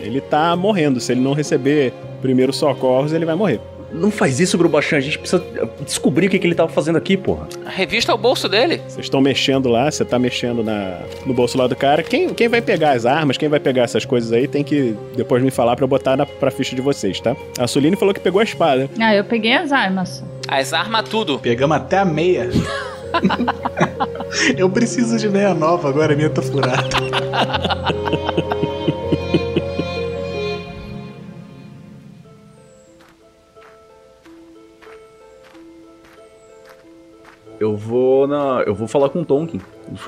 Ele 0.00 0.20
tá 0.20 0.54
morrendo. 0.54 1.00
Se 1.00 1.12
ele 1.12 1.20
não 1.20 1.32
receber 1.32 1.92
primeiros 2.20 2.56
socorros, 2.56 3.12
ele 3.12 3.24
vai 3.24 3.34
morrer. 3.34 3.60
Não 3.94 4.10
faz 4.10 4.40
isso, 4.40 4.58
Grubachan. 4.58 4.96
A 4.96 5.00
gente 5.00 5.18
precisa 5.18 5.42
descobrir 5.80 6.26
o 6.26 6.30
que, 6.30 6.38
que 6.38 6.46
ele 6.46 6.54
tava 6.54 6.68
fazendo 6.68 6.96
aqui, 6.98 7.16
porra. 7.16 7.48
Revista 7.66 8.12
o 8.12 8.18
bolso 8.18 8.48
dele. 8.48 8.80
Vocês 8.88 9.06
estão 9.06 9.20
mexendo 9.20 9.68
lá, 9.68 9.90
você 9.90 10.04
tá 10.04 10.18
mexendo 10.18 10.64
na, 10.64 10.98
no 11.24 11.32
bolso 11.32 11.56
lá 11.56 11.68
do 11.68 11.76
cara. 11.76 12.02
Quem, 12.02 12.34
quem 12.34 12.48
vai 12.48 12.60
pegar 12.60 12.92
as 12.92 13.06
armas, 13.06 13.38
quem 13.38 13.48
vai 13.48 13.60
pegar 13.60 13.82
essas 13.82 14.04
coisas 14.04 14.32
aí, 14.32 14.48
tem 14.48 14.64
que 14.64 14.96
depois 15.16 15.42
me 15.42 15.50
falar 15.50 15.76
pra 15.76 15.84
eu 15.84 15.88
botar 15.88 16.16
na, 16.16 16.26
pra 16.26 16.50
ficha 16.50 16.74
de 16.74 16.82
vocês, 16.82 17.20
tá? 17.20 17.36
A 17.58 17.68
Suline 17.68 17.96
falou 17.96 18.12
que 18.12 18.20
pegou 18.20 18.40
a 18.40 18.44
espada. 18.44 18.90
Ah, 19.00 19.14
eu 19.14 19.24
peguei 19.24 19.52
as 19.52 19.70
armas. 19.70 20.24
As 20.48 20.72
armas 20.72 21.08
tudo. 21.08 21.38
Pegamos 21.38 21.76
até 21.76 21.98
a 21.98 22.04
meia. 22.04 22.50
eu 24.58 24.68
preciso 24.68 25.16
de 25.18 25.28
meia 25.28 25.54
nova 25.54 25.88
agora, 25.88 26.14
a 26.14 26.16
minha 26.16 26.30
tá 26.30 26.42
furada. 26.42 26.88
Eu 37.64 37.78
vou 37.78 38.26
na. 38.26 38.62
Eu 38.66 38.74
vou 38.74 38.86
falar 38.86 39.08
com 39.08 39.22
o 39.22 39.24
Tonkin. 39.24 39.58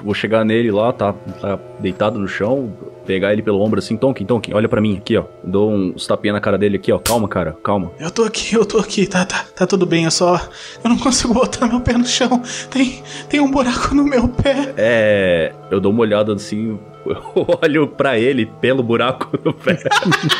Vou 0.03 0.13
chegar 0.13 0.45
nele 0.45 0.71
lá, 0.71 0.93
tá, 0.93 1.15
tá 1.41 1.59
deitado 1.81 2.19
no 2.19 2.29
chão, 2.29 2.71
pegar 3.07 3.33
ele 3.33 3.41
pelo 3.41 3.63
ombro 3.63 3.79
assim, 3.79 3.97
Tonkin, 3.97 4.27
Tonkin, 4.27 4.53
olha 4.53 4.69
pra 4.69 4.79
mim 4.79 4.99
aqui, 4.99 5.17
ó. 5.17 5.25
Dou 5.43 5.73
uns 5.73 6.07
tapinha 6.07 6.35
na 6.35 6.41
cara 6.41 6.59
dele 6.59 6.77
aqui, 6.77 6.93
ó. 6.93 6.99
Calma, 6.99 7.27
cara, 7.27 7.57
calma. 7.65 7.93
Eu 7.99 8.11
tô 8.11 8.25
aqui, 8.25 8.55
eu 8.55 8.67
tô 8.67 8.79
aqui, 8.79 9.07
tá, 9.07 9.25
tá, 9.25 9.47
tá 9.55 9.67
tudo 9.67 9.87
bem, 9.87 10.05
eu 10.05 10.11
só. 10.11 10.39
Eu 10.85 10.91
não 10.91 10.99
consigo 10.99 11.33
botar 11.33 11.67
meu 11.67 11.81
pé 11.81 11.95
no 11.95 12.05
chão. 12.05 12.43
Tem, 12.71 13.03
tem 13.27 13.41
um 13.41 13.51
buraco 13.51 13.95
no 13.95 14.05
meu 14.05 14.29
pé. 14.29 14.75
É. 14.77 15.55
Eu 15.71 15.81
dou 15.81 15.93
uma 15.93 16.03
olhada 16.03 16.35
assim. 16.35 16.79
Eu 17.07 17.47
olho 17.63 17.87
pra 17.87 18.19
ele 18.19 18.47
pelo 18.61 18.83
buraco 18.83 19.39
no 19.45 19.55
pé. 19.55 19.79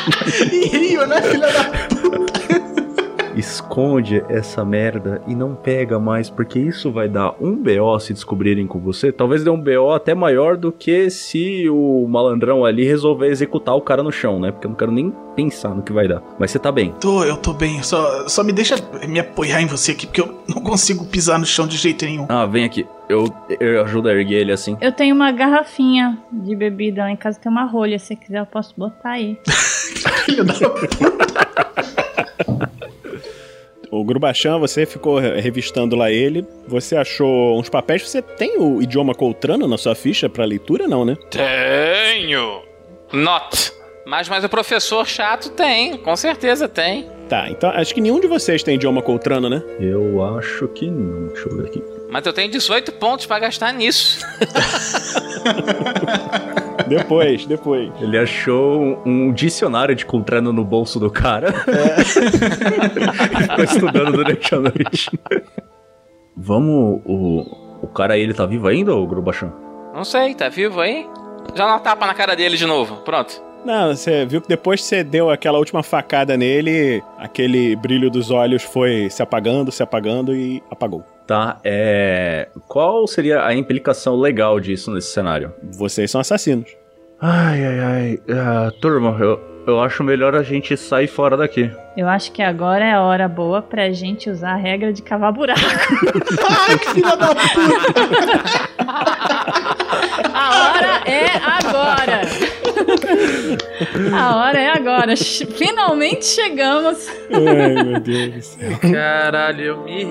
Rio, 0.69 1.07
né, 1.07 1.21
filha 1.21 1.47
da. 1.47 2.36
Esconde 3.37 4.23
essa 4.27 4.65
merda 4.65 5.21
e 5.27 5.35
não 5.35 5.53
pega 5.53 5.99
mais, 5.99 6.27
porque 6.27 6.57
isso 6.57 6.91
vai 6.91 7.07
dar 7.07 7.35
um 7.39 7.55
BO 7.55 7.99
se 7.99 8.11
descobrirem 8.11 8.65
com 8.65 8.79
você. 8.79 9.11
Talvez 9.11 9.43
dê 9.43 9.49
um 9.51 9.61
BO 9.61 9.91
até 9.93 10.15
maior 10.15 10.57
do 10.57 10.71
que 10.71 11.09
se 11.11 11.69
o 11.69 12.07
malandrão 12.09 12.65
ali 12.65 12.83
resolver 12.83 13.27
executar 13.27 13.75
o 13.75 13.81
cara 13.81 14.01
no 14.01 14.11
chão, 14.11 14.39
né? 14.39 14.51
Porque 14.51 14.65
eu 14.65 14.69
não 14.69 14.77
quero 14.77 14.91
nem 14.91 15.13
pensar 15.35 15.75
no 15.75 15.83
que 15.83 15.93
vai 15.93 16.07
dar. 16.07 16.23
Mas 16.39 16.49
você 16.49 16.57
tá 16.57 16.71
bem. 16.71 16.95
Tô, 16.99 17.23
eu 17.23 17.37
tô 17.37 17.53
bem, 17.53 17.83
só, 17.83 18.27
só 18.27 18.43
me 18.43 18.51
deixa 18.51 18.75
me 19.07 19.19
apoiar 19.19 19.61
em 19.61 19.67
você 19.67 19.91
aqui, 19.91 20.07
porque 20.07 20.21
eu 20.21 20.43
não 20.47 20.63
consigo 20.63 21.05
pisar 21.05 21.37
no 21.37 21.45
chão 21.45 21.67
de 21.67 21.77
jeito 21.77 22.05
nenhum. 22.05 22.25
Ah, 22.27 22.47
vem 22.47 22.65
aqui. 22.65 22.87
Eu, 23.07 23.31
eu 23.59 23.83
ajudo 23.83 24.09
a 24.09 24.13
erguer 24.13 24.41
ele 24.41 24.51
assim. 24.51 24.75
Eu 24.81 24.91
tenho 24.91 25.13
uma 25.13 25.31
garrafinha 25.31 26.17
de 26.31 26.55
bebida 26.55 27.03
lá 27.03 27.11
em 27.11 27.15
casa, 27.15 27.39
tem 27.39 27.51
uma 27.51 27.65
rolha. 27.65 27.99
Se 27.99 28.15
quiser, 28.15 28.39
eu 28.39 28.45
posso 28.47 28.73
botar 28.75 29.11
aí. 29.11 29.37
Filho 30.25 30.43
da 30.43 30.53
O 33.91 34.03
Grubachan, 34.03 34.59
você 34.59 34.85
ficou 34.85 35.17
re- 35.19 35.39
revistando 35.39 35.95
lá 35.95 36.11
ele. 36.11 36.45
Você 36.67 36.95
achou 36.95 37.57
uns 37.59 37.69
papéis. 37.69 38.01
Você 38.07 38.21
tem 38.21 38.57
o 38.59 38.81
idioma 38.81 39.13
coltrano 39.15 39.67
na 39.67 39.77
sua 39.77 39.95
ficha 39.95 40.27
pra 40.29 40.43
leitura, 40.45 40.87
não, 40.87 41.05
né? 41.05 41.15
Tenho. 41.31 42.61
Not. 43.13 43.71
Mas, 44.05 44.29
mas 44.29 44.43
o 44.43 44.49
professor 44.49 45.05
chato 45.05 45.49
tem, 45.51 45.97
com 45.97 46.15
certeza 46.15 46.67
tem. 46.67 47.07
Tá, 47.27 47.49
então 47.49 47.69
acho 47.71 47.93
que 47.93 47.99
nenhum 47.99 48.21
de 48.21 48.27
vocês 48.27 48.63
tem 48.63 48.75
idioma 48.75 49.01
coltrano, 49.01 49.49
né? 49.49 49.61
Eu 49.81 50.23
acho 50.37 50.67
que 50.69 50.89
não. 50.89 51.27
Deixa 51.27 51.49
eu 51.49 51.57
ver 51.57 51.65
aqui. 51.67 51.83
Mas 52.09 52.25
eu 52.25 52.33
tenho 52.33 52.49
18 52.49 52.93
pontos 52.93 53.25
pra 53.25 53.39
gastar 53.39 53.73
nisso. 53.73 54.19
Depois, 56.87 57.45
depois. 57.45 57.91
Ele 57.99 58.17
achou 58.17 59.01
um 59.05 59.31
dicionário 59.33 59.93
de 59.93 60.05
Coltrano 60.05 60.53
no 60.53 60.63
bolso 60.63 60.99
do 60.99 61.11
cara. 61.11 61.51
Ficou 63.41 63.63
estudando 63.63 64.11
durante 64.13 64.55
a 64.55 64.59
noite. 64.59 65.19
Vamos. 66.35 67.01
O, 67.05 67.79
o 67.81 67.87
cara 67.87 68.13
aí, 68.13 68.21
ele 68.21 68.33
tá 68.33 68.45
vivo 68.45 68.67
ainda, 68.67 68.95
ô 68.95 69.05
Grubachan? 69.05 69.51
Não 69.93 70.05
sei, 70.05 70.33
tá 70.33 70.47
vivo 70.49 70.79
aí? 70.79 71.05
Já 71.55 71.65
dá 71.65 71.67
uma 71.67 71.79
tapa 71.79 72.05
na 72.05 72.13
cara 72.13 72.35
dele 72.35 72.55
de 72.55 72.65
novo. 72.65 72.97
Pronto. 72.97 73.41
Não, 73.65 73.93
você 73.93 74.25
viu 74.25 74.39
que 74.39 74.47
depois 74.47 74.79
que 74.79 74.87
você 74.87 75.03
deu 75.03 75.29
aquela 75.29 75.57
última 75.57 75.83
facada 75.83 76.37
nele, 76.37 77.03
aquele 77.17 77.75
brilho 77.75 78.09
dos 78.09 78.31
olhos 78.31 78.63
foi 78.63 79.09
se 79.09 79.21
apagando, 79.21 79.71
se 79.71 79.83
apagando 79.83 80.33
e 80.33 80.63
apagou. 80.69 81.03
Tá, 81.27 81.59
é. 81.63 82.47
Qual 82.67 83.05
seria 83.05 83.45
a 83.45 83.53
implicação 83.53 84.15
legal 84.15 84.59
disso 84.61 84.89
nesse 84.91 85.11
cenário? 85.11 85.53
Vocês 85.77 86.09
são 86.09 86.21
assassinos. 86.21 86.69
Ai, 87.19 87.65
ai, 87.65 87.79
ai. 87.79 88.19
Ah, 88.29 88.71
turma, 88.79 89.17
eu, 89.19 89.37
eu 89.67 89.81
acho 89.81 90.03
melhor 90.05 90.35
a 90.35 90.41
gente 90.43 90.77
sair 90.77 91.07
fora 91.07 91.35
daqui. 91.35 91.69
Eu 91.97 92.07
acho 92.07 92.31
que 92.31 92.41
agora 92.41 92.85
é 92.85 92.93
a 92.93 93.01
hora 93.01 93.27
boa 93.27 93.61
pra 93.61 93.91
gente 93.91 94.29
usar 94.29 94.51
a 94.53 94.55
regra 94.55 94.93
de 94.93 95.01
cavar 95.01 95.33
buraco. 95.33 95.59
Ai, 96.69 96.79
que 96.79 96.89
filha 96.91 97.15
da 97.17 97.27
puta! 97.35 98.67
A 100.33 100.49
hora 100.69 101.01
é 101.09 101.25
agora! 101.43 102.21
A 104.15 104.35
hora 104.37 104.59
é 104.59 104.69
agora. 104.69 105.15
Finalmente 105.17 106.25
chegamos. 106.25 107.07
Ai, 107.31 107.83
meu 107.83 107.99
Deus 107.99 108.33
do 108.33 108.41
céu. 108.41 108.79
Caralho, 108.93 109.61
eu 109.63 109.83
me 109.83 110.03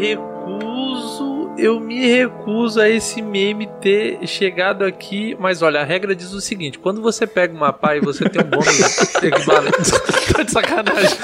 recuso. 0.47 1.51
Eu 1.59 1.81
me 1.81 2.07
recuso 2.07 2.81
a 2.81 2.89
esse 2.89 3.23
meme 3.23 3.67
ter 3.81 4.27
chegado 4.27 4.85
aqui. 4.85 5.37
Mas 5.41 5.63
olha, 5.63 5.81
a 5.81 5.85
regra 5.85 6.15
diz 6.15 6.33
o 6.33 6.41
seguinte: 6.41 6.79
quando 6.79 7.01
você 7.01 7.27
pega 7.27 7.55
uma 7.55 7.73
pá 7.73 7.97
e 7.97 8.01
você 8.01 8.29
tem 8.29 8.43
um 8.45 8.49
bônus 8.49 9.15
equivalente. 9.23 9.77
Tá 10.37 10.43
de 10.43 10.51
sacanagem. 10.51 11.19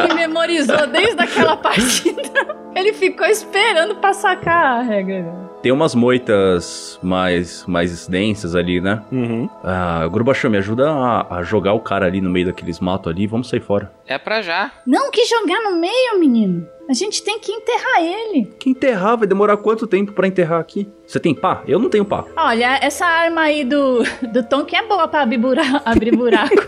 Ele 0.00 0.14
memorizou 0.14 0.86
desde 0.88 1.18
aquela 1.22 1.56
partida. 1.56 2.20
Ele 2.74 2.92
ficou 2.92 3.26
esperando 3.26 3.94
pra 3.94 4.12
sacar 4.12 4.80
a 4.80 4.82
regra. 4.82 5.32
Tem 5.62 5.70
umas 5.72 5.94
moitas 5.94 6.98
mais, 7.02 7.64
mais 7.66 8.06
densas 8.06 8.54
ali, 8.54 8.80
né? 8.80 9.00
Uhum. 9.10 9.48
Ah, 9.62 10.06
Grubachão, 10.08 10.50
me 10.50 10.58
ajuda 10.58 10.90
a, 10.90 11.36
a 11.38 11.42
jogar 11.42 11.72
o 11.72 11.80
cara 11.80 12.04
ali 12.04 12.20
no 12.20 12.28
meio 12.28 12.46
daqueles 12.46 12.80
matos 12.80 13.10
ali. 13.10 13.26
Vamos 13.26 13.48
sair 13.48 13.60
fora. 13.60 13.90
É 14.06 14.18
pra 14.18 14.42
já. 14.42 14.70
Não, 14.86 15.10
que 15.10 15.24
jogar 15.24 15.62
no 15.62 15.80
meio, 15.80 16.18
menino. 16.18 16.68
A 16.88 16.92
gente 16.92 17.22
tem 17.22 17.38
que 17.38 17.50
enterrar 17.50 18.02
ele. 18.02 18.52
Que 18.58 18.68
enterrar? 18.68 19.16
Vai 19.16 19.26
demorar 19.26 19.56
quanto 19.56 19.86
tempo 19.86 20.12
pra 20.12 20.26
enterrar 20.26 20.60
aqui? 20.60 20.86
Você 21.06 21.18
tem 21.18 21.34
pá? 21.34 21.62
Eu 21.66 21.78
não 21.78 21.88
tenho 21.88 22.04
pá. 22.04 22.26
Olha, 22.36 22.78
essa 22.82 23.06
arma 23.06 23.40
aí 23.40 23.64
do, 23.64 24.02
do 24.30 24.46
Tom 24.46 24.66
que 24.66 24.76
é 24.76 24.86
boa 24.86 25.08
pra 25.08 25.22
abrir 25.22 25.38
buraco. 25.38 25.80
Abrir 25.82 26.14
buraco. 26.14 26.54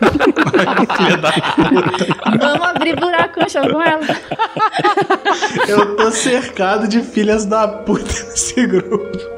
Vamos 2.41 2.67
abrir 2.67 2.99
buraco 2.99 3.41
com 3.71 3.83
ela. 3.83 4.07
Eu 5.69 5.97
tô 5.97 6.11
cercado 6.11 6.89
de 6.89 7.03
filhas 7.03 7.45
da 7.45 7.69
puta 7.69 8.05
nesse 8.05 8.67
grupo. 8.67 9.36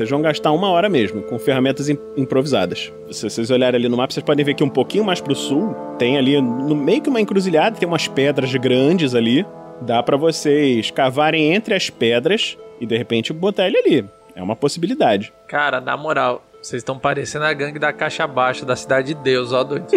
Vocês 0.00 0.08
vão 0.08 0.22
gastar 0.22 0.50
uma 0.52 0.70
hora 0.70 0.88
mesmo, 0.88 1.20
com 1.20 1.38
ferramentas 1.38 1.90
im- 1.90 1.98
improvisadas. 2.16 2.90
Se 3.10 3.28
vocês 3.28 3.50
olharem 3.50 3.78
ali 3.78 3.86
no 3.86 3.98
mapa, 3.98 4.10
vocês 4.14 4.24
podem 4.24 4.42
ver 4.42 4.54
que 4.54 4.64
um 4.64 4.68
pouquinho 4.70 5.04
mais 5.04 5.20
pro 5.20 5.34
sul, 5.34 5.74
tem 5.98 6.16
ali 6.16 6.40
no 6.40 6.74
meio 6.74 7.02
que 7.02 7.10
uma 7.10 7.20
encruzilhada, 7.20 7.76
tem 7.78 7.86
umas 7.86 8.08
pedras 8.08 8.50
grandes 8.54 9.14
ali. 9.14 9.44
Dá 9.82 10.02
pra 10.02 10.16
vocês 10.16 10.90
cavarem 10.90 11.52
entre 11.52 11.74
as 11.74 11.90
pedras 11.90 12.56
e 12.80 12.86
de 12.86 12.96
repente 12.96 13.30
botar 13.30 13.66
ele 13.66 13.76
ali. 13.76 14.04
É 14.34 14.42
uma 14.42 14.56
possibilidade. 14.56 15.34
Cara, 15.46 15.82
na 15.82 15.98
moral, 15.98 16.42
vocês 16.62 16.80
estão 16.80 16.98
parecendo 16.98 17.44
a 17.46 17.52
gangue 17.52 17.78
da 17.78 17.92
Caixa 17.92 18.26
Baixa 18.26 18.66
da 18.66 18.76
Cidade 18.76 19.14
de 19.14 19.14
Deus, 19.14 19.52
ó, 19.52 19.64
doido. 19.64 19.86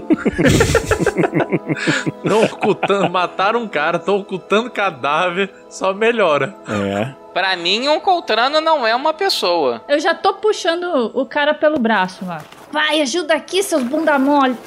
Estão 2.23 2.43
ocultando, 2.43 3.09
mataram 3.09 3.61
um 3.61 3.67
cara, 3.67 3.97
estão 3.97 4.17
ocultando 4.17 4.71
cadáver, 4.71 5.53
só 5.69 5.93
melhora. 5.93 6.55
É. 6.67 7.13
Pra 7.33 7.55
mim, 7.55 7.87
um 7.87 7.99
Coltrano 7.99 8.61
não 8.61 8.85
é 8.87 8.95
uma 8.95 9.13
pessoa. 9.13 9.81
Eu 9.87 9.99
já 9.99 10.13
tô 10.13 10.35
puxando 10.35 11.11
o 11.13 11.25
cara 11.25 11.53
pelo 11.53 11.79
braço 11.79 12.25
lá. 12.25 12.41
Vai, 12.73 13.01
ajuda 13.01 13.35
aqui, 13.35 13.61
seus 13.61 13.83
bunda 13.83 14.17
mole. 14.17 14.57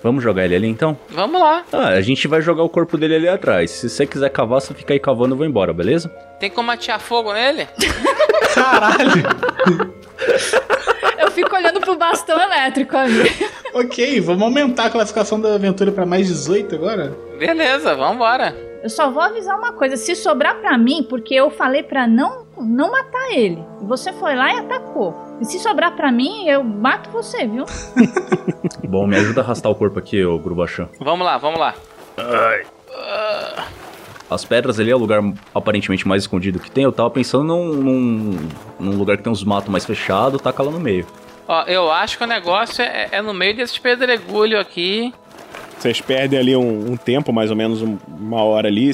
Vamos 0.00 0.22
jogar 0.22 0.44
ele 0.44 0.54
ali 0.54 0.68
então? 0.68 0.96
Vamos 1.08 1.40
lá. 1.40 1.64
Ah, 1.72 1.88
a 1.88 2.00
gente 2.00 2.28
vai 2.28 2.40
jogar 2.40 2.62
o 2.62 2.68
corpo 2.68 2.96
dele 2.96 3.16
ali 3.16 3.28
atrás. 3.28 3.72
Se 3.72 3.90
você 3.90 4.06
quiser 4.06 4.30
cavar, 4.30 4.60
você 4.60 4.72
fica 4.72 4.94
aí 4.94 5.00
cavando 5.00 5.34
eu 5.34 5.38
vou 5.38 5.44
embora, 5.44 5.72
beleza? 5.72 6.08
Tem 6.38 6.48
como 6.48 6.70
atear 6.70 7.00
fogo 7.00 7.32
nele? 7.32 7.66
Caralho. 8.54 9.24
Eu 11.18 11.28
fico 11.32 11.56
olhando 11.56 11.80
pro 11.80 11.96
bastão 11.96 12.40
elétrico 12.40 12.96
ali. 12.96 13.28
ok, 13.74 14.20
vamos 14.20 14.42
aumentar 14.44 14.84
a 14.86 14.90
classificação 14.90 15.40
da 15.40 15.52
aventura 15.56 15.90
pra 15.90 16.06
mais 16.06 16.28
18 16.28 16.76
agora? 16.76 17.12
Beleza, 17.40 17.92
vambora. 17.96 18.54
Eu 18.84 18.88
só 18.88 19.10
vou 19.10 19.20
avisar 19.20 19.58
uma 19.58 19.72
coisa, 19.72 19.96
se 19.96 20.14
sobrar 20.14 20.60
pra 20.60 20.78
mim, 20.78 21.04
porque 21.08 21.34
eu 21.34 21.50
falei 21.50 21.82
pra 21.82 22.06
não 22.06 22.45
não 22.56 22.90
matar 22.90 23.30
ele. 23.32 23.62
Você 23.82 24.12
foi 24.12 24.34
lá 24.34 24.52
e 24.54 24.58
atacou. 24.58 25.14
E 25.40 25.44
se 25.44 25.58
sobrar 25.58 25.94
pra 25.94 26.10
mim, 26.10 26.48
eu 26.48 26.64
mato 26.64 27.10
você, 27.10 27.46
viu? 27.46 27.64
Bom, 28.88 29.06
me 29.06 29.16
ajuda 29.16 29.40
a 29.40 29.44
arrastar 29.44 29.70
o 29.70 29.74
corpo 29.74 29.98
aqui, 29.98 30.24
ô 30.24 30.38
Grubachan. 30.38 30.88
Vamos 31.00 31.26
lá, 31.26 31.36
vamos 31.38 31.60
lá. 31.60 31.74
As 34.28 34.44
pedras 34.44 34.80
ali 34.80 34.90
é 34.90 34.96
o 34.96 34.98
lugar 34.98 35.22
aparentemente 35.54 36.06
mais 36.08 36.22
escondido 36.22 36.58
que 36.58 36.70
tem. 36.70 36.84
Eu 36.84 36.92
tava 36.92 37.10
pensando 37.10 37.44
num, 37.44 37.74
num, 37.74 38.48
num 38.80 38.96
lugar 38.98 39.16
que 39.16 39.22
tem 39.22 39.32
uns 39.32 39.44
matos 39.44 39.68
mais 39.68 39.84
fechados, 39.84 40.40
taca 40.40 40.62
lá 40.62 40.70
no 40.70 40.80
meio. 40.80 41.06
Ó, 41.46 41.62
eu 41.64 41.90
acho 41.92 42.18
que 42.18 42.24
o 42.24 42.26
negócio 42.26 42.82
é, 42.82 43.08
é 43.12 43.22
no 43.22 43.32
meio 43.32 43.54
desses 43.54 43.78
pedregulhos 43.78 44.58
aqui. 44.58 45.14
Vocês 45.78 46.00
perdem 46.00 46.38
ali 46.38 46.56
um, 46.56 46.92
um 46.92 46.96
tempo, 46.96 47.32
mais 47.32 47.50
ou 47.50 47.56
menos 47.56 47.82
um- 47.82 47.98
uma 48.08 48.42
hora 48.42 48.66
ali, 48.68 48.90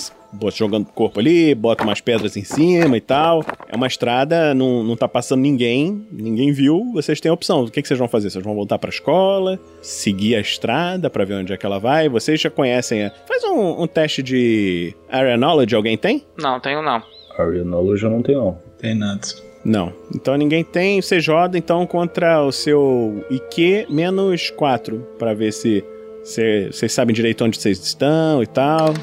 jogando 0.52 0.82
o 0.84 0.92
corpo 0.92 1.20
ali, 1.20 1.54
bota 1.54 1.84
umas 1.84 2.00
pedras 2.00 2.36
em 2.36 2.42
cima 2.44 2.96
e 2.96 3.00
tal. 3.00 3.44
É 3.68 3.76
uma 3.76 3.86
estrada, 3.86 4.52
não, 4.52 4.82
não 4.82 4.96
tá 4.96 5.06
passando 5.06 5.40
ninguém, 5.40 6.06
ninguém 6.10 6.50
viu, 6.52 6.90
vocês 6.92 7.20
têm 7.20 7.30
a 7.30 7.34
opção. 7.34 7.64
O 7.64 7.70
que, 7.70 7.80
que 7.80 7.86
vocês 7.88 7.98
vão 7.98 8.08
fazer? 8.08 8.30
Vocês 8.30 8.44
vão 8.44 8.54
voltar 8.54 8.78
pra 8.78 8.90
escola, 8.90 9.58
seguir 9.80 10.34
a 10.34 10.40
estrada 10.40 11.08
pra 11.08 11.24
ver 11.24 11.34
onde 11.34 11.52
é 11.52 11.56
que 11.56 11.64
ela 11.64 11.78
vai? 11.78 12.08
Vocês 12.08 12.40
já 12.40 12.50
conhecem. 12.50 13.04
A... 13.04 13.10
Faz 13.26 13.44
um, 13.44 13.82
um 13.82 13.86
teste 13.86 14.22
de 14.22 14.94
Area 15.08 15.36
Knowledge, 15.36 15.74
alguém 15.76 15.96
tem? 15.96 16.24
Não, 16.38 16.58
tenho 16.60 16.82
não. 16.82 17.00
Area 17.38 17.62
Knowledge 17.64 18.02
eu 18.04 18.10
não 18.10 18.22
tenho, 18.22 18.38
não. 18.40 18.58
Tem 18.78 18.94
nada. 18.94 19.20
Não. 19.64 19.92
Então 20.12 20.36
ninguém 20.36 20.64
tem. 20.64 21.00
Você 21.00 21.20
joga 21.20 21.56
então 21.56 21.86
contra 21.86 22.42
o 22.44 22.50
seu 22.50 23.24
IQ 23.30 23.86
menos 23.88 24.50
4 24.50 24.98
pra 25.18 25.32
ver 25.34 25.52
se- 25.52 25.84
vocês 26.24 26.92
sabem 26.92 27.14
direito 27.14 27.44
onde 27.44 27.60
vocês 27.60 27.78
estão 27.78 28.42
e 28.42 28.46
tal. 28.46 28.94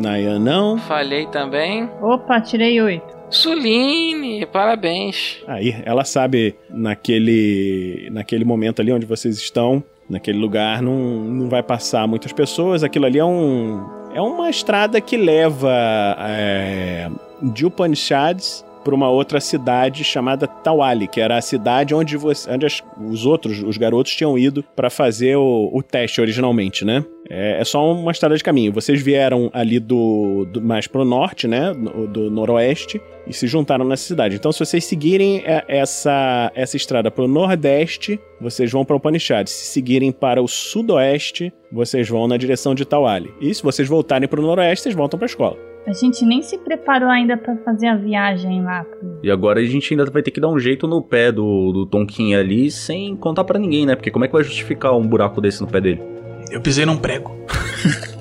Nayan 0.00 0.40
não. 0.40 0.78
Falhei 0.78 1.26
também. 1.26 1.88
Opa, 2.02 2.40
tirei 2.40 2.80
oito. 2.80 3.14
Suline, 3.30 4.46
parabéns. 4.46 5.42
Aí, 5.46 5.74
ela 5.84 6.04
sabe 6.04 6.54
naquele 6.68 8.08
naquele 8.10 8.44
momento 8.44 8.80
ali 8.80 8.92
onde 8.92 9.06
vocês 9.06 9.36
estão, 9.36 9.82
naquele 10.08 10.38
lugar 10.38 10.82
não, 10.82 10.96
não 10.96 11.48
vai 11.48 11.62
passar 11.62 12.06
muitas 12.06 12.32
pessoas. 12.32 12.84
Aquilo 12.84 13.06
ali 13.06 13.18
é 13.18 13.24
um 13.24 13.84
é 14.14 14.20
uma 14.20 14.48
estrada 14.50 15.00
que 15.00 15.16
leva 15.16 15.72
é, 16.20 17.10
de 17.42 17.66
Upanishads 17.66 18.64
para 18.84 18.94
uma 18.94 19.08
outra 19.08 19.40
cidade 19.40 20.04
chamada 20.04 20.46
Tawali, 20.46 21.08
que 21.08 21.20
era 21.20 21.36
a 21.36 21.40
cidade 21.40 21.94
onde, 21.94 22.16
você, 22.16 22.50
onde 22.50 22.66
as- 22.66 22.82
os 23.00 23.24
outros, 23.26 23.62
os 23.62 23.76
garotos, 23.76 24.14
tinham 24.14 24.38
ido 24.38 24.62
para 24.76 24.90
fazer 24.90 25.36
o, 25.36 25.70
o 25.72 25.82
teste 25.82 26.20
originalmente, 26.20 26.84
né? 26.84 27.04
É, 27.28 27.58
é 27.60 27.64
só 27.64 27.90
uma 27.90 28.12
estrada 28.12 28.36
de 28.36 28.44
caminho. 28.44 28.70
Vocês 28.70 29.00
vieram 29.00 29.50
ali 29.54 29.80
do, 29.80 30.46
do 30.52 30.60
mais 30.60 30.86
pro 30.86 31.04
norte, 31.06 31.48
né? 31.48 31.72
Do, 31.72 32.06
do 32.06 32.30
noroeste 32.30 33.00
e 33.26 33.32
se 33.32 33.46
juntaram 33.46 33.84
nessa 33.86 34.04
cidade. 34.06 34.36
Então, 34.36 34.52
se 34.52 34.58
vocês 34.58 34.84
seguirem 34.84 35.42
é, 35.46 35.64
essa, 35.66 36.52
essa 36.54 36.76
estrada 36.76 37.10
pro 37.10 37.26
nordeste, 37.26 38.20
vocês 38.38 38.70
vão 38.70 38.84
para 38.84 38.94
Upanishad. 38.96 39.48
Se 39.48 39.72
seguirem 39.72 40.12
para 40.12 40.42
o 40.42 40.46
sudoeste, 40.46 41.50
vocês 41.72 42.06
vão 42.08 42.28
na 42.28 42.36
direção 42.36 42.74
de 42.74 42.84
Tawali. 42.84 43.32
E 43.40 43.54
se 43.54 43.62
vocês 43.62 43.88
voltarem 43.88 44.28
pro 44.28 44.42
noroeste, 44.42 44.82
vocês 44.82 44.94
voltam 44.94 45.18
para 45.18 45.24
a 45.24 45.30
escola. 45.30 45.73
A 45.86 45.92
gente 45.92 46.24
nem 46.24 46.40
se 46.40 46.56
preparou 46.56 47.10
ainda 47.10 47.36
pra 47.36 47.56
fazer 47.58 47.88
a 47.88 47.94
viagem 47.94 48.62
lá. 48.62 48.86
E 49.22 49.30
agora 49.30 49.60
a 49.60 49.64
gente 49.64 49.92
ainda 49.92 50.10
vai 50.10 50.22
ter 50.22 50.30
que 50.30 50.40
dar 50.40 50.48
um 50.48 50.58
jeito 50.58 50.86
no 50.86 51.02
pé 51.02 51.30
do, 51.30 51.72
do 51.72 51.86
Tonkin 51.86 52.34
ali 52.34 52.70
sem 52.70 53.14
contar 53.14 53.44
pra 53.44 53.58
ninguém, 53.58 53.84
né? 53.84 53.94
Porque 53.94 54.10
como 54.10 54.24
é 54.24 54.28
que 54.28 54.32
vai 54.32 54.42
justificar 54.42 54.96
um 54.96 55.06
buraco 55.06 55.42
desse 55.42 55.60
no 55.60 55.66
pé 55.66 55.82
dele? 55.82 56.02
Eu 56.50 56.60
pisei 56.60 56.86
num 56.86 56.96
prego. 56.96 57.36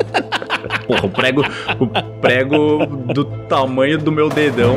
Porra, 0.85 1.05
o 1.05 1.09
prego, 1.09 1.41
o 1.79 1.87
prego 2.19 2.85
do 3.13 3.23
tamanho 3.47 3.97
do 3.97 4.11
meu 4.11 4.27
dedão. 4.27 4.75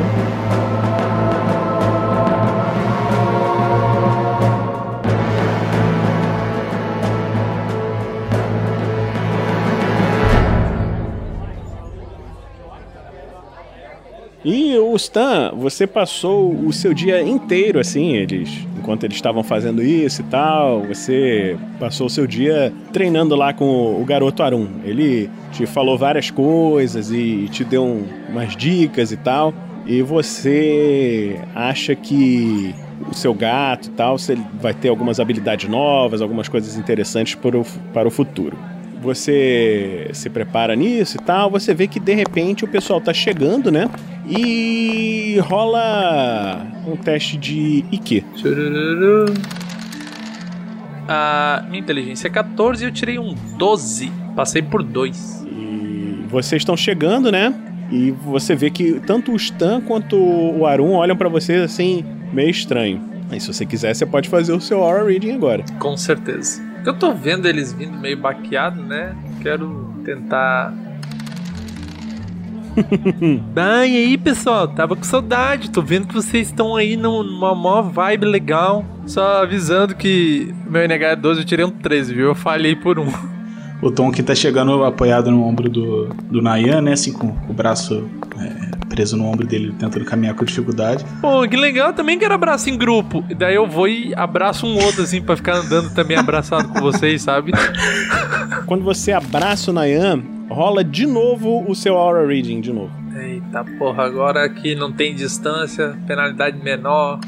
E 14.49 14.79
o 14.79 14.95
Stan, 14.95 15.51
você 15.57 15.89
passou 15.89 16.55
o 16.55 16.73
seu 16.73 16.95
dia 16.95 17.21
inteiro 17.21 17.81
assim, 17.81 18.15
eles, 18.15 18.49
enquanto 18.79 19.03
eles 19.03 19.17
estavam 19.17 19.43
fazendo 19.43 19.83
isso 19.83 20.21
e 20.21 20.25
tal, 20.27 20.85
você 20.85 21.57
passou 21.81 22.07
o 22.07 22.11
seu 22.11 22.29
dia 22.29 22.73
treinando 22.93 23.35
lá 23.35 23.53
com 23.53 24.01
o 24.01 24.05
garoto 24.05 24.45
Arum. 24.45 24.69
Ele 24.85 25.29
te 25.51 25.67
falou 25.67 25.99
várias 25.99 26.31
coisas 26.31 27.11
e 27.11 27.49
te 27.51 27.65
deu 27.65 27.83
um- 27.83 28.05
umas 28.29 28.57
dicas 28.57 29.11
e 29.11 29.17
tal. 29.17 29.53
E 29.85 30.01
você 30.01 31.41
acha 31.53 31.97
que 31.97 32.73
o 33.11 33.15
seu 33.17 33.35
gato 33.35 33.89
e 33.89 33.91
tal, 33.91 34.17
você 34.17 34.39
vai 34.61 34.73
ter 34.73 34.91
algumas 34.91 35.19
habilidades 35.19 35.69
novas, 35.69 36.23
algumas 36.23 36.49
coisas 36.49 36.77
interessantes 36.77 37.35
para 37.35 37.59
o, 37.59 37.67
para 37.93 38.07
o 38.07 38.13
futuro. 38.13 38.57
Você 39.07 40.11
se 40.13 40.29
prepara 40.29 40.75
nisso 40.75 41.17
e 41.17 41.21
tal, 41.25 41.49
você 41.49 41.73
vê 41.73 41.87
que 41.87 42.01
de 42.01 42.13
repente 42.13 42.65
o 42.65 42.69
pessoal 42.69 43.01
tá 43.01 43.15
chegando, 43.15 43.71
né? 43.71 43.89
E 44.29 45.39
rola 45.45 46.67
um 46.85 46.97
teste 46.97 47.37
de 47.37 47.85
IQ. 47.93 48.25
A 51.09 51.65
minha 51.69 51.79
inteligência 51.79 52.27
é 52.27 52.31
14 52.31 52.83
e 52.83 52.89
eu 52.89 52.91
tirei 52.91 53.17
um 53.17 53.33
12. 53.57 54.11
Passei 54.35 54.61
por 54.61 54.83
2. 54.83 55.47
E 55.53 56.25
vocês 56.29 56.63
estão 56.63 56.77
chegando, 56.77 57.31
né? 57.31 57.55
E 57.93 58.11
você 58.11 58.57
vê 58.57 58.71
que 58.71 59.01
tanto 59.07 59.31
o 59.31 59.37
Stan 59.37 59.81
quanto 59.81 60.17
o 60.17 60.67
Arum 60.67 60.95
olham 60.95 61.17
pra 61.17 61.29
vocês 61.29 61.63
assim, 61.63 62.05
meio 62.33 62.51
estranho. 62.51 63.01
Aí 63.31 63.39
se 63.39 63.47
você 63.47 63.65
quiser, 63.65 63.95
você 63.95 64.05
pode 64.05 64.29
fazer 64.29 64.53
o 64.53 64.61
seu 64.61 64.83
Aura 64.83 65.05
Reading 65.05 65.31
agora. 65.31 65.65
Com 65.79 65.97
certeza. 65.97 66.66
Eu 66.87 66.95
tô 66.95 67.13
vendo 67.13 67.47
eles 67.49 67.73
vindo 67.73 67.99
meio 67.99 68.17
baqueado, 68.17 68.81
né? 68.81 69.17
Quero 69.43 69.93
tentar. 70.05 70.73
ah, 73.57 73.85
e 73.85 73.97
aí, 73.97 74.17
pessoal? 74.17 74.69
Tava 74.69 74.95
com 74.95 75.03
saudade. 75.03 75.71
Tô 75.71 75.83
vendo 75.83 76.07
que 76.07 76.15
vocês 76.15 76.47
estão 76.47 76.77
aí 76.77 76.97
num- 76.97 77.25
numa 77.25 77.55
maior 77.57 77.83
vibe 77.83 78.27
legal. 78.27 78.85
Só 79.05 79.43
avisando 79.43 79.97
que 79.97 80.55
meu 80.65 80.83
NH 80.83 81.07
é 81.09 81.17
12, 81.17 81.41
eu 81.41 81.45
tirei 81.45 81.65
um 81.65 81.71
13, 81.71 82.15
viu? 82.15 82.27
Eu 82.27 82.35
falhei 82.37 82.77
por 82.77 83.01
um. 83.01 83.13
O 83.83 83.91
Tom 83.91 84.13
que 84.13 84.23
tá 84.23 84.35
chegando 84.35 84.85
apoiado 84.85 85.31
no 85.31 85.45
ombro 85.45 85.69
do, 85.69 86.07
do 86.31 86.41
Nayan, 86.41 86.81
né? 86.83 86.93
Assim, 86.93 87.13
com 87.13 87.29
o 87.49 87.53
braço 87.53 88.09
preso 88.97 89.17
no 89.17 89.27
ombro 89.27 89.47
dele, 89.47 89.75
tentando 89.79 90.05
caminhar 90.07 90.35
com 90.35 90.45
dificuldade. 90.45 91.05
Pô, 91.21 91.47
que 91.47 91.57
legal, 91.57 91.89
eu 91.89 91.93
também 91.93 92.19
quero 92.19 92.33
abraço 92.33 92.71
em 92.71 92.77
grupo. 92.77 93.23
E 93.29 93.35
daí 93.35 93.55
eu 93.55 93.67
vou 93.67 93.87
e 93.87 94.15
abraço 94.15 94.67
um 94.67 94.83
outro, 94.83 95.03
assim, 95.03 95.21
pra 95.21 95.37
ficar 95.37 95.57
andando 95.57 95.95
também 95.95 96.17
abraçado 96.17 96.69
com 96.69 96.81
vocês, 96.81 97.21
sabe? 97.21 97.53
Quando 98.65 98.83
você 98.83 99.13
abraça 99.13 99.71
o 99.71 99.75
Nayan, 99.75 100.23
rola 100.49 100.83
de 100.83 101.07
novo 101.07 101.65
o 101.69 101.75
seu 101.75 101.97
Aura 101.97 102.27
Reading 102.27 102.63
de 102.63 102.73
novo. 102.73 102.91
Eita 103.15 103.65
porra, 103.79 104.05
agora 104.05 104.45
aqui 104.45 104.75
não 104.75 104.91
tem 104.91 105.15
distância, 105.15 105.97
penalidade 106.07 106.59
menor. 106.63 107.21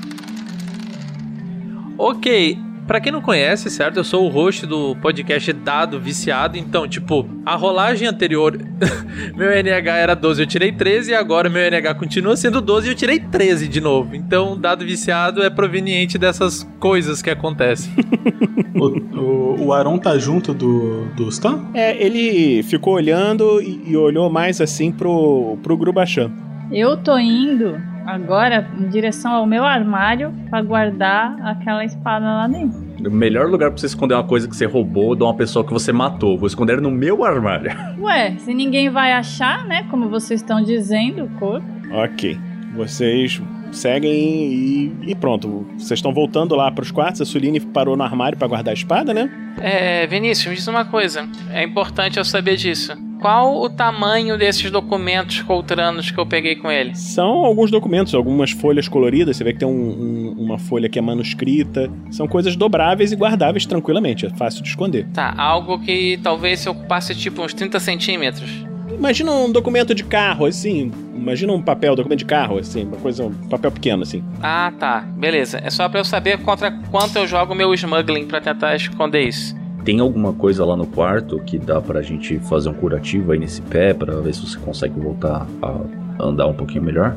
Ok, 1.98 2.58
Pra 2.88 3.00
quem 3.00 3.12
não 3.12 3.20
conhece, 3.20 3.68
certo? 3.68 3.98
Eu 3.98 4.04
sou 4.04 4.24
o 4.24 4.30
host 4.30 4.64
do 4.64 4.96
podcast 4.96 5.52
Dado 5.52 6.00
Viciado. 6.00 6.56
Então, 6.56 6.88
tipo, 6.88 7.28
a 7.44 7.54
rolagem 7.54 8.08
anterior, 8.08 8.58
meu 9.36 9.50
NH 9.50 9.98
era 9.98 10.14
12, 10.16 10.42
eu 10.42 10.46
tirei 10.46 10.72
13. 10.72 11.10
E 11.10 11.14
agora 11.14 11.50
meu 11.50 11.60
NH 11.60 11.94
continua 11.98 12.34
sendo 12.34 12.62
12 12.62 12.88
e 12.88 12.90
eu 12.92 12.94
tirei 12.94 13.20
13 13.20 13.68
de 13.68 13.78
novo. 13.78 14.16
Então, 14.16 14.58
Dado 14.58 14.86
Viciado 14.86 15.42
é 15.42 15.50
proveniente 15.50 16.16
dessas 16.16 16.66
coisas 16.80 17.20
que 17.20 17.28
acontecem. 17.28 17.92
o, 18.74 18.86
o, 19.20 19.66
o 19.66 19.72
Aron 19.74 19.98
tá 19.98 20.16
junto 20.16 20.54
do, 20.54 21.04
do 21.14 21.28
Stan? 21.28 21.66
É, 21.74 21.94
ele 22.02 22.62
ficou 22.62 22.94
olhando 22.94 23.60
e, 23.60 23.82
e 23.90 23.96
olhou 23.98 24.30
mais 24.30 24.62
assim 24.62 24.90
pro, 24.90 25.58
pro 25.62 25.76
Grubachan. 25.76 26.32
Eu 26.72 26.96
tô 26.96 27.18
indo 27.18 27.78
agora 28.08 28.66
em 28.80 28.88
direção 28.88 29.32
ao 29.32 29.46
meu 29.46 29.64
armário 29.64 30.32
para 30.48 30.62
guardar 30.62 31.36
aquela 31.42 31.84
espada 31.84 32.24
lá 32.24 32.48
dentro. 32.48 32.88
O 33.06 33.10
melhor 33.10 33.48
lugar 33.48 33.70
pra 33.70 33.78
você 33.78 33.86
esconder 33.86 34.14
uma 34.14 34.24
coisa 34.24 34.48
que 34.48 34.56
você 34.56 34.64
roubou 34.64 35.14
de 35.14 35.22
uma 35.22 35.34
pessoa 35.34 35.64
que 35.64 35.72
você 35.72 35.92
matou. 35.92 36.38
Vou 36.38 36.46
esconder 36.46 36.80
no 36.80 36.90
meu 36.90 37.22
armário. 37.22 37.70
Ué, 38.00 38.34
se 38.38 38.54
ninguém 38.54 38.88
vai 38.88 39.12
achar, 39.12 39.66
né? 39.66 39.84
Como 39.90 40.08
vocês 40.08 40.40
estão 40.40 40.62
dizendo, 40.62 41.24
o 41.24 41.28
corpo. 41.38 41.66
Ok. 41.92 42.38
Vocês 42.74 43.40
seguem 43.72 44.12
e, 44.12 44.92
e 45.08 45.14
pronto. 45.14 45.66
Vocês 45.76 45.98
estão 45.98 46.12
voltando 46.12 46.54
lá 46.54 46.70
pros 46.70 46.90
quartos. 46.90 47.20
A 47.20 47.24
Suline 47.24 47.60
parou 47.60 47.96
no 47.96 48.02
armário 48.02 48.38
para 48.38 48.48
guardar 48.48 48.72
a 48.72 48.74
espada, 48.74 49.12
né? 49.12 49.30
É, 49.60 50.06
Vinícius, 50.06 50.46
me 50.46 50.54
diz 50.54 50.66
uma 50.66 50.84
coisa. 50.84 51.28
É 51.50 51.62
importante 51.62 52.18
eu 52.18 52.24
saber 52.24 52.56
disso. 52.56 52.96
Qual 53.20 53.60
o 53.60 53.68
tamanho 53.68 54.38
desses 54.38 54.70
documentos 54.70 55.42
coltranos 55.42 56.10
que 56.10 56.18
eu 56.18 56.24
peguei 56.24 56.54
com 56.54 56.70
ele? 56.70 56.94
São 56.94 57.44
alguns 57.44 57.70
documentos, 57.70 58.14
algumas 58.14 58.52
folhas 58.52 58.86
coloridas. 58.86 59.36
Você 59.36 59.42
vê 59.42 59.52
que 59.52 59.58
tem 59.58 59.66
um, 59.66 59.72
um, 59.72 60.34
uma 60.38 60.58
folha 60.58 60.88
que 60.88 60.98
é 60.98 61.02
manuscrita. 61.02 61.90
São 62.12 62.28
coisas 62.28 62.54
dobráveis 62.54 63.10
e 63.10 63.16
guardáveis 63.16 63.66
tranquilamente. 63.66 64.26
É 64.26 64.30
fácil 64.30 64.62
de 64.62 64.68
esconder. 64.68 65.06
Tá, 65.12 65.34
algo 65.36 65.80
que 65.80 66.18
talvez 66.22 66.60
se 66.60 66.68
ocupasse 66.68 67.14
tipo 67.14 67.42
uns 67.42 67.52
30 67.52 67.80
centímetros. 67.80 68.67
Imagina 68.98 69.30
um 69.30 69.52
documento 69.52 69.94
de 69.94 70.02
carro, 70.02 70.44
assim. 70.44 70.90
Imagina 71.14 71.52
um 71.52 71.62
papel, 71.62 71.94
documento 71.94 72.18
de 72.18 72.24
carro, 72.24 72.58
assim. 72.58 72.84
Uma 72.84 72.96
coisa, 72.96 73.24
um 73.24 73.32
papel 73.48 73.70
pequeno, 73.70 74.02
assim. 74.02 74.24
Ah, 74.42 74.72
tá. 74.76 75.00
Beleza. 75.16 75.60
É 75.62 75.70
só 75.70 75.88
pra 75.88 76.00
eu 76.00 76.04
saber 76.04 76.38
contra 76.42 76.72
quanto 76.90 77.16
eu 77.16 77.26
jogo 77.26 77.54
meu 77.54 77.72
smuggling 77.74 78.26
para 78.26 78.40
tentar 78.40 78.74
esconder 78.74 79.22
isso. 79.22 79.56
Tem 79.84 80.00
alguma 80.00 80.32
coisa 80.32 80.64
lá 80.64 80.76
no 80.76 80.86
quarto 80.86 81.38
que 81.38 81.58
dá 81.58 81.80
pra 81.80 82.02
gente 82.02 82.38
fazer 82.40 82.68
um 82.68 82.74
curativo 82.74 83.30
aí 83.32 83.38
nesse 83.38 83.62
pé 83.62 83.94
pra 83.94 84.16
ver 84.16 84.34
se 84.34 84.40
você 84.40 84.58
consegue 84.58 84.98
voltar 84.98 85.46
a 85.62 85.74
andar 86.18 86.46
um 86.46 86.54
pouquinho 86.54 86.82
melhor? 86.82 87.16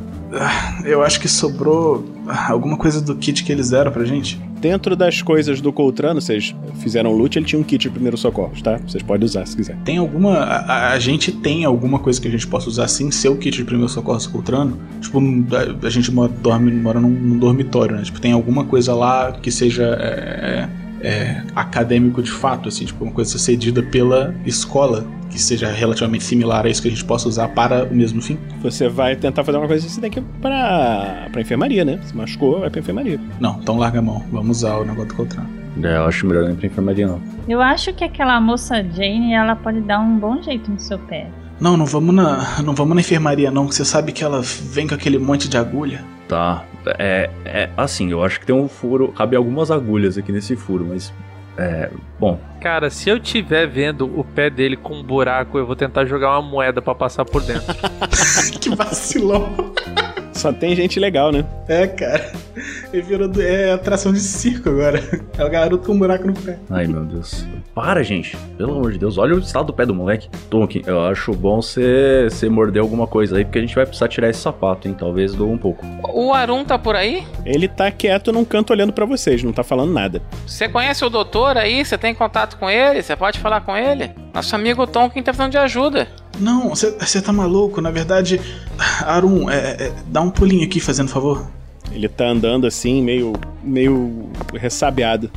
Eu 0.86 1.04
acho 1.04 1.20
que 1.20 1.28
sobrou 1.28 2.06
alguma 2.48 2.78
coisa 2.78 3.02
do 3.02 3.16
kit 3.16 3.44
que 3.44 3.52
eles 3.52 3.72
deram 3.72 3.92
pra 3.92 4.06
gente. 4.06 4.40
Dentro 4.62 4.96
das 4.96 5.22
coisas 5.22 5.60
do 5.60 5.74
Coltrano, 5.74 6.22
vocês 6.22 6.56
fizeram 6.76 7.12
loot, 7.12 7.38
ele 7.38 7.46
tinha 7.46 7.60
um 7.60 7.64
kit 7.64 7.82
de 7.82 7.90
primeiro 7.90 8.16
socorro, 8.16 8.54
tá? 8.64 8.78
Vocês 8.78 9.02
podem 9.02 9.26
usar 9.26 9.46
se 9.46 9.56
quiser. 9.56 9.76
Tem 9.84 9.98
alguma. 9.98 10.38
A, 10.38 10.94
a, 10.94 11.00
gente 11.00 11.32
tem 11.32 11.66
alguma 11.66 11.98
coisa 11.98 12.22
que 12.22 12.28
a 12.28 12.32
gente 12.32 12.46
possa 12.46 12.70
usar 12.70 12.88
sem 12.88 13.10
ser 13.10 13.30
o 13.30 13.38
kit 13.38 13.58
de 13.58 13.64
primeiro 13.64 13.90
socorro 13.90 14.20
do 14.20 14.30
Coltrano? 14.30 14.78
Tipo, 15.02 15.20
a, 15.20 15.88
a 15.88 15.90
gente 15.90 16.12
mora, 16.12 16.32
dorme, 16.42 16.72
mora 16.72 17.00
num, 17.00 17.10
num, 17.10 17.40
dormitório, 17.40 17.96
né? 17.96 18.04
Tipo, 18.04 18.22
tem 18.22 18.32
alguma 18.34 18.64
coisa 18.64 18.94
lá 18.94 19.32
que 19.32 19.52
seja. 19.52 19.84
É, 19.84 20.70
é, 21.04 21.44
acadêmico 21.56 22.22
de 22.22 22.32
fato, 22.32 22.70
assim, 22.70 22.86
tipo, 22.86 23.04
uma 23.04 23.14
coisa 23.14 23.38
cedida 23.38 23.82
pela 23.84 24.34
escola 24.46 25.06
que 25.30 25.42
seja 25.42 25.72
relativamente 25.72 26.24
similar 26.24 26.66
a 26.66 26.70
isso 26.70 26.82
que 26.82 26.90
a 26.90 26.92
gente 26.92 27.06
possa 27.06 27.28
usar 27.28 27.48
para 27.50 27.86
o 27.86 27.96
mesmo 27.96 28.22
fim. 28.22 28.38
Você 28.62 28.90
vai 28.90 29.16
tentar 29.16 29.44
fazer 29.44 29.58
uma 29.58 29.68
coisa 29.68 29.88
assim, 29.88 30.02
que 30.10 30.20
ir 30.20 30.24
pra, 30.42 31.28
pra 31.32 31.42
enfermaria, 31.42 31.86
né? 31.86 32.00
Se 32.04 32.16
machucou, 32.16 32.60
vai 32.60 32.70
pra 32.70 32.82
enfermaria. 32.82 33.20
Não, 33.40 33.58
então 33.62 33.78
larga 33.78 34.00
a 34.00 34.02
mão. 34.02 34.24
Vamos 34.32 34.58
usar 34.58 34.78
o 34.78 34.86
negócio 34.86 35.08
do 35.10 35.16
Coltrane. 35.16 35.50
É, 35.82 35.96
eu 35.96 36.06
acho 36.06 36.28
melhor 36.28 36.44
não 36.44 36.52
ir 36.52 36.58
pra 36.58 36.68
enfermaria, 36.68 37.08
não. 37.08 37.22
Eu 37.48 37.62
acho 37.62 37.94
que 37.94 38.04
aquela 38.04 38.40
moça 38.42 38.84
Jane, 38.84 39.34
ela 39.34 39.56
pode 39.56 39.80
dar 39.82 40.00
um 40.00 40.20
bom 40.20 40.42
jeito 40.42 40.70
no 40.70 40.80
seu 40.80 41.00
pé. 41.00 41.28
Não, 41.62 41.78
não 41.78 41.86
vamos 41.86 42.14
na, 42.14 42.62
não 42.62 42.74
vamos 42.74 42.96
na 42.96 43.02
enfermaria, 43.02 43.50
não. 43.52 43.68
Você 43.68 43.86
sabe 43.86 44.12
que 44.12 44.24
ela 44.24 44.42
vem 44.42 44.88
com 44.88 44.96
aquele 44.96 45.18
monte 45.18 45.48
de 45.48 45.58
agulha. 45.58 46.04
Tá, 46.28 46.66
é, 46.98 47.30
é 47.46 47.70
assim, 47.78 48.12
eu 48.12 48.24
acho 48.24 48.40
que 48.40 48.46
tem 48.46 48.56
um 48.56 48.68
furo. 48.68 49.10
Cabe 49.10 49.36
algumas 49.36 49.72
agulhas 49.72 50.18
aqui 50.18 50.32
nesse 50.32 50.56
furo, 50.56 50.86
mas. 50.88 51.14
É. 51.58 51.90
Bom. 52.20 52.40
Cara, 52.62 52.90
se 52.90 53.10
eu 53.10 53.20
tiver 53.20 53.68
vendo 53.68 54.06
o 54.18 54.24
pé 54.24 54.50
dele 54.50 54.78
com 54.78 54.96
um 54.96 55.04
buraco, 55.04 55.58
eu 55.58 55.66
vou 55.66 55.76
tentar 55.76 56.06
jogar 56.06 56.32
uma 56.40 56.42
moeda 56.42 56.82
para 56.82 56.96
passar 56.96 57.26
por 57.26 57.42
dentro. 57.44 57.74
que 58.60 58.74
vacilão. 58.74 59.74
Só 60.34 60.52
tem 60.52 60.76
gente 60.76 61.00
legal, 61.00 61.32
né? 61.32 61.46
É, 61.68 61.88
cara. 61.88 62.32
Ele 62.92 63.02
virou 63.02 63.30
é, 63.42 63.72
atração 63.72 64.12
de 64.12 64.20
circo 64.20 64.70
agora. 64.70 65.02
É 65.38 65.44
o 65.44 65.50
garoto 65.50 65.86
com 65.86 65.94
um 65.94 66.00
buraco 66.00 66.28
no 66.28 66.34
pé. 66.34 66.58
Ai, 66.70 66.88
meu 66.88 67.04
Deus. 67.04 67.46
Para, 67.74 68.04
gente. 68.04 68.36
Pelo 68.58 68.74
amor 68.74 68.92
de 68.92 69.00
Deus. 69.00 69.18
Olha 69.18 69.36
o 69.36 69.40
estado 69.40 69.68
do 69.68 69.74
pé 69.74 69.86
do 69.86 69.94
moleque. 69.94 70.30
Tonkin, 70.50 70.82
eu 70.86 71.02
acho 71.06 71.34
bom 71.34 71.62
você 71.62 72.28
morder 72.50 72.82
alguma 72.82 73.08
coisa 73.08 73.38
aí, 73.38 73.46
porque 73.46 73.60
a 73.60 73.62
gente 73.62 73.76
vai 73.76 73.86
precisar 73.86 74.08
tirar 74.08 74.30
esse 74.30 74.40
sapato, 74.40 74.88
hein? 74.88 74.96
Talvez 74.98 75.34
doa 75.34 75.48
um 75.48 75.58
pouco. 75.58 75.86
O 76.14 76.34
Arun 76.34 76.64
tá 76.66 76.78
por 76.78 76.96
aí? 76.96 77.24
Ele 77.46 77.68
tá 77.68 77.90
quieto 77.92 78.32
num 78.32 78.46
canto 78.46 78.72
olhando 78.72 78.94
para 78.94 79.06
vocês, 79.06 79.44
não 79.44 79.54
tá 79.54 79.64
falando 79.64 79.94
nada. 79.94 80.22
Você 80.46 80.68
conhece 80.68 81.04
o 81.06 81.10
doutor 81.10 81.58
aí? 81.58 81.84
Você 81.84 81.98
tem 81.98 82.14
contato 82.14 82.58
com 82.58 82.70
ele? 82.70 83.02
Você 83.02 83.16
pode 83.16 83.40
falar 83.40 83.62
com 83.62 83.76
ele? 83.76 84.12
Nosso 84.34 84.56
amigo 84.56 84.86
Tonkin 84.88 85.22
tá 85.22 85.32
precisando 85.32 85.52
de 85.52 85.58
ajuda. 85.58 86.08
Não, 86.40 86.70
você 86.70 87.22
tá 87.22 87.32
maluco. 87.32 87.82
Na 87.82 87.92
verdade, 87.92 88.40
Arun, 89.06 89.50
é, 89.50 89.56
é, 89.58 89.94
dá 90.08 90.22
um 90.22 90.30
pulinho 90.30 90.66
aqui, 90.66 90.80
fazendo 90.80 91.10
favor. 91.10 91.46
Ele 91.92 92.08
tá 92.08 92.26
andando 92.26 92.66
assim, 92.66 93.02
meio, 93.02 93.34
meio 93.64 94.30
ressabiado. 94.54 95.30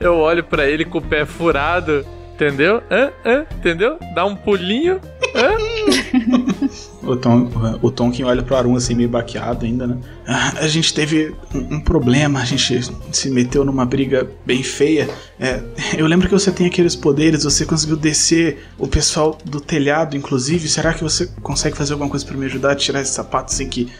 Eu 0.00 0.16
olho 0.16 0.42
para 0.42 0.66
ele 0.66 0.84
com 0.84 0.98
o 0.98 1.02
pé 1.02 1.26
furado, 1.26 2.04
entendeu? 2.34 2.82
Hã? 2.90 3.10
Hã? 3.24 3.46
Entendeu? 3.56 3.98
Dá 4.14 4.24
um 4.24 4.34
pulinho. 4.34 5.00
O, 7.02 7.16
Tom, 7.16 7.48
o 7.82 7.90
Tonkin 7.90 8.24
olha 8.24 8.42
pro 8.42 8.56
Arun 8.56 8.76
assim, 8.76 8.94
meio 8.94 9.08
baqueado 9.08 9.64
ainda, 9.64 9.86
né? 9.86 9.98
A 10.26 10.68
gente 10.68 10.92
teve 10.92 11.34
um, 11.54 11.76
um 11.76 11.80
problema, 11.80 12.40
a 12.40 12.44
gente 12.44 12.80
se 13.12 13.30
meteu 13.30 13.64
numa 13.64 13.84
briga 13.84 14.28
bem 14.44 14.62
feia. 14.62 15.08
É, 15.38 15.62
eu 15.96 16.06
lembro 16.06 16.28
que 16.28 16.34
você 16.34 16.50
tem 16.50 16.66
aqueles 16.66 16.94
poderes, 16.94 17.44
você 17.44 17.64
conseguiu 17.64 17.96
descer 17.96 18.66
o 18.78 18.86
pessoal 18.86 19.38
do 19.44 19.60
telhado, 19.60 20.16
inclusive. 20.16 20.68
Será 20.68 20.92
que 20.92 21.02
você 21.02 21.26
consegue 21.42 21.76
fazer 21.76 21.92
alguma 21.92 22.10
coisa 22.10 22.24
para 22.26 22.36
me 22.36 22.46
ajudar 22.46 22.72
a 22.72 22.76
tirar 22.76 23.00
esse 23.00 23.12
sapato 23.12 23.52
sem 23.52 23.68
que 23.68 23.90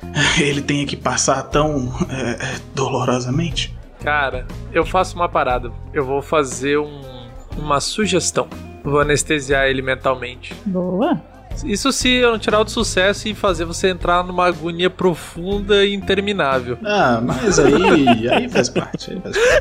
ele 0.41 0.61
tenha 0.63 0.87
que 0.87 0.97
passar 0.97 1.43
tão 1.45 1.93
é, 2.11 2.57
dolorosamente? 2.75 3.77
Cara, 4.01 4.47
eu 4.73 4.85
faço 4.85 5.17
uma 5.17 5.29
parada. 5.29 5.73
Eu 5.93 6.05
vou 6.05 6.23
fazer 6.23 6.79
um, 6.79 7.29
uma 7.57 7.81
sugestão. 7.81 8.49
Vou 8.85 9.01
anestesiar 9.01 9.67
ele 9.67 9.83
mentalmente. 9.83 10.55
Boa. 10.65 11.21
Isso 11.65 11.93
se 11.93 12.09
eu 12.09 12.33
não 12.33 12.39
tirar 12.39 12.61
o 12.61 12.69
sucesso 12.69 13.29
e 13.29 13.35
fazer 13.35 13.65
você 13.65 13.89
entrar 13.89 14.25
numa 14.25 14.47
agonia 14.47 14.91
profunda 14.91 15.85
e 15.85 15.95
interminável. 15.95 16.79
Ah, 16.85 17.21
mas 17.23 17.59
aí, 17.59 18.29
aí 18.29 18.49
faz 18.49 18.69
parte. 18.69 19.13
Aí 19.13 19.21
faz 19.21 19.37
parte. 19.37 19.59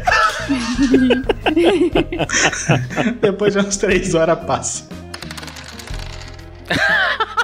Depois 3.21 3.53
de 3.53 3.59
umas 3.59 3.77
três 3.77 4.13
horas 4.13 4.39
passa. 4.45 4.87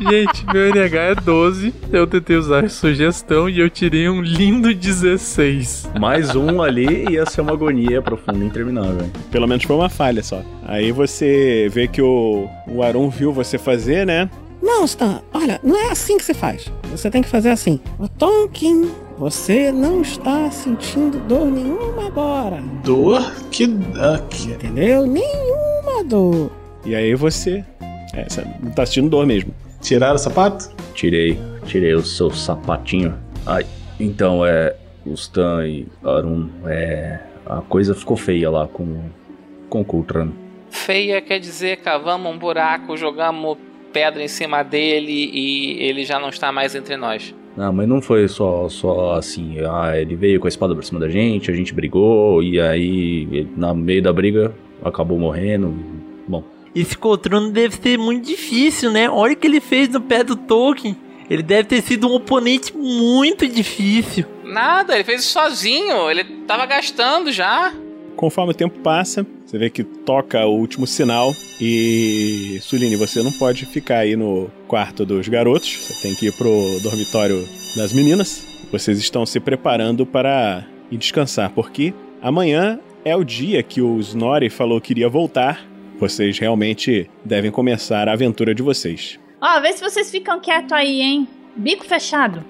Gente, 0.00 0.46
meu 0.46 0.68
NH 0.68 0.96
é 0.96 1.14
12. 1.14 1.74
Eu 1.92 2.06
tentei 2.06 2.36
usar 2.36 2.64
a 2.64 2.68
sugestão 2.68 3.48
e 3.48 3.60
eu 3.60 3.68
tirei 3.68 4.08
um 4.08 4.20
lindo 4.20 4.74
16. 4.74 5.90
Mais 5.98 6.34
um 6.34 6.62
ali 6.62 7.10
ia 7.10 7.26
ser 7.26 7.40
uma 7.40 7.52
agonia 7.52 8.00
profunda 8.00 8.38
e 8.38 8.46
interminável. 8.46 9.08
Pelo 9.30 9.46
menos 9.46 9.64
foi 9.64 9.76
uma 9.76 9.88
falha 9.88 10.22
só. 10.22 10.42
Aí 10.66 10.92
você 10.92 11.68
vê 11.70 11.86
que 11.86 12.00
o, 12.00 12.48
o 12.66 12.82
Arum 12.82 13.10
viu 13.10 13.32
você 13.32 13.58
fazer, 13.58 14.06
né? 14.06 14.30
Não, 14.62 14.84
Stan, 14.84 15.22
olha, 15.32 15.58
não 15.62 15.76
é 15.76 15.90
assim 15.90 16.18
que 16.18 16.24
se 16.24 16.34
faz. 16.34 16.70
Você 16.90 17.10
tem 17.10 17.22
que 17.22 17.28
fazer 17.28 17.50
assim. 17.50 17.80
O 17.98 18.06
Tonkin, 18.06 18.90
você 19.18 19.72
não 19.72 20.02
está 20.02 20.50
sentindo 20.50 21.18
dor 21.20 21.46
nenhuma 21.46 22.06
agora. 22.06 22.62
Dor? 22.84 23.32
Que. 23.50 23.64
Ah, 23.96 24.20
que... 24.28 24.50
Entendeu? 24.50 25.06
Nenhuma 25.06 26.04
dor. 26.04 26.50
E 26.84 26.94
aí 26.94 27.14
você. 27.14 27.64
É, 28.12 28.28
você 28.28 28.44
não 28.62 28.70
tá 28.72 28.84
sentindo 28.84 29.08
dor 29.08 29.26
mesmo. 29.26 29.54
Tiraram 29.80 30.16
o 30.16 30.18
sapato? 30.18 30.70
Tirei, 30.94 31.38
tirei 31.66 31.94
o 31.94 32.02
seu 32.02 32.30
sapatinho. 32.30 33.14
Ai, 33.46 33.66
então 33.98 34.44
é. 34.44 34.76
O 35.04 35.14
Stan 35.14 35.66
e 35.66 35.88
Arun, 36.04 36.48
é. 36.66 37.20
A 37.46 37.62
coisa 37.62 37.94
ficou 37.94 38.16
feia 38.16 38.50
lá 38.50 38.68
com, 38.68 39.00
com 39.68 39.80
o 39.80 39.84
Kultran. 39.84 40.28
Feia 40.70 41.20
quer 41.22 41.40
dizer 41.40 41.78
cavamos 41.78 42.30
um 42.30 42.38
buraco, 42.38 42.96
jogamos 42.96 43.56
pedra 43.92 44.22
em 44.22 44.28
cima 44.28 44.62
dele 44.62 45.30
e 45.32 45.82
ele 45.82 46.04
já 46.04 46.20
não 46.20 46.28
está 46.28 46.52
mais 46.52 46.74
entre 46.74 46.96
nós. 46.96 47.34
Não, 47.56 47.72
mas 47.72 47.88
não 47.88 48.00
foi 48.00 48.28
só, 48.28 48.68
só 48.68 49.14
assim. 49.14 49.56
Ah, 49.60 49.98
ele 49.98 50.14
veio 50.14 50.38
com 50.38 50.46
a 50.46 50.48
espada 50.48 50.74
por 50.74 50.84
cima 50.84 51.00
da 51.00 51.08
gente, 51.08 51.50
a 51.50 51.54
gente 51.54 51.74
brigou, 51.74 52.42
e 52.42 52.60
aí, 52.60 53.48
no 53.56 53.74
meio 53.74 54.02
da 54.02 54.12
briga, 54.12 54.54
acabou 54.84 55.18
morrendo. 55.18 55.74
Bom, 56.28 56.44
Esse 56.74 56.96
Coltrano 56.96 57.50
deve 57.50 57.76
ser 57.76 57.98
muito 57.98 58.26
difícil, 58.26 58.90
né? 58.90 59.10
Olha 59.10 59.32
o 59.32 59.36
que 59.36 59.46
ele 59.46 59.60
fez 59.60 59.88
no 59.88 60.00
pé 60.00 60.22
do 60.22 60.36
Tolkien. 60.36 60.96
Ele 61.28 61.42
deve 61.42 61.68
ter 61.68 61.82
sido 61.82 62.08
um 62.08 62.14
oponente 62.14 62.76
muito 62.76 63.46
difícil. 63.46 64.24
Nada, 64.44 64.94
ele 64.94 65.04
fez 65.04 65.22
isso 65.22 65.32
sozinho, 65.32 66.10
ele 66.10 66.24
tava 66.46 66.66
gastando 66.66 67.32
já. 67.32 67.72
Conforme 68.16 68.50
o 68.50 68.54
tempo 68.54 68.80
passa, 68.80 69.24
você 69.46 69.56
vê 69.56 69.70
que 69.70 69.82
toca 69.82 70.44
o 70.44 70.56
último 70.56 70.86
sinal 70.86 71.34
e. 71.60 72.58
Suline, 72.60 72.96
você 72.96 73.22
não 73.22 73.32
pode 73.32 73.64
ficar 73.64 73.98
aí 73.98 74.16
no 74.16 74.50
quarto 74.66 75.06
dos 75.06 75.28
garotos, 75.28 75.72
você 75.76 76.02
tem 76.02 76.14
que 76.14 76.26
ir 76.26 76.32
pro 76.32 76.78
dormitório 76.82 77.48
das 77.76 77.92
meninas. 77.92 78.44
Vocês 78.70 78.98
estão 78.98 79.24
se 79.24 79.40
preparando 79.40 80.04
para 80.04 80.66
ir 80.90 80.98
descansar, 80.98 81.50
porque 81.50 81.94
amanhã 82.20 82.78
é 83.04 83.16
o 83.16 83.24
dia 83.24 83.62
que 83.62 83.80
o 83.80 83.98
Snorri 84.00 84.50
falou 84.50 84.80
que 84.80 84.92
iria 84.92 85.08
voltar. 85.08 85.64
Vocês 86.00 86.38
realmente 86.38 87.08
devem 87.24 87.50
começar 87.50 88.08
a 88.08 88.12
aventura 88.14 88.54
de 88.54 88.62
vocês. 88.62 89.20
Ó, 89.40 89.60
vê 89.60 89.72
se 89.72 89.82
vocês 89.82 90.10
ficam 90.10 90.40
quietos 90.40 90.72
aí, 90.72 91.00
hein? 91.02 91.28
Bico 91.54 91.84
fechado. 91.84 92.42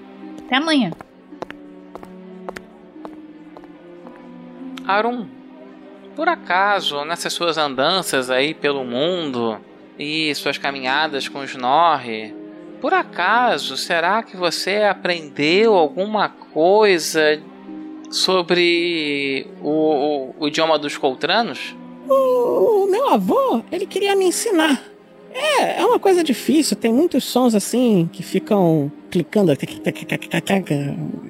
Até 0.45 0.55
amanhã. 0.55 0.91
Arum, 4.87 5.27
por 6.15 6.27
acaso, 6.27 7.03
nessas 7.05 7.33
suas 7.33 7.57
andanças 7.57 8.29
aí 8.29 8.53
pelo 8.53 8.83
mundo 8.83 9.57
e 9.99 10.33
suas 10.35 10.57
caminhadas 10.57 11.27
com 11.27 11.43
Snorri, 11.43 12.33
por 12.81 12.93
acaso, 12.93 13.77
será 13.77 14.23
que 14.23 14.35
você 14.35 14.77
aprendeu 14.83 15.75
alguma 15.75 16.29
coisa 16.29 17.39
sobre 18.09 19.45
o, 19.61 19.69
o- 19.69 20.35
o 20.39 20.47
idioma 20.47 20.79
dos 20.79 20.97
Coltranos? 20.97 21.75
O, 22.11 22.83
o 22.83 22.91
meu 22.91 23.09
avô, 23.09 23.63
ele 23.71 23.85
queria 23.85 24.15
me 24.15 24.25
ensinar. 24.25 24.81
É, 25.33 25.79
é 25.79 25.85
uma 25.85 25.97
coisa 25.97 26.23
difícil, 26.23 26.75
tem 26.75 26.91
muitos 26.91 27.23
sons 27.23 27.55
assim 27.55 28.09
que 28.11 28.21
ficam 28.21 28.91
clicando. 29.09 29.51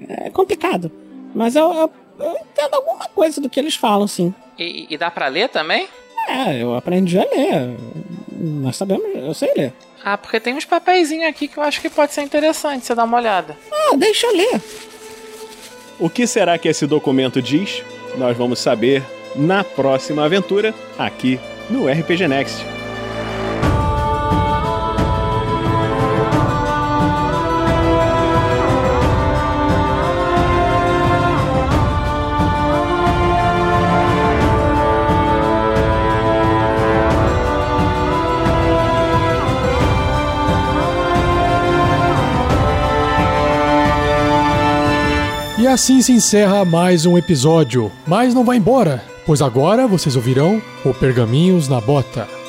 É 0.09 0.29
complicado. 0.31 0.91
Mas 1.35 1.55
eu, 1.55 1.71
eu, 1.71 1.91
eu 2.19 2.31
entendo 2.31 2.73
alguma 2.73 3.05
coisa 3.07 3.39
do 3.39 3.49
que 3.49 3.59
eles 3.59 3.75
falam, 3.75 4.07
sim. 4.07 4.33
E, 4.57 4.87
e 4.89 4.97
dá 4.97 5.11
pra 5.11 5.27
ler 5.27 5.49
também? 5.49 5.87
É, 6.27 6.61
eu 6.61 6.75
aprendi 6.75 7.19
a 7.19 7.23
ler. 7.23 7.77
Nós 8.31 8.75
sabemos, 8.75 9.05
eu 9.13 9.33
sei 9.33 9.53
ler. 9.55 9.73
Ah, 10.03 10.17
porque 10.17 10.39
tem 10.39 10.55
uns 10.55 10.65
papeizinhos 10.65 11.27
aqui 11.29 11.47
que 11.47 11.57
eu 11.57 11.63
acho 11.63 11.79
que 11.79 11.89
pode 11.89 12.13
ser 12.13 12.23
interessante 12.23 12.85
você 12.85 12.95
dar 12.95 13.03
uma 13.03 13.17
olhada. 13.17 13.55
Ah, 13.71 13.95
deixa 13.95 14.25
eu 14.25 14.35
ler. 14.35 14.61
O 15.99 16.09
que 16.09 16.25
será 16.25 16.57
que 16.57 16.67
esse 16.67 16.87
documento 16.87 17.39
diz? 17.39 17.83
Nós 18.17 18.35
vamos 18.35 18.57
saber 18.57 19.03
na 19.35 19.63
próxima 19.63 20.25
aventura 20.25 20.73
aqui 20.97 21.39
no 21.69 21.87
RPG 21.87 22.27
Next. 22.27 22.65
E 45.61 45.67
assim 45.67 46.01
se 46.01 46.11
encerra 46.11 46.65
mais 46.65 47.05
um 47.05 47.15
episódio. 47.15 47.91
Mas 48.07 48.33
não 48.33 48.43
vai 48.43 48.57
embora, 48.57 49.10
pois 49.25 49.41
agora 49.41 49.87
vocês 49.87 50.15
ouvirão 50.15 50.61
o 50.83 50.93
Pergaminhos 50.93 51.67
na 51.67 51.79
Bota. 51.79 52.40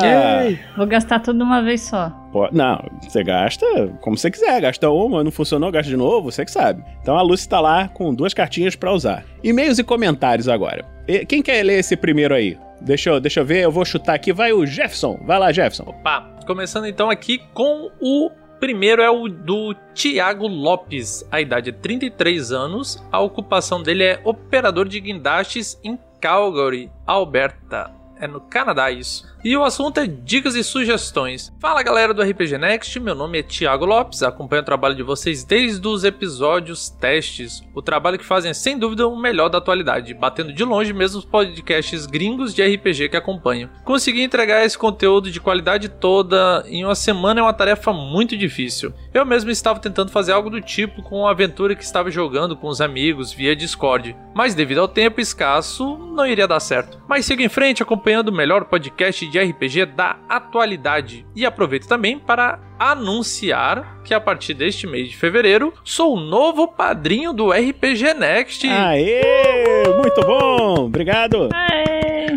Vou 0.76 0.88
gastar 0.88 1.20
tudo 1.20 1.38
de 1.38 1.44
uma 1.44 1.62
vez 1.62 1.82
só. 1.82 2.12
Pô, 2.34 2.50
Não, 2.52 2.84
você 3.02 3.24
gasta 3.24 3.66
como 4.02 4.18
você 4.18 4.30
quiser. 4.30 4.60
Gasta 4.60 4.90
uma, 4.90 5.24
não 5.24 5.32
funcionou, 5.32 5.72
gasta 5.72 5.90
de 5.90 5.96
novo, 5.96 6.30
você 6.32 6.44
que 6.44 6.52
sabe. 6.52 6.84
Então 7.02 7.16
a 7.18 7.22
Lucy 7.22 7.48
tá 7.48 7.62
lá 7.62 7.88
com 7.88 8.14
duas 8.14 8.34
cartinhas 8.34 8.76
pra 8.76 8.92
usar. 8.92 9.24
E-mails 9.44 9.78
e 9.80 9.84
comentários 9.84 10.50
agora. 10.50 10.84
E- 11.08 11.26
Quem 11.26 11.42
quer 11.42 11.64
ler 11.64 11.80
esse 11.80 11.96
primeiro 11.96 12.34
aí? 12.34 12.58
Deixa 12.82 13.12
eu, 13.12 13.20
deixa 13.22 13.40
eu 13.40 13.46
ver, 13.46 13.60
eu 13.64 13.72
vou 13.72 13.86
chutar 13.86 14.16
aqui. 14.16 14.34
Vai 14.34 14.52
o 14.52 14.66
Jefferson. 14.66 15.18
Vai 15.26 15.40
lá, 15.40 15.52
Jefferson. 15.54 15.84
Opa, 15.88 16.28
começando 16.46 16.86
então 16.88 17.10
aqui 17.10 17.40
com 17.54 17.90
o 18.02 18.30
primeiro 18.60 19.02
é 19.02 19.10
o 19.10 19.28
do 19.30 19.76
Tiago 19.94 20.48
Lopes. 20.48 21.24
A 21.32 21.40
idade 21.40 21.70
é 21.70 21.74
33 21.74 22.52
anos, 22.52 23.02
a 23.12 23.20
ocupação 23.20 23.82
dele 23.84 24.04
é 24.04 24.20
operador 24.26 24.88
de 24.88 25.00
guindastes 25.00 25.80
em 25.84 25.98
Calgary, 26.20 26.90
Alberta. 27.06 27.92
É 28.20 28.28
no 28.28 28.40
Canadá 28.42 28.90
isso. 28.90 29.33
E 29.44 29.58
o 29.58 29.64
assunto 29.66 30.00
é 30.00 30.08
dicas 30.08 30.56
e 30.56 30.64
sugestões. 30.64 31.52
Fala 31.60 31.84
galera 31.84 32.14
do 32.14 32.22
RPG 32.24 32.58
Next, 32.58 32.98
meu 32.98 33.14
nome 33.14 33.40
é 33.40 33.44
Thiago 33.44 33.84
Lopes, 33.84 34.24
acompanho 34.24 34.62
o 34.62 34.66
trabalho 34.66 34.96
de 34.96 35.04
vocês 35.04 35.44
desde 35.44 35.86
os 35.86 36.06
episódios 36.06 36.90
testes. 36.90 37.62
O 37.76 37.82
trabalho 37.82 38.18
que 38.18 38.24
fazem 38.24 38.52
é 38.52 38.54
sem 38.54 38.80
dúvida 38.80 39.06
o 39.06 39.20
melhor 39.20 39.50
da 39.50 39.58
atualidade, 39.58 40.14
batendo 40.14 40.54
de 40.54 40.64
longe 40.64 40.94
mesmo 40.94 41.20
os 41.20 41.26
podcasts 41.26 42.06
gringos 42.06 42.54
de 42.54 42.64
RPG 42.64 43.10
que 43.10 43.18
acompanho. 43.18 43.70
Conseguir 43.84 44.22
entregar 44.22 44.64
esse 44.64 44.78
conteúdo 44.78 45.30
de 45.30 45.42
qualidade 45.42 45.90
toda 45.90 46.64
em 46.66 46.86
uma 46.86 46.96
semana 46.96 47.42
é 47.42 47.44
uma 47.44 47.52
tarefa 47.52 47.92
muito 47.92 48.38
difícil. 48.38 48.94
Eu 49.14 49.26
mesmo 49.26 49.52
estava 49.52 49.78
tentando 49.78 50.10
fazer 50.10 50.32
algo 50.32 50.50
do 50.50 50.62
tipo 50.62 51.04
com 51.04 51.28
a 51.28 51.32
aventura 51.32 51.76
que 51.76 51.84
estava 51.84 52.10
jogando 52.10 52.56
com 52.56 52.70
os 52.70 52.80
amigos 52.80 53.34
via 53.34 53.54
Discord, 53.54 54.16
mas 54.34 54.56
devido 54.56 54.80
ao 54.80 54.88
tempo 54.88 55.20
escasso, 55.20 55.98
não 55.98 56.26
iria 56.26 56.48
dar 56.48 56.62
certo. 56.62 56.98
Mas 57.10 57.26
sigo 57.26 57.42
em 57.42 57.50
frente 57.50 57.84
acompanhando 57.84 58.30
o 58.30 58.34
melhor 58.34 58.64
podcast 58.64 59.33
de 59.34 59.40
RPG 59.40 59.88
da 59.88 60.18
atualidade. 60.30 61.26
E 61.36 61.44
aproveito 61.44 61.88
também 61.88 62.20
para 62.20 62.60
anunciar 62.78 64.04
que 64.04 64.14
a 64.14 64.22
partir 64.22 64.54
deste 64.54 64.86
mês 64.86 65.10
de 65.10 65.18
fevereiro 65.18 65.74
sou 65.84 66.16
o 66.16 66.20
novo 66.20 66.68
padrinho 66.68 67.34
do 67.34 67.52
RPG 67.52 68.14
Next. 68.14 68.68
Aê! 68.70 69.84
Muito 69.98 70.22
bom! 70.22 70.86
Obrigado! 70.86 71.50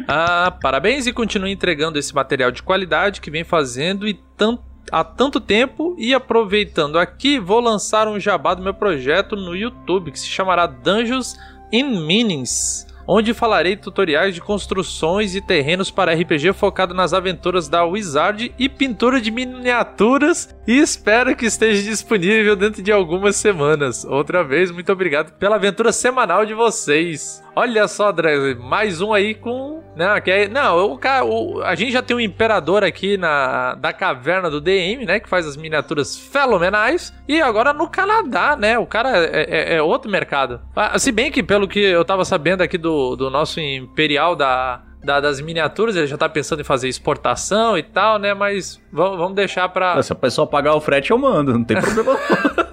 Ah, 0.08 0.56
parabéns 0.62 1.06
e 1.06 1.12
continue 1.12 1.52
entregando 1.52 1.98
esse 1.98 2.14
material 2.14 2.50
de 2.50 2.62
qualidade 2.62 3.20
que 3.20 3.30
vem 3.30 3.44
fazendo 3.44 4.08
e 4.08 4.14
tanto 4.36 4.64
há 4.90 5.02
tanto 5.02 5.40
tempo 5.40 5.96
e 5.98 6.14
aproveitando 6.14 6.96
aqui, 6.96 7.40
vou 7.40 7.58
lançar 7.58 8.06
um 8.06 8.20
jabá 8.20 8.54
do 8.54 8.62
meu 8.62 8.72
projeto 8.72 9.34
no 9.34 9.54
YouTube 9.54 10.12
que 10.12 10.18
se 10.18 10.28
chamará 10.28 10.64
Dungeons 10.66 11.36
in 11.72 12.06
Meanings. 12.06 12.86
Onde 13.06 13.32
falarei 13.32 13.76
tutoriais 13.76 14.34
de 14.34 14.40
construções 14.40 15.34
e 15.34 15.40
terrenos 15.40 15.90
para 15.90 16.14
RPG 16.14 16.52
focado 16.52 16.92
nas 16.92 17.12
aventuras 17.12 17.68
da 17.68 17.84
Wizard 17.84 18.52
e 18.58 18.68
pintura 18.68 19.20
de 19.20 19.30
miniaturas 19.30 20.54
e 20.66 20.78
espero 20.78 21.36
que 21.36 21.46
esteja 21.46 21.82
disponível 21.82 22.56
dentro 22.56 22.82
de 22.82 22.90
algumas 22.90 23.36
semanas. 23.36 24.04
Outra 24.04 24.42
vez, 24.42 24.70
muito 24.70 24.90
obrigado 24.92 25.32
pela 25.38 25.56
aventura 25.56 25.92
semanal 25.92 26.44
de 26.44 26.54
vocês. 26.54 27.45
Olha 27.58 27.88
só, 27.88 28.12
Dredd, 28.12 28.58
mais 28.60 29.00
um 29.00 29.14
aí 29.14 29.34
com. 29.34 29.82
Não, 29.96 30.20
que 30.20 30.30
é... 30.30 30.46
não 30.46 30.98
o, 31.24 31.62
a 31.62 31.74
gente 31.74 31.90
já 31.90 32.02
tem 32.02 32.14
um 32.14 32.20
imperador 32.20 32.84
aqui 32.84 33.16
na 33.16 33.74
da 33.76 33.94
caverna 33.94 34.50
do 34.50 34.60
DM, 34.60 35.06
né? 35.06 35.18
Que 35.18 35.26
faz 35.26 35.46
as 35.46 35.56
miniaturas 35.56 36.18
fenomenais. 36.18 37.14
E 37.26 37.40
agora 37.40 37.72
no 37.72 37.88
Canadá, 37.88 38.54
né? 38.56 38.78
O 38.78 38.84
cara 38.84 39.16
é, 39.16 39.46
é- 39.48 39.74
é 39.76 39.82
outro 39.82 40.10
mercado. 40.10 40.60
Ah, 40.76 40.98
Se 40.98 41.10
bem 41.10 41.30
que, 41.32 41.42
pelo 41.42 41.66
que 41.66 41.80
eu 41.80 42.04
tava 42.04 42.26
sabendo 42.26 42.60
aqui 42.62 42.76
do, 42.76 43.16
do 43.16 43.30
nosso 43.30 43.58
imperial 43.58 44.36
da. 44.36 44.82
da- 45.02 45.20
das 45.20 45.40
miniaturas, 45.40 45.96
ele 45.96 46.06
já 46.06 46.18
tá 46.18 46.28
pensando 46.28 46.60
em 46.60 46.64
fazer 46.64 46.88
exportação 46.88 47.78
e 47.78 47.82
tal, 47.82 48.18
né? 48.18 48.34
Mas 48.34 48.78
vamos, 48.92 49.16
vamos 49.16 49.34
deixar 49.34 49.66
pra. 49.70 50.02
Se 50.02 50.12
a 50.12 50.16
pessoa 50.16 50.46
pagar 50.46 50.74
o 50.74 50.80
frete, 50.80 51.10
eu 51.10 51.16
mando, 51.16 51.54
não 51.54 51.64
tem 51.64 51.80
problema. 51.80 52.18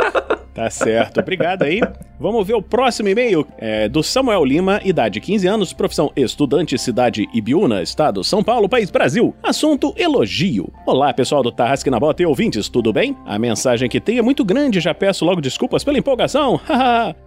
Tá 0.54 0.70
certo, 0.70 1.20
obrigado 1.20 1.64
aí. 1.64 1.82
Vamos 2.20 2.46
ver 2.46 2.54
o 2.54 2.62
próximo 2.62 3.10
e-mail 3.10 3.46
é 3.58 3.90
do 3.90 4.04
Samuel 4.04 4.46
Lima, 4.46 4.80
idade 4.86 5.20
15 5.20 5.48
anos, 5.48 5.74
profissão 5.74 6.12
estudante, 6.16 6.78
cidade 6.78 7.28
Ibiúna, 7.34 7.82
estado 7.82 8.24
São 8.24 8.44
Paulo, 8.44 8.70
país 8.70 8.92
Brasil. 8.92 9.36
Assunto 9.42 9.94
elogio. 9.98 10.72
Olá, 10.86 11.12
pessoal 11.14 11.42
do 11.42 11.52
Tarrasque 11.52 11.90
na 11.90 12.00
Bota 12.00 12.22
e 12.22 12.26
ouvintes, 12.26 12.70
tudo 12.70 12.94
bem? 12.94 13.18
A 13.26 13.40
mensagem 13.40 13.90
que 13.90 14.00
tem 14.00 14.20
é 14.20 14.22
muito 14.22 14.46
grande, 14.46 14.80
já 14.80 14.94
peço 14.94 15.26
logo 15.26 15.42
desculpas 15.42 15.84
pela 15.84 15.98
empolgação. 15.98 16.62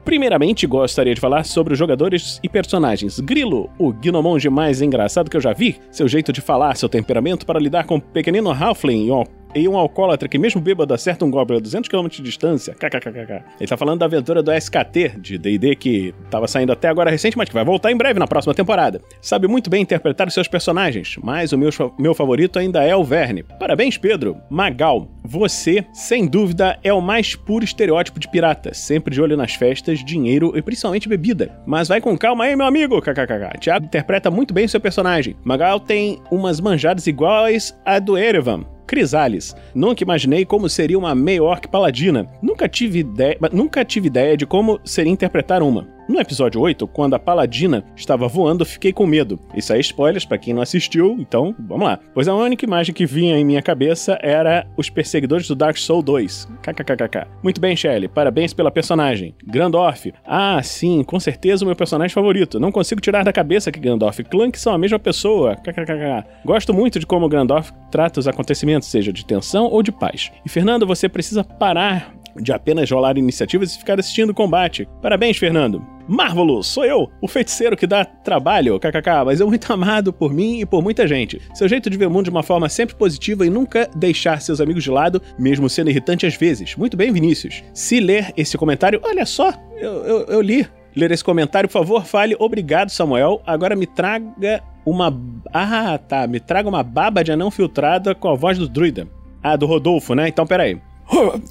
Primeiramente, 0.05 0.66
gostaria 0.66 1.14
de 1.14 1.20
falar 1.20 1.45
sobre 1.45 1.72
os 1.72 1.79
jogadores 1.79 2.39
e 2.43 2.49
personagens. 2.49 3.18
Grilo, 3.18 3.68
o 3.79 3.93
gnomonge 3.93 4.49
mais 4.49 4.81
engraçado 4.81 5.29
que 5.29 5.37
eu 5.37 5.41
já 5.41 5.53
vi, 5.53 5.77
seu 5.91 6.07
jeito 6.07 6.33
de 6.33 6.41
falar, 6.41 6.77
seu 6.77 6.89
temperamento 6.89 7.45
para 7.45 7.59
lidar 7.59 7.85
com 7.85 7.97
o 7.97 8.01
pequenino 8.01 8.51
Halfling 8.51 9.09
e 9.09 9.11
e 9.57 9.68
um 9.68 9.76
alcoólatra 9.76 10.28
que 10.28 10.38
mesmo 10.38 10.61
bêbado 10.61 10.92
acerta 10.92 11.24
um 11.24 11.30
goblin 11.30 11.57
a 11.57 11.61
200 11.61 11.88
km 11.88 12.07
de 12.09 12.22
distância. 12.22 12.74
KKKK. 12.74 13.42
Ele 13.59 13.68
tá 13.68 13.76
falando 13.76 14.00
da 14.00 14.07
aventura 14.07 14.42
do 14.42 14.52
SKT, 14.52 15.18
de 15.18 15.38
D&D, 15.38 15.74
que 15.76 16.14
tava 16.30 16.46
saindo 16.46 16.72
até 16.72 16.88
agora 16.88 17.11
recente, 17.11 17.36
mas 17.36 17.48
que 17.48 17.54
vai 17.54 17.64
voltar 17.64 17.90
em 17.90 17.96
breve 17.96 18.18
na 18.18 18.26
próxima 18.26 18.54
temporada. 18.54 19.00
Sabe 19.20 19.48
muito 19.48 19.70
bem 19.70 19.82
interpretar 19.82 20.26
os 20.28 20.34
seus 20.34 20.48
personagens, 20.48 21.16
mas 21.22 21.52
o 21.52 21.59
meu, 21.59 21.70
meu 21.98 22.14
favorito 22.14 22.59
ainda 22.59 22.82
é 22.82 22.94
o 22.94 23.04
Verne. 23.04 23.42
Parabéns, 23.42 23.96
Pedro. 23.96 24.36
Magal, 24.50 25.09
você, 25.24 25.84
sem 25.92 26.26
dúvida, 26.26 26.78
é 26.84 26.92
o 26.92 27.00
mais 27.00 27.34
puro 27.34 27.64
estereótipo 27.64 28.20
de 28.20 28.28
pirata, 28.28 28.74
sempre 28.74 29.14
de 29.14 29.20
olho 29.20 29.36
nas 29.36 29.54
festas, 29.54 30.04
dinheiro 30.04 30.52
e 30.57 30.62
principalmente 30.62 31.09
bebida. 31.09 31.59
Mas 31.66 31.88
vai 31.88 32.00
com 32.00 32.16
calma 32.16 32.44
aí, 32.44 32.54
meu 32.54 32.66
amigo, 32.66 33.00
kkkk. 33.00 33.59
Thiago 33.61 33.86
interpreta 33.86 34.30
muito 34.30 34.52
bem 34.52 34.66
o 34.66 34.68
seu 34.68 34.80
personagem. 34.80 35.36
Magal 35.44 35.80
tem 35.80 36.20
umas 36.30 36.61
manjadas 36.61 37.07
iguais 37.07 37.76
a 37.84 37.98
do 37.98 38.16
Erevan, 38.16 38.64
Crisales. 38.87 39.55
Nunca 39.74 40.03
imaginei 40.03 40.45
como 40.45 40.68
seria 40.68 40.99
uma 40.99 41.14
meio-orc 41.14 41.68
paladina. 41.68 42.26
Nunca 42.41 42.68
tive 42.68 43.01
ideia, 43.01 43.37
nunca 43.53 43.84
tive 43.84 44.07
ideia 44.07 44.37
de 44.37 44.47
como 44.47 44.80
seria 44.84 45.12
interpretar 45.12 45.62
uma. 45.62 45.95
No 46.09 46.20
episódio 46.20 46.61
8, 46.61 46.86
quando 46.86 47.14
a 47.14 47.18
paladina 47.18 47.84
estava 47.96 48.28
voando, 48.28 48.64
fiquei 48.64 48.92
com 48.92 49.04
medo. 49.07 49.40
Isso 49.54 49.72
aí 49.72 49.78
é 49.78 49.80
spoilers 49.80 50.24
pra 50.24 50.38
quem 50.38 50.54
não 50.54 50.62
assistiu, 50.62 51.16
então 51.18 51.54
vamos 51.59 51.84
lá. 51.84 51.98
Pois 52.14 52.28
a 52.28 52.34
única 52.34 52.64
imagem 52.64 52.94
que 52.94 53.04
vinha 53.04 53.36
em 53.36 53.44
minha 53.44 53.61
cabeça 53.61 54.16
era 54.22 54.66
os 54.76 54.88
perseguidores 54.88 55.48
do 55.48 55.57
Dark 55.57 55.76
Souls 55.76 56.04
2. 56.04 56.48
KKKKK. 56.62 57.26
Muito 57.42 57.61
bem, 57.61 57.76
Shelley, 57.76 58.09
parabéns 58.09 58.54
pela 58.54 58.70
personagem. 58.70 59.34
Grandorf. 59.44 60.12
Ah, 60.24 60.62
sim, 60.62 61.02
com 61.02 61.18
certeza 61.18 61.64
o 61.64 61.66
meu 61.66 61.74
personagem 61.74 62.14
favorito. 62.14 62.61
Não 62.61 62.70
consigo 62.70 63.00
tirar 63.00 63.24
da 63.24 63.32
cabeça 63.32 63.72
que 63.72 63.80
Grandorf 63.80 64.20
e 64.20 64.24
Clank 64.24 64.59
são 64.59 64.72
a 64.72 64.78
mesma 64.78 65.00
pessoa. 65.00 65.57
KKKK. 65.57 66.24
Gosto 66.44 66.72
muito 66.72 67.00
de 67.00 67.07
como 67.07 67.28
Grandorf 67.28 67.72
trata 67.90 68.20
os 68.20 68.28
acontecimentos, 68.28 68.88
seja 68.88 69.12
de 69.12 69.24
tensão 69.24 69.64
ou 69.66 69.82
de 69.82 69.90
paz. 69.90 70.30
E 70.44 70.48
Fernando, 70.48 70.86
você 70.86 71.09
precisa 71.09 71.42
parar 71.42 72.14
de 72.41 72.53
apenas 72.53 72.91
rolar 72.91 73.18
iniciativas 73.18 73.74
e 73.74 73.78
ficar 73.78 73.99
assistindo 73.99 74.30
o 74.30 74.34
combate. 74.34 74.89
Parabéns, 75.03 75.37
Fernando. 75.37 75.84
Marvelous, 76.09 76.68
sou 76.68 76.84
eu, 76.84 77.11
o 77.20 77.26
feiticeiro 77.26 77.76
que 77.76 77.87
dá 77.87 78.05
trabalho, 78.05 78.78
kkk, 78.78 79.24
mas 79.24 79.41
é 79.41 79.45
muito 79.45 79.70
amado 79.72 80.12
por 80.12 80.32
mim 80.32 80.61
e 80.61 80.66
por 80.66 80.82
muita 80.82 81.07
gente. 81.07 81.41
Seu 81.53 81.68
jeito 81.68 81.91
de 81.91 81.99
ver 81.99 82.07
o 82.07 82.11
mundo 82.11 82.24
de 82.24 82.30
uma 82.30 82.43
forma 82.43 82.68
sempre 82.68 82.95
positiva 82.95 83.45
e 83.45 83.51
nunca 83.51 83.91
deixar 83.97 84.41
seus 84.41 84.61
amigos 84.61 84.84
de 84.84 84.91
lado, 84.91 85.20
mesmo 85.39 85.68
sendo 85.68 85.91
irritante 85.91 86.24
às 86.26 86.37
vezes. 86.37 86.76
Muito 86.76 86.97
bem, 86.97 87.12
Vinícius. 87.12 87.62
Se 87.74 87.99
ler 87.99 88.32
esse 88.37 88.57
comentário, 88.57 89.01
olha 89.03 89.26
só, 89.26 89.53
eu, 89.76 89.93
eu, 90.05 90.26
eu 90.26 90.41
li. 90.41 90.66
Ler 90.95 91.11
esse 91.11 91.22
comentário, 91.22 91.68
por 91.68 91.74
favor, 91.74 92.07
fale 92.07 92.34
obrigado, 92.39 92.89
Samuel. 92.89 93.43
Agora 93.45 93.76
me 93.76 93.87
traga 93.87 94.62
uma. 94.87 95.14
Ah, 95.53 95.99
tá. 95.99 96.26
Me 96.26 96.41
traga 96.41 96.66
uma 96.66 96.82
baba 96.82 97.22
de 97.22 97.32
anão 97.32 97.51
filtrada 97.51 98.14
com 98.14 98.30
a 98.30 98.34
voz 98.34 98.57
do 98.57 98.66
druida. 98.66 99.07
Ah, 99.43 99.57
do 99.57 99.66
Rodolfo, 99.66 100.14
né? 100.14 100.28
Então 100.28 100.47
peraí. 100.47 100.80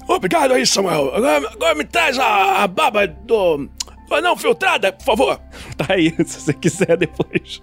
Obrigado 0.08 0.52
aí, 0.52 0.66
Samuel. 0.66 1.14
Agora, 1.14 1.48
agora 1.52 1.74
me 1.74 1.84
traz 1.84 2.18
a, 2.18 2.62
a 2.62 2.66
baba 2.66 3.06
do. 3.06 3.56
do 4.08 4.20
Não 4.22 4.36
filtrada, 4.36 4.92
por 4.92 5.04
favor. 5.04 5.40
Tá 5.76 5.86
aí, 5.90 6.10
se 6.24 6.40
você 6.40 6.54
quiser 6.54 6.96
depois. 6.96 7.62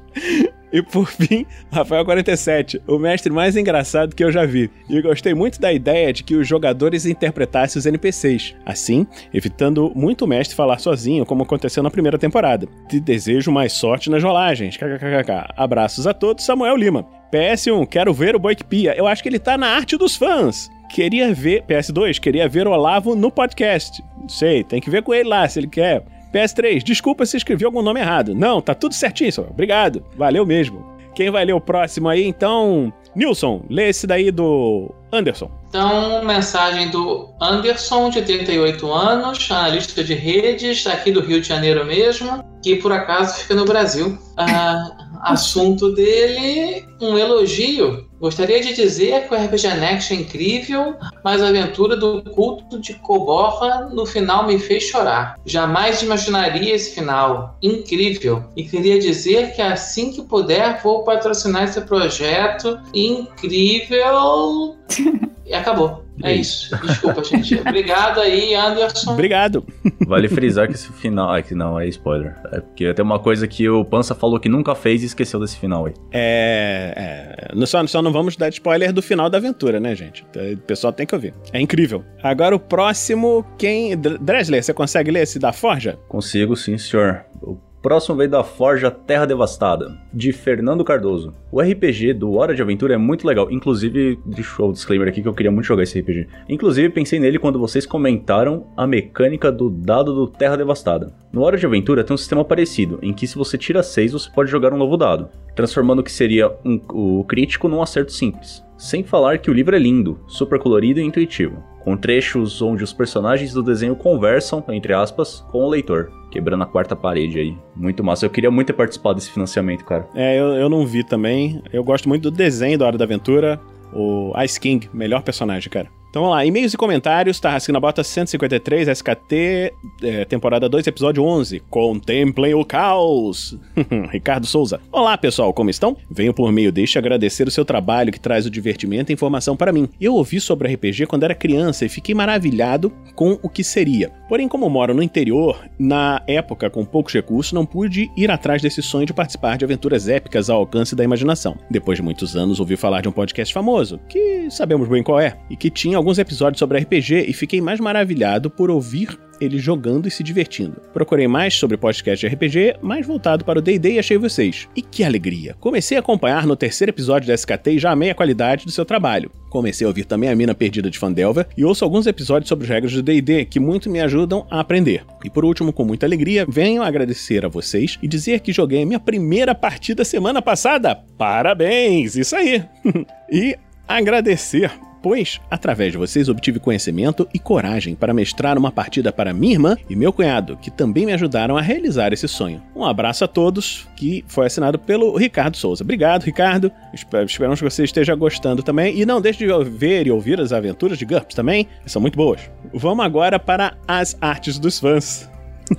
E 0.71 0.81
por 0.81 1.07
fim, 1.07 1.45
Rafael 1.71 2.03
47, 2.05 2.81
o 2.87 2.97
mestre 2.99 3.31
mais 3.31 3.55
engraçado 3.55 4.15
que 4.15 4.23
eu 4.23 4.31
já 4.31 4.45
vi. 4.45 4.69
E 4.89 5.01
gostei 5.01 5.33
muito 5.33 5.59
da 5.59 5.73
ideia 5.73 6.13
de 6.13 6.23
que 6.23 6.35
os 6.35 6.47
jogadores 6.47 7.05
interpretassem 7.05 7.79
os 7.79 7.85
NPCs, 7.85 8.55
assim, 8.65 9.05
evitando 9.33 9.91
muito 9.95 10.25
o 10.25 10.27
mestre 10.27 10.55
falar 10.55 10.79
sozinho, 10.79 11.25
como 11.25 11.43
aconteceu 11.43 11.83
na 11.83 11.91
primeira 11.91 12.17
temporada. 12.17 12.67
Te 12.87 12.99
desejo 12.99 13.51
mais 13.51 13.73
sorte 13.73 14.09
nas 14.09 14.23
rolagens. 14.23 14.77
KKKK. 14.77 15.53
Abraços 15.57 16.05
a 16.07 16.13
todos, 16.13 16.45
Samuel 16.45 16.75
Lima. 16.75 17.05
PS1, 17.31 17.87
quero 17.87 18.13
ver 18.13 18.35
o 18.35 18.39
Boik 18.39 18.63
Pia. 18.63 18.95
Eu 18.95 19.07
acho 19.07 19.21
que 19.23 19.29
ele 19.29 19.39
tá 19.39 19.57
na 19.57 19.67
arte 19.67 19.97
dos 19.97 20.15
fãs. 20.15 20.69
Queria 20.93 21.33
ver. 21.33 21.63
PS2, 21.63 22.19
queria 22.19 22.47
ver 22.47 22.67
o 22.67 22.71
Olavo 22.71 23.15
no 23.15 23.31
podcast. 23.31 24.03
Não 24.21 24.29
sei, 24.29 24.63
tem 24.63 24.79
que 24.79 24.91
ver 24.91 25.01
com 25.01 25.11
ele 25.11 25.27
lá 25.27 25.49
se 25.49 25.59
ele 25.59 25.67
quer. 25.67 26.03
PS3, 26.31 26.83
desculpa 26.83 27.25
se 27.25 27.35
escrevi 27.35 27.65
algum 27.65 27.81
nome 27.81 27.99
errado. 27.99 28.35
Não, 28.35 28.61
tá 28.61 28.75
tudo 28.75 28.93
certinho, 28.93 29.33
Samuel. 29.33 29.53
Obrigado. 29.53 30.05
Valeu 30.15 30.45
mesmo. 30.45 30.85
Quem 31.15 31.31
vai 31.31 31.45
ler 31.45 31.53
o 31.53 31.59
próximo 31.59 32.09
aí, 32.09 32.23
então? 32.23 32.93
Nilson, 33.15 33.63
lê 33.71 33.89
esse 33.89 34.05
daí 34.05 34.29
do 34.29 34.93
Anderson. 35.11 35.49
Então, 35.69 36.23
mensagem 36.25 36.91
do 36.91 37.33
Anderson, 37.41 38.11
de 38.11 38.19
88 38.19 38.91
anos, 38.91 39.49
analista 39.49 40.03
de 40.03 40.13
redes, 40.13 40.85
aqui 40.85 41.11
do 41.11 41.21
Rio 41.21 41.41
de 41.41 41.47
Janeiro 41.47 41.83
mesmo, 41.85 42.43
que 42.63 42.75
por 42.75 42.91
acaso 42.91 43.39
fica 43.39 43.55
no 43.55 43.65
Brasil. 43.65 44.15
Ah, 44.37 44.91
assunto 45.23 45.91
dele, 45.93 46.85
um 47.01 47.17
elogio. 47.17 48.07
Gostaria 48.23 48.61
de 48.61 48.73
dizer 48.73 49.27
que 49.27 49.35
o 49.35 49.37
RPG 49.37 49.67
Next 49.81 50.13
é 50.13 50.15
incrível, 50.15 50.95
mas 51.21 51.43
a 51.43 51.49
aventura 51.49 51.97
do 51.97 52.23
culto 52.23 52.79
de 52.79 52.93
Koborra 52.93 53.89
no 53.91 54.05
final 54.05 54.47
me 54.47 54.57
fez 54.57 54.83
chorar. 54.83 55.37
Jamais 55.45 56.01
imaginaria 56.01 56.73
esse 56.73 56.95
final. 56.95 57.57
Incrível. 57.61 58.41
E 58.55 58.63
queria 58.63 58.97
dizer 58.97 59.53
que 59.53 59.61
assim 59.61 60.13
que 60.13 60.21
puder 60.21 60.81
vou 60.81 61.03
patrocinar 61.03 61.65
esse 61.65 61.81
projeto 61.81 62.79
incrível. 62.93 64.77
E 65.45 65.53
acabou. 65.53 66.05
É 66.21 66.33
isso. 66.33 66.75
Desculpa, 66.85 67.23
gente. 67.23 67.55
Obrigado 67.67 68.19
aí, 68.19 68.53
Anderson. 68.53 69.13
Obrigado. 69.13 69.65
Vale 70.05 70.27
frisar 70.27 70.67
que 70.67 70.73
esse 70.73 70.91
final. 70.93 71.31
Aqui 71.31 71.55
não, 71.55 71.79
é 71.79 71.87
spoiler. 71.87 72.35
É 72.51 72.59
porque 72.59 72.93
tem 72.93 73.03
uma 73.03 73.19
coisa 73.19 73.47
que 73.47 73.67
o 73.67 73.83
Pança 73.83 74.13
falou 74.13 74.39
que 74.39 74.49
nunca 74.49 74.75
fez 74.75 75.01
e 75.01 75.07
esqueceu 75.07 75.39
desse 75.39 75.57
final 75.57 75.85
aí. 75.85 75.93
É. 76.11 77.49
é 77.51 77.65
só, 77.65 77.85
só 77.87 78.01
não 78.01 78.11
vamos 78.11 78.35
dar 78.35 78.49
spoiler 78.49 78.93
do 78.93 79.01
final 79.01 79.29
da 79.29 79.37
aventura, 79.37 79.79
né, 79.79 79.95
gente? 79.95 80.23
O 80.53 80.57
pessoal 80.57 80.93
tem 80.93 81.05
que 81.05 81.15
ouvir. 81.15 81.33
É 81.51 81.59
incrível. 81.59 82.03
Agora 82.21 82.55
o 82.55 82.59
próximo, 82.59 83.45
quem. 83.57 83.97
Dresler, 83.97 84.63
você 84.63 84.73
consegue 84.73 85.11
ler 85.11 85.23
esse 85.23 85.39
da 85.39 85.51
Forja? 85.51 85.97
Consigo, 86.07 86.55
sim, 86.55 86.77
senhor. 86.77 87.25
O 87.41 87.57
próximo 87.83 88.15
veio 88.15 88.29
da 88.29 88.45
Forja 88.45 88.89
Terra 88.89 89.25
Devastada, 89.25 89.99
de 90.13 90.31
Fernando 90.31 90.85
Cardoso. 90.85 91.33
O 91.51 91.61
RPG 91.61 92.13
do 92.13 92.33
Hora 92.35 92.55
de 92.55 92.61
Aventura 92.61 92.93
é 92.93 92.97
muito 92.97 93.27
legal. 93.27 93.51
Inclusive, 93.51 94.17
deixa 94.25 94.63
o 94.63 94.71
disclaimer 94.71 95.09
aqui 95.09 95.21
que 95.21 95.27
eu 95.27 95.33
queria 95.33 95.51
muito 95.51 95.65
jogar 95.65 95.83
esse 95.83 95.99
RPG. 95.99 96.27
Inclusive, 96.47 96.89
pensei 96.89 97.19
nele 97.19 97.37
quando 97.37 97.59
vocês 97.59 97.85
comentaram 97.85 98.67
a 98.77 98.87
mecânica 98.87 99.51
do 99.51 99.69
dado 99.69 100.15
do 100.15 100.27
Terra 100.27 100.55
Devastada. 100.55 101.13
No 101.31 101.41
Hora 101.41 101.57
de 101.57 101.65
Aventura 101.65 102.05
tem 102.05 102.13
um 102.13 102.17
sistema 102.17 102.45
parecido, 102.45 102.99
em 103.01 103.11
que 103.11 103.27
se 103.27 103.35
você 103.35 103.57
tira 103.57 103.83
6, 103.83 104.13
você 104.13 104.29
pode 104.33 104.49
jogar 104.49 104.73
um 104.73 104.77
novo 104.77 104.95
dado, 104.95 105.27
transformando 105.53 105.99
o 105.99 106.03
que 106.03 106.11
seria 106.11 106.49
um, 106.63 106.79
o 106.89 107.25
crítico 107.25 107.67
num 107.67 107.81
acerto 107.81 108.13
simples. 108.13 108.63
Sem 108.77 109.03
falar 109.03 109.39
que 109.39 109.51
o 109.51 109.53
livro 109.53 109.75
é 109.75 109.79
lindo, 109.79 110.19
super 110.25 110.57
colorido 110.57 111.01
e 111.01 111.03
intuitivo, 111.03 111.61
com 111.83 111.97
trechos 111.97 112.61
onde 112.61 112.83
os 112.83 112.93
personagens 112.93 113.53
do 113.53 113.61
desenho 113.61 113.95
conversam, 113.95 114.63
entre 114.69 114.93
aspas, 114.93 115.45
com 115.51 115.63
o 115.63 115.69
leitor, 115.69 116.11
quebrando 116.31 116.63
a 116.63 116.67
quarta 116.67 116.95
parede 116.95 117.39
aí. 117.39 117.57
Muito 117.75 118.03
massa. 118.03 118.25
Eu 118.25 118.29
queria 118.29 118.49
muito 118.49 118.67
ter 118.67 118.73
participado 118.73 119.15
desse 119.15 119.31
financiamento, 119.31 119.83
cara. 119.85 120.07
É, 120.15 120.39
eu, 120.39 120.53
eu 120.53 120.69
não 120.69 120.85
vi 120.85 121.03
também. 121.03 121.61
Eu 121.71 121.83
gosto 121.83 122.07
muito 122.07 122.23
do 122.23 122.31
desenho 122.31 122.77
da 122.77 122.85
Hora 122.85 122.97
da 122.97 123.05
Aventura. 123.05 123.59
O 123.91 124.33
Ice 124.43 124.59
King, 124.59 124.89
melhor 124.93 125.21
personagem, 125.21 125.69
cara. 125.69 125.87
Então 126.13 126.21
vamos 126.21 126.37
lá, 126.37 126.45
e-mails 126.45 126.71
e 126.71 126.77
comentários, 126.77 127.39
Tarrasquina 127.39 127.79
Bota 127.79 128.03
153, 128.03 128.87
SKT, 128.87 129.73
é, 130.03 130.25
temporada 130.25 130.69
2, 130.69 130.85
episódio 130.85 131.23
11. 131.23 131.59
Contemplem 131.71 132.53
o 132.53 132.63
caos! 132.63 133.57
Ricardo 134.11 134.45
Souza. 134.45 134.79
Olá 134.91 135.17
pessoal, 135.17 135.51
como 135.51 135.71
estão? 135.71 135.97
Venho 136.11 136.31
por 136.31 136.51
meio 136.51 136.71
deste 136.71 136.99
agradecer 136.99 137.47
o 137.47 137.51
seu 137.51 137.65
trabalho 137.65 138.11
que 138.11 138.19
traz 138.19 138.45
o 138.45 138.49
divertimento 138.51 139.11
e 139.11 139.13
informação 139.15 139.57
para 139.57 139.73
mim. 139.73 139.89
Eu 139.99 140.13
ouvi 140.13 140.39
sobre 140.39 140.71
RPG 140.71 141.07
quando 141.07 141.23
era 141.23 141.33
criança 141.33 141.83
e 141.83 141.89
fiquei 141.89 142.13
maravilhado 142.13 142.93
com 143.15 143.39
o 143.41 143.49
que 143.49 143.63
seria. 143.63 144.11
Porém, 144.29 144.47
como 144.47 144.69
moro 144.69 144.93
no 144.93 145.01
interior, 145.01 145.67
na 145.79 146.21
época 146.27 146.69
com 146.69 146.85
poucos 146.85 147.15
recursos, 147.15 147.53
não 147.53 147.65
pude 147.65 148.11
ir 148.15 148.29
atrás 148.29 148.61
desse 148.61 148.83
sonho 148.83 149.07
de 149.07 149.13
participar 149.15 149.57
de 149.57 149.65
aventuras 149.65 150.07
épicas 150.07 150.47
ao 150.47 150.59
alcance 150.59 150.95
da 150.95 151.03
imaginação. 151.03 151.57
Depois 151.71 151.97
de 151.97 152.03
muitos 152.03 152.35
anos, 152.35 152.59
ouvi 152.59 152.77
falar 152.77 153.01
de 153.01 153.09
um 153.09 153.11
podcast 153.11 153.51
famoso, 153.51 153.99
que 154.07 154.47
sabemos 154.51 154.87
bem 154.87 155.01
qual 155.01 155.19
é, 155.19 155.35
e 155.49 155.55
que 155.55 155.71
tinha 155.71 156.02
alguns 156.03 156.19
episódios 156.19 156.59
sobre 156.59 156.79
RPG 156.79 157.25
e 157.29 157.33
fiquei 157.33 157.61
mais 157.61 157.79
maravilhado 157.79 158.49
por 158.49 158.69
ouvir 158.69 159.17
ele 159.39 159.57
jogando 159.57 160.07
e 160.07 160.11
se 160.11 160.23
divertindo. 160.23 160.81
Procurei 160.93 161.27
mais 161.27 161.53
sobre 161.53 161.77
podcast 161.77 162.25
de 162.25 162.33
RPG, 162.33 162.77
mais 162.81 163.05
voltado 163.05 163.43
para 163.43 163.59
o 163.59 163.61
D&D 163.61 163.93
e 163.93 163.99
achei 163.99 164.17
vocês. 164.17 164.67
E 164.75 164.81
que 164.81 165.03
alegria! 165.03 165.55
Comecei 165.59 165.97
a 165.97 165.99
acompanhar 165.99 166.45
no 166.45 166.55
terceiro 166.55 166.91
episódio 166.91 167.27
da 167.27 167.33
SKT 167.33 167.71
e 167.71 167.79
já 167.79 167.91
amei 167.91 168.09
a 168.09 168.15
qualidade 168.15 168.65
do 168.65 168.71
seu 168.71 168.85
trabalho. 168.85 169.31
Comecei 169.49 169.85
a 169.85 169.87
ouvir 169.87 170.05
também 170.05 170.29
a 170.29 170.35
Mina 170.35 170.53
Perdida 170.53 170.89
de 170.89 170.99
Fandelver 170.99 171.47
e 171.57 171.63
ouço 171.63 171.83
alguns 171.83 172.05
episódios 172.05 172.49
sobre 172.49 172.65
as 172.65 172.69
regras 172.69 172.93
do 172.93 173.01
D&D 173.01 173.45
que 173.45 173.59
muito 173.59 173.89
me 173.89 174.01
ajudam 174.01 174.45
a 174.49 174.59
aprender. 174.59 175.05
E 175.23 175.29
por 175.29 175.45
último, 175.45 175.73
com 175.73 175.85
muita 175.85 176.05
alegria, 176.05 176.45
venho 176.47 176.83
agradecer 176.83 177.45
a 177.45 177.49
vocês 177.49 177.97
e 178.01 178.07
dizer 178.07 178.39
que 178.41 178.53
joguei 178.53 178.83
a 178.83 178.85
minha 178.85 178.99
primeira 178.99 179.55
partida 179.55 180.05
semana 180.05 180.41
passada. 180.41 180.95
Parabéns! 181.17 182.15
Isso 182.15 182.35
aí! 182.35 182.63
e 183.31 183.55
agradecer 183.87 184.71
pois, 185.03 185.41
através 185.51 185.91
de 185.91 185.97
vocês, 185.97 186.29
obtive 186.29 186.59
conhecimento 186.59 187.27
e 187.33 187.37
coragem 187.37 187.93
para 187.93 188.13
mestrar 188.13 188.57
uma 188.57 188.71
partida 188.71 189.11
para 189.11 189.33
minha 189.33 189.53
irmã 189.53 189.77
e 189.89 189.95
meu 189.95 190.13
cunhado, 190.13 190.55
que 190.55 190.71
também 190.71 191.05
me 191.05 191.11
ajudaram 191.11 191.57
a 191.57 191.61
realizar 191.61 192.13
esse 192.13 192.27
sonho. 192.27 192.63
Um 192.73 192.85
abraço 192.85 193.25
a 193.25 193.27
todos, 193.27 193.85
que 193.97 194.23
foi 194.29 194.45
assinado 194.45 194.79
pelo 194.79 195.15
Ricardo 195.17 195.57
Souza. 195.57 195.83
Obrigado, 195.83 196.23
Ricardo. 196.23 196.71
Esperamos 196.93 197.59
que 197.59 197.69
você 197.69 197.83
esteja 197.83 198.15
gostando 198.15 198.63
também. 198.63 198.97
E 198.97 199.05
não 199.05 199.19
deixe 199.19 199.45
de 199.45 199.69
ver 199.69 200.07
e 200.07 200.11
ouvir 200.11 200.39
as 200.39 200.53
aventuras 200.53 200.97
de 200.97 201.05
GURPS 201.05 201.35
também, 201.35 201.67
são 201.85 202.01
muito 202.01 202.15
boas. 202.15 202.49
Vamos 202.73 203.03
agora 203.03 203.37
para 203.37 203.73
as 203.85 204.17
artes 204.21 204.57
dos 204.57 204.79
fãs. 204.79 205.29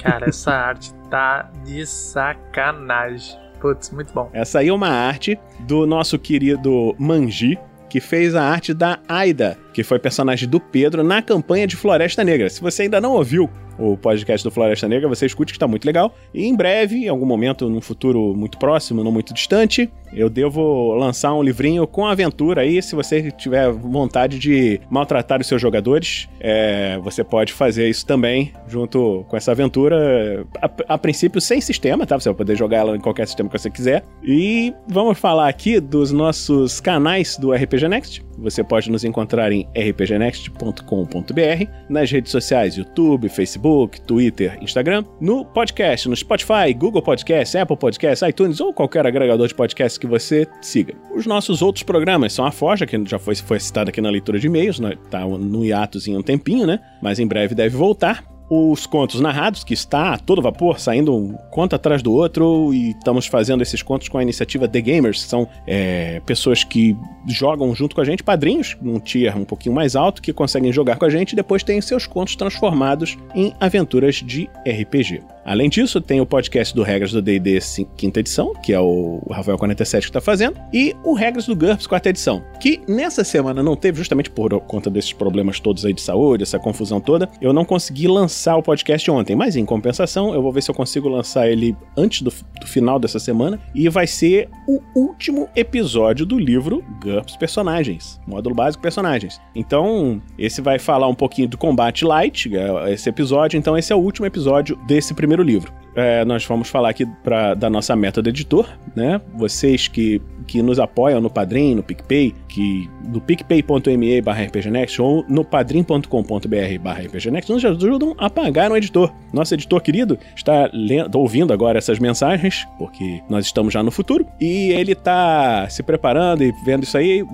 Cara, 0.02 0.28
essa 0.28 0.52
arte 0.52 0.92
tá 1.10 1.50
de 1.64 1.86
sacanagem. 1.86 3.38
Putz, 3.60 3.90
muito 3.90 4.12
bom. 4.12 4.28
Essa 4.34 4.58
aí 4.58 4.68
é 4.68 4.72
uma 4.72 4.88
arte 4.88 5.38
do 5.60 5.86
nosso 5.86 6.18
querido 6.18 6.94
Manji, 6.98 7.58
que 7.94 8.00
fez 8.00 8.34
a 8.34 8.42
arte 8.42 8.74
da 8.74 8.98
Aida, 9.08 9.56
que 9.72 9.84
foi 9.84 10.00
personagem 10.00 10.48
do 10.48 10.58
Pedro 10.58 11.04
na 11.04 11.22
campanha 11.22 11.64
de 11.64 11.76
Floresta 11.76 12.24
Negra. 12.24 12.50
Se 12.50 12.60
você 12.60 12.82
ainda 12.82 13.00
não 13.00 13.12
ouviu 13.12 13.48
o 13.78 13.96
podcast 13.96 14.42
do 14.42 14.50
Floresta 14.50 14.88
Negra, 14.88 15.08
você 15.08 15.26
escute 15.26 15.52
que 15.52 15.56
está 15.56 15.68
muito 15.68 15.84
legal. 15.84 16.12
E 16.34 16.44
em 16.44 16.56
breve, 16.56 17.04
em 17.04 17.08
algum 17.08 17.24
momento, 17.24 17.70
num 17.70 17.80
futuro 17.80 18.34
muito 18.34 18.58
próximo, 18.58 19.04
não 19.04 19.12
muito 19.12 19.32
distante, 19.32 19.88
eu 20.14 20.28
devo 20.28 20.94
lançar 20.94 21.34
um 21.34 21.42
livrinho 21.42 21.86
com 21.86 22.06
aventura 22.06 22.62
aí. 22.62 22.82
Se 22.82 22.94
você 22.94 23.30
tiver 23.30 23.70
vontade 23.70 24.38
de 24.38 24.80
maltratar 24.90 25.40
os 25.40 25.46
seus 25.46 25.60
jogadores, 25.60 26.28
é, 26.40 26.98
você 27.02 27.24
pode 27.24 27.52
fazer 27.52 27.88
isso 27.88 28.06
também, 28.06 28.52
junto 28.68 29.24
com 29.28 29.36
essa 29.36 29.52
aventura. 29.52 30.46
A, 30.60 30.94
a, 30.94 30.98
princípio, 30.98 31.40
sem 31.40 31.60
sistema, 31.60 32.06
tá? 32.06 32.18
Você 32.18 32.28
vai 32.28 32.36
poder 32.36 32.56
jogar 32.56 32.78
ela 32.78 32.96
em 32.96 33.00
qualquer 33.00 33.26
sistema 33.26 33.48
que 33.48 33.58
você 33.58 33.70
quiser. 33.70 34.04
E 34.22 34.72
vamos 34.88 35.18
falar 35.18 35.48
aqui 35.48 35.80
dos 35.80 36.12
nossos 36.12 36.80
canais 36.80 37.36
do 37.36 37.52
RPG 37.52 37.88
Next. 37.88 38.24
Você 38.38 38.64
pode 38.64 38.90
nos 38.90 39.04
encontrar 39.04 39.52
em 39.52 39.68
rpgnext.com.br, 39.76 41.70
nas 41.88 42.10
redes 42.10 42.32
sociais 42.32 42.76
YouTube, 42.76 43.28
Facebook, 43.28 44.00
Twitter, 44.00 44.58
Instagram, 44.60 45.04
no 45.20 45.44
podcast, 45.44 46.08
no 46.08 46.16
Spotify, 46.16 46.74
Google 46.76 47.02
Podcast, 47.02 47.56
Apple 47.56 47.76
Podcast, 47.76 48.24
iTunes 48.24 48.60
ou 48.60 48.72
qualquer 48.72 49.06
agregador 49.06 49.46
de 49.46 49.54
podcast 49.54 49.98
que 50.04 50.10
você 50.10 50.46
siga. 50.60 50.94
Os 51.14 51.26
nossos 51.26 51.62
outros 51.62 51.82
programas 51.82 52.32
são 52.32 52.44
a 52.44 52.50
Forja, 52.50 52.86
que 52.86 53.02
já 53.06 53.18
foi, 53.18 53.34
foi 53.34 53.58
citado 53.58 53.88
aqui 53.88 54.00
na 54.00 54.10
leitura 54.10 54.38
de 54.38 54.46
e-mails, 54.46 54.78
né? 54.78 54.94
tá 55.10 55.20
no 55.20 55.64
em 55.64 56.16
um 56.16 56.22
tempinho, 56.22 56.66
né? 56.66 56.78
Mas 57.02 57.18
em 57.18 57.26
breve 57.26 57.54
deve 57.54 57.76
voltar 57.76 58.33
os 58.48 58.86
contos 58.86 59.20
narrados, 59.20 59.64
que 59.64 59.74
está 59.74 60.14
a 60.14 60.18
todo 60.18 60.42
vapor, 60.42 60.78
saindo 60.78 61.14
um 61.14 61.32
conto 61.50 61.74
atrás 61.74 62.02
do 62.02 62.12
outro, 62.12 62.72
e 62.72 62.90
estamos 62.90 63.26
fazendo 63.26 63.62
esses 63.62 63.82
contos 63.82 64.08
com 64.08 64.18
a 64.18 64.22
iniciativa 64.22 64.68
The 64.68 64.80
Gamers, 64.80 65.24
que 65.24 65.28
são 65.28 65.48
é, 65.66 66.20
pessoas 66.26 66.62
que 66.62 66.96
jogam 67.26 67.74
junto 67.74 67.94
com 67.94 68.02
a 68.02 68.04
gente, 68.04 68.22
padrinhos, 68.22 68.76
num 68.80 69.00
tier 69.00 69.36
um 69.36 69.44
pouquinho 69.44 69.74
mais 69.74 69.96
alto, 69.96 70.20
que 70.20 70.32
conseguem 70.32 70.72
jogar 70.72 70.96
com 70.96 71.04
a 71.04 71.10
gente 71.10 71.32
e 71.32 71.36
depois 71.36 71.62
têm 71.62 71.80
seus 71.80 72.06
contos 72.06 72.36
transformados 72.36 73.16
em 73.34 73.54
aventuras 73.60 74.16
de 74.16 74.48
RPG. 74.66 75.22
Além 75.44 75.68
disso, 75.68 76.00
tem 76.00 76.20
o 76.20 76.26
podcast 76.26 76.74
do 76.74 76.82
Regras 76.82 77.12
do 77.12 77.20
D&D 77.20 77.58
quinta 77.96 78.20
edição, 78.20 78.54
que 78.54 78.72
é 78.72 78.80
o 78.80 79.20
Rafael 79.30 79.58
47 79.58 80.04
que 80.04 80.10
está 80.10 80.20
fazendo, 80.20 80.58
e 80.72 80.96
o 81.04 81.12
Regras 81.12 81.46
do 81.46 81.54
GURPS 81.54 81.86
quarta 81.86 82.08
edição, 82.08 82.42
que 82.58 82.80
nessa 82.88 83.22
semana 83.22 83.62
não 83.62 83.76
teve 83.76 83.98
justamente 83.98 84.30
por 84.30 84.58
conta 84.62 84.88
desses 84.88 85.12
problemas 85.12 85.60
todos 85.60 85.84
aí 85.84 85.92
de 85.92 86.00
saúde, 86.00 86.42
essa 86.42 86.58
confusão 86.58 86.98
toda, 86.98 87.28
eu 87.42 87.52
não 87.52 87.64
consegui 87.64 88.08
lançar 88.08 88.33
o 88.56 88.62
podcast 88.62 89.10
ontem, 89.10 89.36
mas 89.36 89.56
em 89.56 89.64
compensação, 89.64 90.34
eu 90.34 90.42
vou 90.42 90.52
ver 90.52 90.62
se 90.62 90.70
eu 90.70 90.74
consigo 90.74 91.08
lançar 91.08 91.48
ele 91.48 91.76
antes 91.96 92.22
do, 92.22 92.32
do 92.60 92.66
final 92.66 92.98
dessa 92.98 93.18
semana, 93.18 93.60
e 93.74 93.88
vai 93.88 94.06
ser 94.06 94.48
o 94.66 94.80
último 94.94 95.48
episódio 95.54 96.24
do 96.24 96.38
livro 96.38 96.82
GURPS 97.02 97.36
Personagens, 97.36 98.20
módulo 98.26 98.54
básico 98.54 98.82
personagens. 98.82 99.40
Então, 99.54 100.22
esse 100.38 100.60
vai 100.60 100.78
falar 100.78 101.08
um 101.08 101.14
pouquinho 101.14 101.48
do 101.48 101.58
combate 101.58 102.04
light, 102.04 102.50
é, 102.54 102.92
esse 102.92 103.08
episódio, 103.08 103.58
então 103.58 103.76
esse 103.76 103.92
é 103.92 103.96
o 103.96 104.00
último 104.00 104.26
episódio 104.26 104.76
desse 104.86 105.12
primeiro 105.12 105.34
primeiro 105.34 105.42
livro. 105.42 105.72
É, 105.96 106.24
nós 106.24 106.44
vamos 106.44 106.68
falar 106.68 106.90
aqui 106.90 107.06
pra, 107.22 107.54
da 107.54 107.70
nossa 107.70 107.94
meta 107.94 108.20
do 108.20 108.28
editor, 108.28 108.68
né? 108.96 109.20
Vocês 109.34 109.86
que, 109.86 110.20
que 110.46 110.62
nos 110.62 110.78
apoiam 110.78 111.20
no 111.20 111.30
Padrim, 111.30 111.74
no 111.74 111.82
PicPay, 111.82 112.34
que 112.54 112.88
no 113.12 113.20
picpay.me 113.20 114.20
barra 114.20 114.44
rpgnext 114.44 115.02
ou 115.02 115.24
no 115.28 115.44
padrim.com.br 115.44 116.78
barra 116.80 117.02
rpgnext 117.02 117.50
nos 117.50 117.64
ajudam 117.64 118.14
a 118.16 118.30
pagar 118.30 118.70
um 118.70 118.76
editor. 118.76 119.12
Nosso 119.32 119.54
editor 119.54 119.80
querido 119.80 120.16
está 120.36 120.70
lendo, 120.72 121.18
ouvindo 121.18 121.52
agora 121.52 121.78
essas 121.78 121.98
mensagens, 121.98 122.64
porque 122.78 123.20
nós 123.28 123.44
estamos 123.44 123.74
já 123.74 123.82
no 123.82 123.90
futuro, 123.90 124.24
e 124.40 124.70
ele 124.70 124.92
está 124.92 125.68
se 125.68 125.82
preparando 125.82 126.44
e 126.44 126.52
vendo 126.64 126.84
isso 126.84 126.96
aí. 126.96 127.24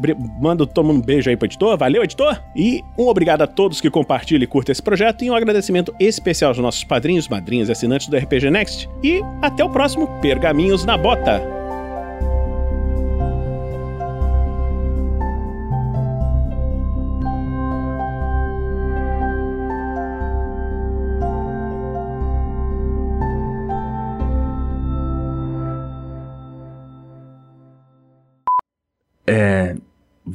Manda 0.41 0.67
todo 0.67 0.87
mundo 0.87 0.99
um 0.99 1.03
beijo 1.03 1.29
aí 1.29 1.37
pro 1.37 1.47
editor. 1.47 1.77
Valeu, 1.77 2.03
editor! 2.03 2.43
E 2.57 2.83
um 2.97 3.07
obrigado 3.07 3.43
a 3.43 3.47
todos 3.47 3.81
que 3.81 3.91
compartilham 3.91 4.45
e 4.45 4.47
curtem 4.47 4.73
esse 4.73 4.83
projeto, 4.83 5.23
e 5.23 5.31
um 5.31 5.35
agradecimento 5.35 5.95
especial 6.01 6.51
aos 6.51 6.59
nossos 6.59 6.85
padrinhos, 6.85 7.29
madrinhas 7.29 7.69
e 7.69 7.73
assinantes 7.73 8.09
do 8.09 8.17
RPG 8.17 8.51
Next. 8.51 8.89
E 9.03 9.21
até 9.43 9.63
o 9.63 9.69
próximo 9.69 10.07
Pergaminhos 10.23 10.87
na 10.87 10.97
Bota. 10.97 11.60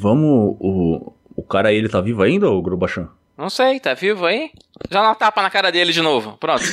Vamos. 0.05 0.55
O, 0.59 1.13
o 1.35 1.41
cara 1.41 1.69
aí, 1.69 1.77
ele 1.77 1.89
tá 1.89 1.99
vivo 1.99 2.21
ainda, 2.21 2.47
o 2.47 2.61
Grubachan? 2.61 3.09
Não 3.35 3.49
sei, 3.49 3.79
tá 3.79 3.95
vivo 3.95 4.23
aí? 4.23 4.51
Já 4.91 5.01
dá 5.01 5.07
uma 5.07 5.15
tapa 5.15 5.41
na 5.41 5.49
cara 5.49 5.71
dele 5.71 5.91
de 5.91 5.99
novo. 5.99 6.37
Pronto. 6.37 6.63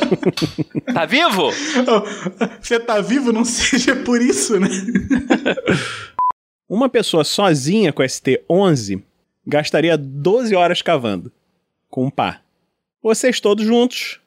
tá 0.94 1.04
vivo? 1.04 1.50
Você 2.58 2.80
tá 2.80 3.02
vivo? 3.02 3.30
Não 3.30 3.44
seja 3.44 3.94
por 3.94 4.22
isso, 4.22 4.58
né? 4.58 4.68
Uma 6.66 6.88
pessoa 6.88 7.24
sozinha 7.24 7.92
com 7.92 8.02
ST11 8.02 9.02
gastaria 9.46 9.98
12 9.98 10.56
horas 10.56 10.80
cavando. 10.80 11.30
Com 11.90 12.06
um 12.06 12.10
pá. 12.10 12.40
Vocês 13.02 13.38
todos 13.38 13.66
juntos. 13.66 14.18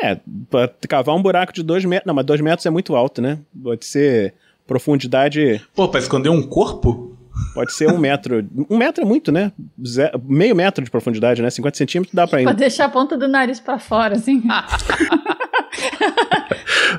É, 0.00 0.20
pra 0.48 0.68
cavar 0.88 1.16
um 1.16 1.22
buraco 1.22 1.52
de 1.52 1.64
2 1.64 1.84
metros. 1.86 2.06
Não, 2.06 2.14
mas 2.14 2.24
2 2.24 2.40
metros 2.40 2.66
é 2.66 2.70
muito 2.70 2.94
alto, 2.94 3.20
né? 3.20 3.40
Pode 3.60 3.84
ser 3.84 4.32
profundidade. 4.64 5.60
Pô, 5.74 5.88
pra 5.88 5.98
esconder 5.98 6.28
um 6.28 6.40
corpo? 6.40 7.13
Pode 7.52 7.72
ser 7.72 7.90
um 7.90 7.98
metro. 7.98 8.48
Um 8.70 8.76
metro 8.76 9.02
é 9.02 9.06
muito, 9.06 9.30
né? 9.32 9.52
Zé, 9.86 10.12
meio 10.24 10.54
metro 10.54 10.84
de 10.84 10.90
profundidade, 10.90 11.42
né? 11.42 11.50
50 11.50 11.76
centímetros 11.76 12.14
dá 12.14 12.26
pra 12.26 12.40
ir. 12.40 12.44
Pra 12.44 12.52
deixar 12.52 12.86
a 12.86 12.88
ponta 12.88 13.16
do 13.16 13.28
nariz 13.28 13.60
pra 13.60 13.78
fora, 13.78 14.16
assim. 14.16 14.42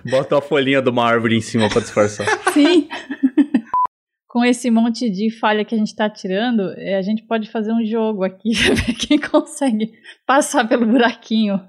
Bota 0.09 0.35
uma 0.35 0.41
folhinha 0.41 0.81
de 0.81 0.89
uma 0.89 1.05
árvore 1.05 1.37
em 1.37 1.41
cima 1.41 1.69
pra 1.69 1.81
disfarçar. 1.81 2.27
Sim. 2.53 2.87
Com 4.27 4.43
esse 4.43 4.69
monte 4.69 5.09
de 5.09 5.31
falha 5.39 5.63
que 5.63 5.73
a 5.73 5.77
gente 5.77 5.95
tá 5.95 6.09
tirando, 6.09 6.73
é, 6.75 6.97
a 6.97 7.01
gente 7.01 7.23
pode 7.23 7.49
fazer 7.49 7.71
um 7.71 7.85
jogo 7.85 8.23
aqui 8.23 8.51
pra 8.65 8.73
ver 8.75 8.93
quem 8.93 9.17
consegue 9.17 9.93
passar 10.25 10.67
pelo 10.67 10.85
buraquinho 10.85 11.59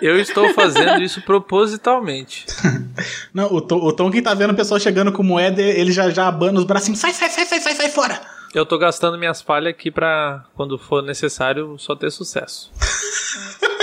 Eu 0.00 0.18
estou 0.18 0.52
fazendo 0.54 1.02
isso 1.02 1.20
propositalmente. 1.22 2.46
Não, 3.32 3.52
o, 3.52 3.60
Tom, 3.60 3.76
o 3.76 3.92
Tom 3.92 4.10
que 4.10 4.22
tá 4.22 4.34
vendo 4.34 4.52
o 4.52 4.56
pessoal 4.56 4.80
chegando 4.80 5.12
com 5.12 5.22
moeda, 5.22 5.60
ele 5.62 5.92
já, 5.92 6.10
já 6.10 6.28
abana 6.28 6.58
os 6.58 6.64
bracinhos. 6.64 6.98
Sai, 6.98 7.12
sai, 7.12 7.28
sai, 7.28 7.46
sai, 7.46 7.60
sai, 7.60 7.74
sai 7.74 7.88
fora! 7.88 8.20
Eu 8.54 8.64
tô 8.64 8.78
gastando 8.78 9.18
minhas 9.18 9.42
falhas 9.42 9.70
aqui 9.70 9.90
pra, 9.90 10.44
quando 10.54 10.78
for 10.78 11.02
necessário, 11.02 11.76
só 11.78 11.94
ter 11.94 12.10
sucesso. 12.10 12.72